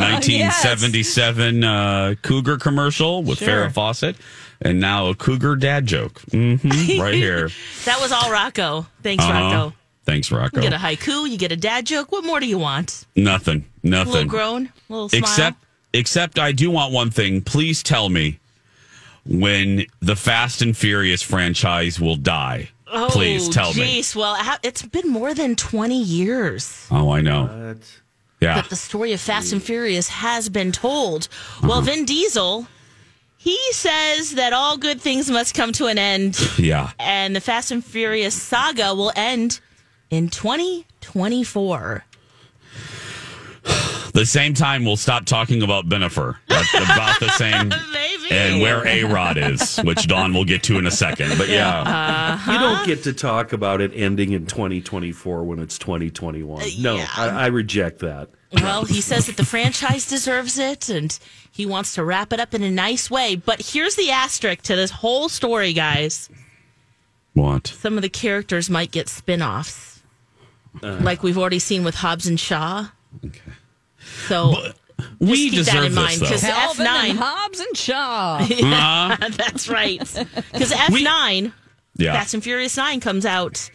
1977 0.84 1.64
uh, 1.64 2.16
Cougar 2.22 2.58
commercial 2.58 3.24
with 3.24 3.40
Sure. 3.40 3.68
Farrah 3.68 3.72
Fawcett, 3.74 4.16
and 4.62 4.80
now 4.80 5.08
a 5.08 5.16
Cougar 5.16 5.56
dad 5.58 5.86
joke. 5.86 6.20
hmm 6.32 6.56
right 7.00 7.14
here. 7.14 7.50
That 7.86 8.00
was 8.02 8.12
all 8.12 8.32
Rocco. 8.32 8.86
Thanks, 9.02 9.24
Uh-huh. 9.24 9.34
Rocco. 9.34 9.74
Thanks, 10.06 10.32
Rocco. 10.32 10.58
You 10.58 10.64
get 10.70 10.74
a 10.74 10.78
haiku, 10.78 11.30
you 11.30 11.38
get 11.38 11.52
a 11.54 11.56
dad 11.56 11.86
joke. 11.86 12.12
What 12.12 12.26
more 12.26 12.40
do 12.42 12.46
you 12.46 12.58
want? 12.58 13.06
Nothing. 13.16 13.66
A 13.84 13.88
little 13.88 14.06
Nothing. 14.14 14.28
groan, 14.28 14.70
a 14.90 14.94
little 14.94 15.10
smile. 15.10 15.22
Except, 15.22 15.58
except, 15.94 16.40
I 16.40 16.52
do 16.52 16.70
want 16.72 16.92
one 16.94 17.10
thing. 17.10 17.42
Please 17.42 17.82
tell 17.82 18.10
me 18.10 18.40
when 19.26 19.86
the 20.02 20.16
Fast 20.18 20.62
and 20.62 20.76
Furious 20.76 21.22
franchise 21.22 22.00
will 22.02 22.18
die. 22.18 22.70
oh, 22.88 23.08
Please 23.10 23.48
tell 23.48 23.74
me. 23.74 23.86
geez. 23.86 24.14
Well, 24.16 24.36
it's 24.62 24.82
been 24.82 25.10
more 25.10 25.34
than 25.34 25.56
20 25.56 26.02
years 26.02 26.86
Oh, 26.92 27.10
I 27.12 27.22
know. 27.22 27.76
Yeah. 28.44 28.56
that 28.56 28.70
the 28.70 28.76
story 28.76 29.14
of 29.14 29.20
Fast 29.22 29.54
and 29.54 29.62
Furious 29.64 30.10
has 30.10 30.50
been 30.50 30.72
told. 30.72 31.28
Well, 31.62 31.72
Uh-huh. 31.74 31.82
Vin 31.82 32.06
Diesel, 32.06 32.68
he 33.38 33.58
says 33.72 34.32
that 34.36 34.54
all 34.54 34.78
good 34.78 35.02
things 35.02 35.30
must 35.32 35.54
come 35.56 35.72
to 35.74 35.88
an 35.88 35.98
end, 35.98 36.38
Yeah. 36.58 36.92
and 37.00 37.36
the 37.36 37.42
Fast 37.42 37.72
and 37.72 37.84
Furious 37.84 38.34
saga 38.36 38.94
will 38.94 39.12
end 39.16 39.60
in 40.10 40.30
2024. 40.30 42.06
The 44.14 44.26
same 44.28 44.54
time, 44.54 44.86
we'll 44.86 44.96
stop 44.98 45.26
talking 45.26 45.64
about 45.64 45.90
Bennifer. 45.90 46.36
That's 46.48 46.72
about 46.76 47.20
the 47.20 47.30
same. 47.30 47.74
And 48.32 48.62
where 48.62 48.86
A 48.88 49.04
Rod 49.04 49.38
is, 49.38 49.78
which 49.78 50.08
Dawn 50.08 50.34
will 50.34 50.46
get 50.46 50.64
to 50.64 50.78
in 50.78 50.86
a 50.86 50.92
second. 50.92 51.38
But 51.38 51.50
yeah. 51.50 51.82
Uh-huh. 51.82 52.52
You 52.52 52.60
don't 52.60 52.86
get 52.86 53.04
to 53.04 53.14
talk 53.14 53.54
about 53.54 53.82
it 53.82 53.92
ending 53.94 54.32
in 54.32 54.46
2024 54.46 55.44
when 55.44 55.60
it's 55.60 55.78
2021. 55.78 56.62
Uh, 56.62 56.66
no, 56.80 57.04
I, 57.16 57.28
I 57.28 57.46
reject 57.48 58.00
that. 58.00 58.30
Well, 58.54 58.86
he 58.86 59.02
says 59.02 59.26
that 59.26 59.38
the 59.38 59.46
franchise 59.46 60.08
deserves 60.08 60.60
it 60.60 60.88
and 60.90 61.18
he 61.52 61.66
wants 61.66 61.96
to 61.96 62.04
wrap 62.04 62.32
it 62.34 62.40
up 62.40 62.54
in 62.54 62.62
a 62.62 62.70
nice 62.70 63.10
way. 63.10 63.36
But 63.36 63.62
here's 63.62 63.96
the 63.96 64.12
asterisk 64.12 64.62
to 64.64 64.76
this 64.76 64.92
whole 64.92 65.28
story, 65.30 65.74
guys. 65.74 66.30
What? 67.34 67.68
Some 67.68 67.96
of 67.96 68.04
the 68.04 68.10
characters 68.10 68.70
might 68.70 68.92
get 68.92 69.10
spin 69.10 69.42
offs, 69.42 70.02
uh. 70.84 70.98
like 71.02 71.24
we've 71.24 71.38
already 71.38 71.60
seen 71.60 71.84
with 71.84 71.96
Hobbs 71.96 72.28
and 72.28 72.40
Shaw. 72.40 72.90
Okay. 73.26 73.40
So 74.28 74.74
we 75.20 75.50
just 75.50 75.70
keep 75.72 75.80
that 75.80 75.86
in 75.86 75.94
mind 75.94 76.20
because 76.20 76.42
though. 76.42 76.48
Calvin 76.50 76.86
F9. 76.86 77.16
Hobbs 77.18 77.60
and 77.60 77.78
Shaw. 77.78 78.46
Yeah, 78.50 79.18
that's 79.32 79.68
right. 79.70 80.00
Because 80.00 80.72
F9, 80.72 81.52
Yeah. 81.98 82.14
Fast 82.14 82.34
and 82.34 82.44
Furious 82.44 82.76
9 82.78 83.00
comes 83.00 83.26
out 83.26 83.70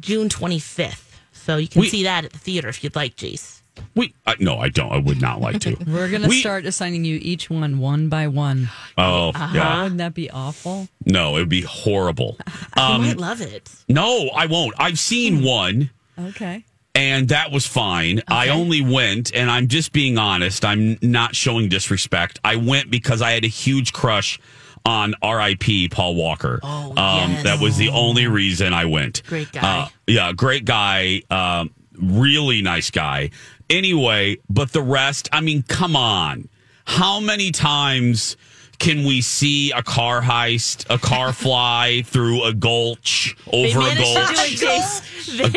June 0.00 0.28
25th. 0.28 1.00
So 1.32 1.56
you 1.56 1.68
can 1.68 1.80
We- 1.80 1.88
see 1.88 2.04
that 2.04 2.24
at 2.24 2.32
the 2.32 2.38
theater 2.38 2.68
if 2.68 2.82
you'd 2.82 2.96
like, 2.96 3.16
Jace. 3.16 3.60
We, 3.96 4.14
I, 4.24 4.36
no, 4.38 4.58
I 4.58 4.68
don't. 4.68 4.92
I 4.92 4.98
would 4.98 5.20
not 5.20 5.40
like 5.40 5.58
to. 5.62 5.76
We're 5.86 6.08
gonna 6.10 6.28
We- 6.28 6.40
start 6.40 6.64
assigning 6.64 7.04
you 7.04 7.18
each 7.20 7.50
one 7.50 7.78
one 7.78 8.08
by 8.08 8.28
one. 8.28 8.70
Oh, 8.98 9.30
Uh-huh. 9.30 9.50
yeah. 9.54 9.82
Wouldn't 9.82 9.98
that 9.98 10.14
be 10.14 10.30
awful? 10.30 10.86
No, 11.04 11.36
it 11.36 11.40
would 11.40 11.48
be 11.48 11.62
horrible. 11.62 12.36
you 12.76 12.82
Um, 12.82 13.02
might 13.02 13.16
love 13.16 13.40
it. 13.40 13.68
no, 13.88 14.28
I 14.28 14.46
won't. 14.46 14.74
I've 14.78 14.98
seen 15.00 15.42
one. 15.42 15.90
Okay. 16.18 16.64
And 16.94 17.28
that 17.28 17.50
was 17.50 17.66
fine. 17.66 18.22
I 18.28 18.48
only 18.48 18.80
went, 18.80 19.34
and 19.34 19.50
I'm 19.50 19.68
just 19.68 19.92
being 19.92 20.16
honest. 20.16 20.64
I'm 20.64 20.96
not 21.02 21.34
showing 21.34 21.68
disrespect. 21.68 22.38
I 22.44 22.56
went 22.56 22.90
because 22.90 23.20
I 23.20 23.32
had 23.32 23.44
a 23.44 23.48
huge 23.48 23.92
crush 23.92 24.38
on 24.86 25.14
R.I.P. 25.22 25.88
Paul 25.88 26.14
Walker. 26.14 26.60
Oh, 26.62 26.90
um, 26.90 27.32
yes. 27.32 27.44
That 27.44 27.60
was 27.60 27.76
the 27.76 27.88
only 27.88 28.26
reason 28.26 28.72
I 28.72 28.84
went. 28.84 29.22
Great 29.26 29.50
guy. 29.50 29.80
Uh, 29.80 29.88
yeah, 30.06 30.32
great 30.32 30.64
guy. 30.64 31.22
Um, 31.30 31.70
really 32.00 32.62
nice 32.62 32.90
guy. 32.90 33.30
Anyway, 33.70 34.36
but 34.48 34.72
the 34.72 34.82
rest, 34.82 35.28
I 35.32 35.40
mean, 35.40 35.62
come 35.62 35.96
on. 35.96 36.48
How 36.84 37.18
many 37.18 37.50
times 37.50 38.36
can 38.84 39.04
we 39.04 39.22
see 39.22 39.70
a 39.72 39.82
car 39.82 40.20
heist, 40.20 40.84
a 40.90 40.98
car 40.98 41.32
fly 41.44 42.02
through 42.04 42.44
a 42.44 42.52
gulch, 42.52 43.34
They 43.50 43.74
over 43.74 43.80
a 43.80 43.94
managed 43.94 44.50
to 44.50 44.56
do 44.56 44.66
gulch? 44.66 45.00
They, 45.26 45.48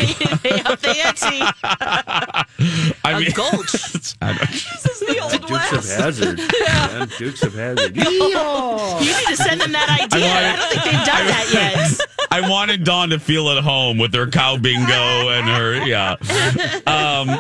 they 0.49 0.61
up 0.65 0.79
the 0.79 0.95
ante. 1.05 1.41
I 3.03 3.11
a 3.11 3.19
mean, 3.19 3.31
gulch. 3.33 4.15
I 4.21 4.27
don't- 4.33 4.49
This 4.49 4.85
is 4.85 4.99
the 5.01 5.19
old 5.19 5.31
Just 5.31 5.47
Dukes 5.47 5.71
of 5.73 5.85
Hazzard. 5.99 6.37
Man, 6.37 7.07
Dukes 7.17 7.43
of 7.43 7.53
Hazzard. 7.53 7.95
You 7.97 8.03
need 8.03 9.27
to 9.27 9.35
send 9.35 9.59
them 9.59 9.73
that 9.73 9.89
idea. 9.89 10.25
I, 10.25 10.55
don't 10.55 10.69
think 10.71 10.83
they've 10.85 11.05
done 11.05 11.27
that 11.27 11.49
yet. 11.53 12.07
I 12.31 12.49
wanted 12.49 12.83
Dawn 12.85 13.09
to 13.09 13.19
feel 13.19 13.49
at 13.49 13.61
home 13.63 13.97
with 13.97 14.13
her 14.13 14.27
cow 14.27 14.55
bingo 14.57 15.29
and 15.29 15.47
her 15.49 15.85
yeah. 15.85 16.15
Um, 16.87 17.37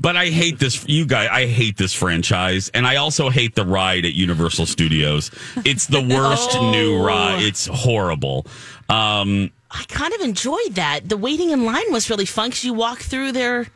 but 0.00 0.16
I 0.16 0.26
hate 0.26 0.58
this. 0.58 0.84
You 0.88 1.04
guys, 1.04 1.28
I 1.30 1.46
hate 1.46 1.76
this 1.76 1.92
franchise, 1.92 2.70
and 2.72 2.86
I 2.86 2.96
also 2.96 3.28
hate 3.30 3.54
the 3.54 3.66
ride 3.66 4.04
at 4.04 4.14
Universal 4.14 4.66
Studios. 4.66 5.30
It's 5.64 5.86
the 5.86 6.00
worst 6.16 6.50
Oh. 6.54 6.70
new 6.70 7.02
ride. 7.02 7.42
It's 7.42 7.66
horrible. 7.66 8.46
Um, 8.88 9.50
I 9.70 9.84
kind 9.88 10.14
of 10.14 10.20
enjoyed 10.22 10.74
that. 10.76 11.08
The 11.08 11.16
waiting 11.18 11.50
in 11.50 11.64
line 11.66 11.92
was 11.92 12.08
really 12.08 12.24
fun 12.24 12.48
because 12.50 12.64
you 12.64 12.72
walk 12.72 13.00
through 13.00 13.32
their 13.32 13.66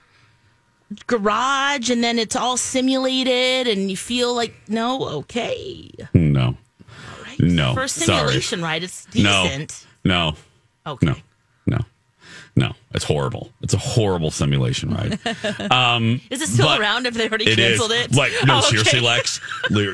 garage 1.06 1.90
and 1.90 2.02
then 2.04 2.18
it's 2.18 2.36
all 2.36 2.56
simulated 2.56 3.66
and 3.66 3.90
you 3.90 3.96
feel 3.96 4.34
like, 4.34 4.54
no, 4.68 5.04
okay. 5.20 5.90
no, 6.14 6.56
no, 7.38 7.74
For 7.74 7.80
a 7.80 7.84
Oh, 7.84 7.86
sorry. 7.86 8.06
simulation 8.06 8.62
ride, 8.62 8.82
it's 8.84 9.06
No, 9.14 9.42
decent. 9.44 9.86
no, 10.04 10.36
Okay. 10.86 11.06
no, 11.06 11.16
no. 12.56 12.72
It's 12.94 13.04
horrible. 13.04 13.50
It's 13.62 13.72
a 13.72 13.78
horrible 13.78 14.30
simulation 14.30 14.90
ride. 14.94 15.18
Um, 15.72 16.20
Is 16.30 16.42
it 16.42 16.48
still 16.48 16.78
around 16.78 17.06
if 17.06 17.14
they 17.14 17.26
already 17.28 17.46
It 17.48 17.58
is. 17.58 17.78
canceled 17.78 17.92
it? 17.92 18.14
Like, 18.14 18.32
no, 18.44 18.56
Oh, 18.56 18.58
okay. 18.66 18.68
seriously, 18.76 19.00
Lex. 19.00 19.40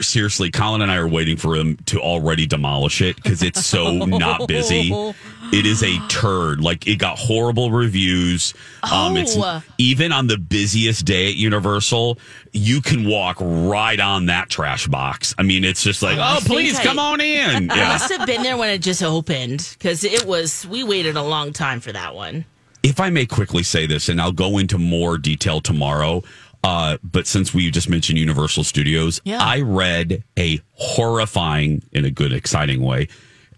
Seriously, 0.06 0.50
Colin 0.50 0.82
and 0.82 0.90
I 0.90 0.96
are 0.96 1.06
waiting 1.06 1.36
for 1.36 1.54
him 1.54 1.76
to 1.86 2.00
already 2.00 2.46
demolish 2.46 3.00
it 3.00 3.14
because 3.16 3.42
it's 3.44 3.64
so 3.64 3.98
not 4.04 4.48
busy. 4.48 4.90
It 5.50 5.64
is 5.64 5.82
a 5.82 5.98
turd. 6.08 6.60
Like, 6.60 6.86
it 6.86 6.96
got 6.96 7.18
horrible 7.18 7.70
reviews. 7.70 8.52
Um, 8.82 9.16
it's 9.16 9.34
Oh. 9.36 9.62
even 9.78 10.12
on 10.12 10.26
the 10.26 10.36
busiest 10.36 11.06
day 11.06 11.28
at 11.28 11.36
Universal, 11.36 12.18
you 12.52 12.82
can 12.82 13.06
walk 13.08 13.38
right 13.40 13.98
on 13.98 14.26
that 14.26 14.50
trash 14.50 14.86
box. 14.88 15.34
I 15.38 15.42
mean, 15.42 15.64
it's 15.64 15.82
just 15.82 16.02
like, 16.02 16.18
oh, 16.20 16.40
please 16.44 16.78
I- 16.78 16.82
come 16.84 16.98
on 16.98 17.20
in. 17.22 17.70
I 17.70 17.76
Yeah. 17.76 17.88
must 17.88 18.12
have 18.12 18.26
been 18.26 18.42
there 18.42 18.56
when 18.58 18.68
it 18.68 18.82
just 18.82 19.02
opened 19.02 19.74
because 19.78 20.04
it 20.04 20.26
was, 20.26 20.66
we 20.66 20.84
waited 20.84 21.16
a 21.16 21.22
long 21.22 21.52
time 21.52 21.80
for 21.80 21.92
that 21.92 22.14
one. 22.14 22.44
if 22.84 23.00
I 23.00 23.10
may 23.10 23.26
quickly 23.26 23.64
say 23.64 23.86
this, 23.86 24.08
and 24.08 24.20
I'll 24.20 24.30
go 24.32 24.56
into 24.56 24.78
more 24.78 25.18
detail 25.18 25.60
tomorrow, 25.60 26.22
uh, 26.62 26.96
but 27.02 27.26
since 27.26 27.52
we 27.52 27.70
just 27.70 27.88
mentioned 27.88 28.18
Universal 28.18 28.64
Studios, 28.64 29.20
Yeah. 29.24 29.42
I 29.42 29.60
read 29.62 30.22
a 30.38 30.60
horrifying, 30.74 31.82
in 31.92 32.04
a 32.04 32.10
good, 32.10 32.32
exciting 32.32 32.80
way, 32.82 33.08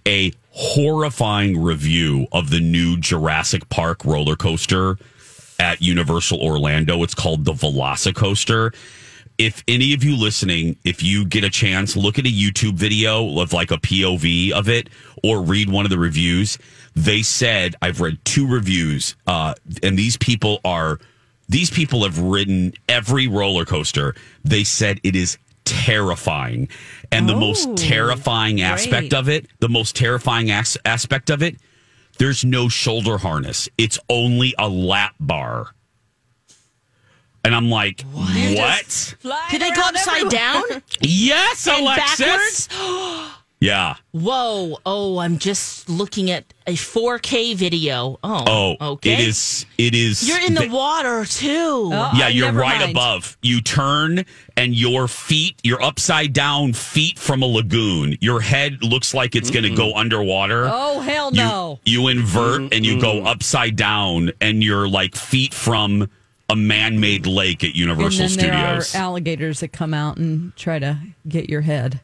a 0.07 0.32
horrifying 0.51 1.62
review 1.62 2.26
of 2.32 2.51
the 2.51 2.61
new 2.61 2.96
Jurassic 2.96 3.68
Park 3.68 4.05
roller 4.05 4.36
coaster 4.36 4.98
at 5.59 5.80
Universal 5.80 6.40
Orlando. 6.40 7.03
It's 7.03 7.14
called 7.14 7.44
the 7.44 7.53
Velocicoaster. 7.53 8.74
If 9.38 9.62
any 9.66 9.94
of 9.94 10.05
you 10.05 10.16
listening, 10.16 10.76
if 10.84 11.03
you 11.03 11.24
get 11.24 11.44
a 11.44 11.51
chance, 11.51 11.96
look 11.96 12.18
at 12.18 12.26
a 12.26 12.30
YouTube 12.30 12.74
video 12.74 13.38
of 13.40 13.53
like 13.53 13.70
a 13.70 13.78
POV 13.78 14.51
of 14.51 14.68
it 14.68 14.90
or 15.22 15.40
read 15.40 15.70
one 15.70 15.86
of 15.86 15.90
the 15.90 15.98
reviews. 15.98 16.59
They 16.94 17.22
said, 17.22 17.74
I've 17.80 18.01
read 18.01 18.22
two 18.24 18.46
reviews, 18.46 19.16
uh, 19.26 19.55
and 19.82 19.98
these 19.98 20.16
people 20.16 20.61
are, 20.64 20.98
these 21.48 21.70
people 21.70 22.03
have 22.03 22.18
ridden 22.18 22.74
every 22.88 23.28
roller 23.28 23.64
coaster. 23.64 24.14
They 24.44 24.64
said 24.64 25.01
it 25.05 25.16
is 25.16 25.38
terrifying. 25.71 26.68
And 27.12 27.29
the 27.29 27.37
most 27.37 27.68
Oh, 27.68 27.75
terrifying 27.77 28.61
aspect 28.61 29.11
great. 29.11 29.14
of 29.14 29.29
it, 29.29 29.47
the 29.61 29.68
most 29.68 29.97
terrifying 29.97 30.51
as- 30.51 30.77
aspect 30.85 31.31
of 31.31 31.43
it, 31.43 31.57
there's 32.18 32.45
no 32.45 32.68
shoulder 32.68 33.18
harness. 33.18 33.68
It's 33.79 33.99
only 34.09 34.55
a 34.59 34.68
lap 34.68 35.14
bar. 35.21 35.75
And 37.43 37.55
I'm 37.55 37.71
like, 37.71 38.03
what? 38.03 39.14
Did 39.51 39.62
they 39.62 39.71
go 39.71 39.83
upside 39.83 40.29
down? 40.29 40.62
Yes, 41.01 41.66
and 41.66 41.83
Alexis. 41.83 42.68
backwards? 43.61 44.00
Yeah. 44.12 44.20
Whoa. 44.20 44.78
Oh, 44.86 45.18
I'm 45.18 45.38
just 45.38 45.88
looking 45.88 46.30
at 46.30 46.44
a 46.66 46.72
4K 46.72 47.54
video. 47.54 48.18
Oh, 48.24 48.76
Oh, 48.80 48.92
okay. 48.94 49.12
it 49.14 49.20
is. 49.20 49.66
It 49.76 49.94
is. 49.94 50.26
You're 50.28 50.40
in 50.40 50.54
the 50.54 50.61
th- 50.61 50.72
water 50.72 51.24
too. 51.24 51.90
Oh, 51.92 52.11
yeah, 52.16 52.28
you're 52.28 52.52
right 52.52 52.90
above. 52.90 53.36
You 53.42 53.61
turn 53.61 54.24
and 54.56 54.74
your 54.74 55.08
feet, 55.08 55.56
you're 55.62 55.82
upside 55.82 56.32
down 56.32 56.72
feet 56.72 57.18
from 57.18 57.42
a 57.42 57.46
lagoon. 57.46 58.16
Your 58.20 58.40
head 58.40 58.82
looks 58.82 59.14
like 59.14 59.34
it's 59.36 59.50
going 59.50 59.64
to 59.64 59.74
go 59.74 59.94
underwater. 59.94 60.68
Oh 60.70 61.00
hell 61.00 61.30
no! 61.30 61.80
You, 61.84 62.08
invert 62.08 62.72
and 62.74 62.84
you 62.86 63.00
go 63.00 63.22
upside 63.24 63.76
down, 63.76 64.32
and 64.40 64.62
you're 64.62 64.88
like 64.88 65.14
feet 65.14 65.52
from 65.54 66.08
a 66.48 66.56
man-made 66.56 67.26
lake 67.26 67.62
at 67.62 67.74
Universal 67.76 68.22
and 68.24 68.30
then 68.32 68.38
Studios. 68.50 68.92
there 68.92 69.00
are 69.00 69.04
alligators 69.04 69.61
that 69.61 69.72
come 69.72 69.94
out 69.94 70.16
and 70.16 70.54
try 70.56 70.78
to 70.80 70.98
get 71.28 71.48
your 71.48 71.61
head 71.61 72.00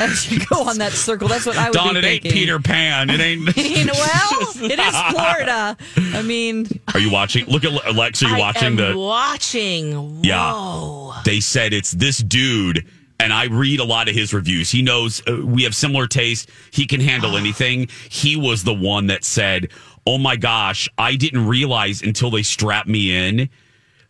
as 0.00 0.30
you 0.30 0.44
go 0.46 0.62
on 0.68 0.78
that 0.78 0.92
circle. 0.92 1.28
That's 1.28 1.46
what 1.46 1.56
I 1.56 1.68
would 1.70 1.74
Don, 1.74 1.92
be 1.94 1.98
it 2.00 2.04
ain't. 2.04 2.22
Peter 2.24 2.58
Pan. 2.58 3.10
It 3.10 3.20
ain't. 3.20 3.40
Well, 4.00 4.70
it 4.70 4.78
is 4.78 4.96
Florida. 5.12 5.76
I 6.16 6.22
mean, 6.22 6.66
Are 6.94 7.00
you 7.00 7.10
watching? 7.10 7.46
Look 7.46 7.64
at 7.64 7.72
Alexa. 7.86 8.26
Are 8.26 8.28
you 8.30 8.34
I 8.36 8.38
watching 8.38 8.64
am 8.66 8.76
the? 8.76 8.96
watching. 8.96 10.24
Yeah. 10.24 11.20
They 11.24 11.40
said 11.40 11.72
it's 11.72 11.92
this 11.92 12.18
dude, 12.18 12.86
and 13.18 13.32
I 13.32 13.44
read 13.46 13.80
a 13.80 13.84
lot 13.84 14.08
of 14.08 14.14
his 14.14 14.32
reviews. 14.34 14.70
He 14.70 14.82
knows 14.82 15.22
uh, 15.28 15.44
we 15.44 15.62
have 15.64 15.74
similar 15.74 16.06
taste. 16.06 16.48
He 16.72 16.86
can 16.86 17.00
handle 17.00 17.36
anything. 17.36 17.88
He 18.08 18.36
was 18.36 18.64
the 18.64 18.74
one 18.74 19.06
that 19.08 19.24
said, 19.24 19.68
"Oh 20.06 20.18
my 20.18 20.36
gosh, 20.36 20.88
I 20.98 21.16
didn't 21.16 21.46
realize 21.46 22.02
until 22.02 22.30
they 22.30 22.42
strapped 22.42 22.88
me 22.88 23.14
in." 23.16 23.48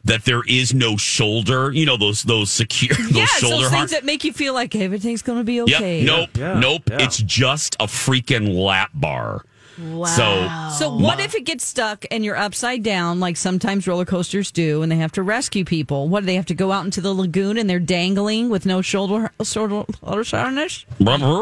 That 0.05 0.25
there 0.25 0.43
is 0.49 0.73
no 0.73 0.97
shoulder, 0.97 1.71
you 1.73 1.85
know 1.85 1.97
those 1.99 2.23
those 2.23 2.51
secure 2.51 2.97
those 2.99 3.11
yeah, 3.13 3.23
it's 3.25 3.39
shoulder 3.39 3.57
those 3.57 3.71
har- 3.71 3.79
things 3.81 3.91
that 3.91 4.05
make 4.05 4.25
you 4.25 4.33
feel 4.33 4.55
like 4.55 4.75
everything's 4.75 5.23
going 5.23 5.39
to 5.39 5.45
be 5.45 5.57
Yep. 5.57 5.69
okay. 5.69 6.05
Nope. 6.05 6.31
Yeah, 6.37 6.59
nope. 6.59 6.83
yeah. 6.91 7.03
It's 7.03 7.19
just 7.19 7.77
a 7.81 7.87
freaking 7.87 8.55
lap 8.59 8.91
bar. 8.95 9.45
Wow. 9.79 10.05
So 10.05 10.79
So 10.79 10.95
what 10.95 11.21
if 11.21 11.35
it 11.35 11.45
gets 11.45 11.65
stuck 11.67 12.05
and 12.11 12.25
you're 12.25 12.37
upside 12.37 12.83
down, 12.83 13.21
like 13.21 13.37
sometimes 13.37 13.87
roller 13.87 14.05
coasters 14.05 14.51
do, 14.51 14.83
and 14.83 14.91
they 14.93 14.97
have 14.97 15.13
to 15.13 15.23
rescue 15.23 15.65
people? 15.65 16.09
What 16.09 16.21
do 16.21 16.27
they 16.27 16.35
have 16.35 16.47
to 16.47 16.55
go 16.55 16.73
out 16.73 16.85
into 16.85 17.01
the 17.01 17.15
lagoon 17.15 17.57
and 17.57 17.69
they're 17.69 17.79
dangling 17.79 18.51
with 18.51 18.67
no 18.67 18.83
shoulder 18.83 19.31
shoulder, 19.43 19.85
shoulder 20.01 20.25
harness? 20.37 20.85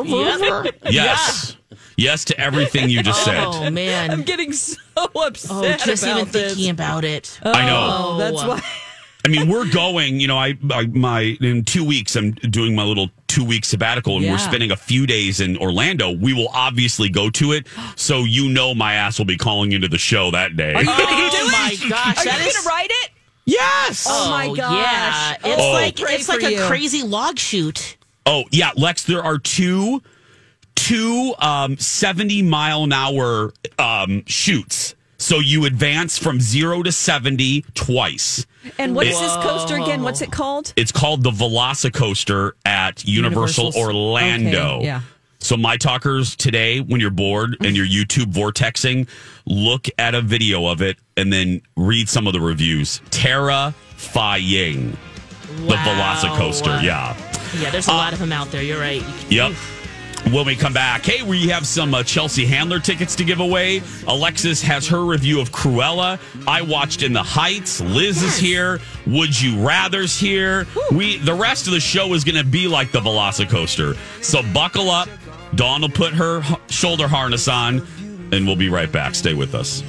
Yep. 0.04 0.74
yes, 0.90 1.56
yes 1.96 2.24
to 2.26 2.38
everything 2.40 2.90
you 2.90 3.02
just 3.02 3.20
oh, 3.22 3.24
said. 3.24 3.44
Oh 3.44 3.70
man. 3.70 4.10
I'm 4.10 4.22
getting 4.22 4.52
so 4.52 4.76
upset. 5.16 5.50
Oh, 5.50 5.84
just 5.86 6.02
about 6.02 6.18
even 6.20 6.32
this. 6.32 6.52
thinking 6.54 6.70
about 6.70 7.04
it. 7.04 7.38
I 7.44 7.66
know. 7.66 7.88
Oh, 7.90 8.18
that's 8.18 8.42
why. 8.44 8.62
I 9.24 9.28
mean, 9.28 9.48
we're 9.48 9.68
going. 9.70 10.20
You 10.20 10.28
know, 10.28 10.38
I, 10.38 10.56
I 10.70 10.86
my 10.86 11.36
in 11.40 11.64
two 11.64 11.84
weeks 11.84 12.14
I'm 12.16 12.32
doing 12.32 12.74
my 12.76 12.84
little 12.84 13.10
two 13.26 13.44
week 13.44 13.64
sabbatical, 13.64 14.16
and 14.16 14.24
Yeah. 14.24 14.32
we're 14.32 14.38
spending 14.38 14.70
a 14.70 14.76
few 14.76 15.06
days 15.06 15.40
in 15.40 15.56
Orlando. 15.58 16.12
We 16.12 16.32
will 16.32 16.48
obviously 16.48 17.08
go 17.08 17.28
to 17.30 17.52
it, 17.52 17.66
so 17.96 18.20
you 18.20 18.48
know 18.48 18.74
my 18.74 18.94
ass 18.94 19.18
will 19.18 19.26
be 19.26 19.36
calling 19.36 19.72
into 19.72 19.88
the 19.88 19.98
show 19.98 20.30
that 20.30 20.56
day. 20.56 20.72
Are 20.72 20.80
you 20.80 20.86
going 20.86 20.98
to 20.98 21.04
Oh, 21.04 21.30
do 21.30 21.52
my 21.52 21.70
it? 21.72 21.90
gosh, 21.90 22.18
Are 22.18 22.24
you 22.24 22.30
is- 22.30 22.52
going 22.54 22.62
to 22.62 22.68
write 22.68 22.90
it? 22.90 23.10
yes. 23.44 24.06
Oh, 24.08 24.24
oh 24.26 24.30
my 24.30 24.46
gosh. 24.56 24.72
Yeah, 24.72 25.32
it's 25.52 25.62
Oh. 25.62 25.72
like 25.72 25.96
Pray 25.96 26.14
it's 26.14 26.28
like 26.28 26.42
a 26.44 26.52
you. 26.52 26.60
crazy 26.62 27.02
log 27.02 27.38
chute. 27.38 27.96
Oh 28.24 28.44
yeah, 28.52 28.70
Lex. 28.76 29.02
There 29.04 29.22
are 29.22 29.38
two 29.38 30.00
two 30.88 31.34
um, 31.38 31.76
seventy 31.78 32.42
mile 32.42 32.84
an 32.84 32.92
hour 32.92 33.52
um, 33.78 34.24
shoots. 34.26 34.94
So 35.18 35.40
you 35.40 35.64
advance 35.64 36.16
from 36.16 36.40
zero 36.40 36.82
to 36.82 36.92
seventy 36.92 37.62
twice. 37.74 38.46
And 38.78 38.94
what 38.94 39.06
is 39.06 39.18
this 39.18 39.32
coaster 39.36 39.76
again? 39.76 40.02
What's 40.02 40.22
it 40.22 40.30
called? 40.32 40.72
It's 40.76 40.92
called 40.92 41.22
the 41.22 41.30
Velocicoaster 41.30 42.52
at 42.64 43.04
Universal 43.04 43.66
Universal's- 43.66 43.76
Orlando. 43.76 44.76
okay, 44.76 44.84
yeah. 44.86 45.00
So 45.40 45.56
my 45.56 45.76
talkers 45.76 46.34
today, 46.34 46.80
when 46.80 47.00
you're 47.00 47.10
bored 47.10 47.56
and 47.60 47.76
you're 47.76 47.86
YouTube 47.86 48.32
vortexing, 48.32 49.08
look 49.46 49.86
at 49.96 50.14
a 50.16 50.20
video 50.20 50.66
of 50.66 50.82
it 50.82 50.96
and 51.16 51.32
then 51.32 51.62
read 51.76 52.08
some 52.08 52.26
of 52.26 52.32
the 52.32 52.40
reviews. 52.40 53.00
Terrifying. 53.10 54.96
The 55.66 55.74
Velocicoaster, 55.74 56.82
yeah. 56.82 57.16
Yeah, 57.60 57.70
there's 57.70 57.86
a 57.88 57.92
lot 57.92 58.12
of 58.12 58.18
them 58.18 58.32
out 58.32 58.50
there. 58.50 58.62
You're 58.62 58.80
right. 58.80 59.02
Yep. 59.30 59.52
When 60.24 60.44
we 60.44 60.56
come 60.56 60.74
back, 60.74 61.06
hey, 61.06 61.22
we 61.22 61.48
have 61.48 61.66
some 61.66 61.94
uh, 61.94 62.02
Chelsea 62.02 62.44
Handler 62.44 62.80
tickets 62.80 63.16
to 63.16 63.24
give 63.24 63.40
away. 63.40 63.80
Alexis 64.06 64.60
has 64.60 64.86
her 64.88 65.02
review 65.02 65.40
of 65.40 65.50
Cruella. 65.52 66.20
I 66.46 66.60
watched 66.60 67.02
In 67.02 67.14
the 67.14 67.22
Heights. 67.22 67.80
Liz 67.80 68.22
is 68.22 68.36
here. 68.36 68.78
Would 69.06 69.40
you 69.40 69.64
rather's 69.64 70.18
here? 70.18 70.66
We 70.92 71.16
the 71.16 71.32
rest 71.32 71.66
of 71.66 71.72
the 71.72 71.80
show 71.80 72.12
is 72.12 72.24
going 72.24 72.36
to 72.36 72.44
be 72.44 72.68
like 72.68 72.92
the 72.92 73.00
Velocicoaster. 73.00 73.96
So 74.22 74.42
buckle 74.52 74.90
up. 74.90 75.08
Dawn 75.54 75.80
will 75.80 75.88
put 75.88 76.12
her 76.12 76.42
shoulder 76.68 77.08
harness 77.08 77.48
on, 77.48 77.86
and 78.30 78.46
we'll 78.46 78.56
be 78.56 78.68
right 78.68 78.92
back. 78.92 79.14
Stay 79.14 79.32
with 79.32 79.54
us. 79.54 79.82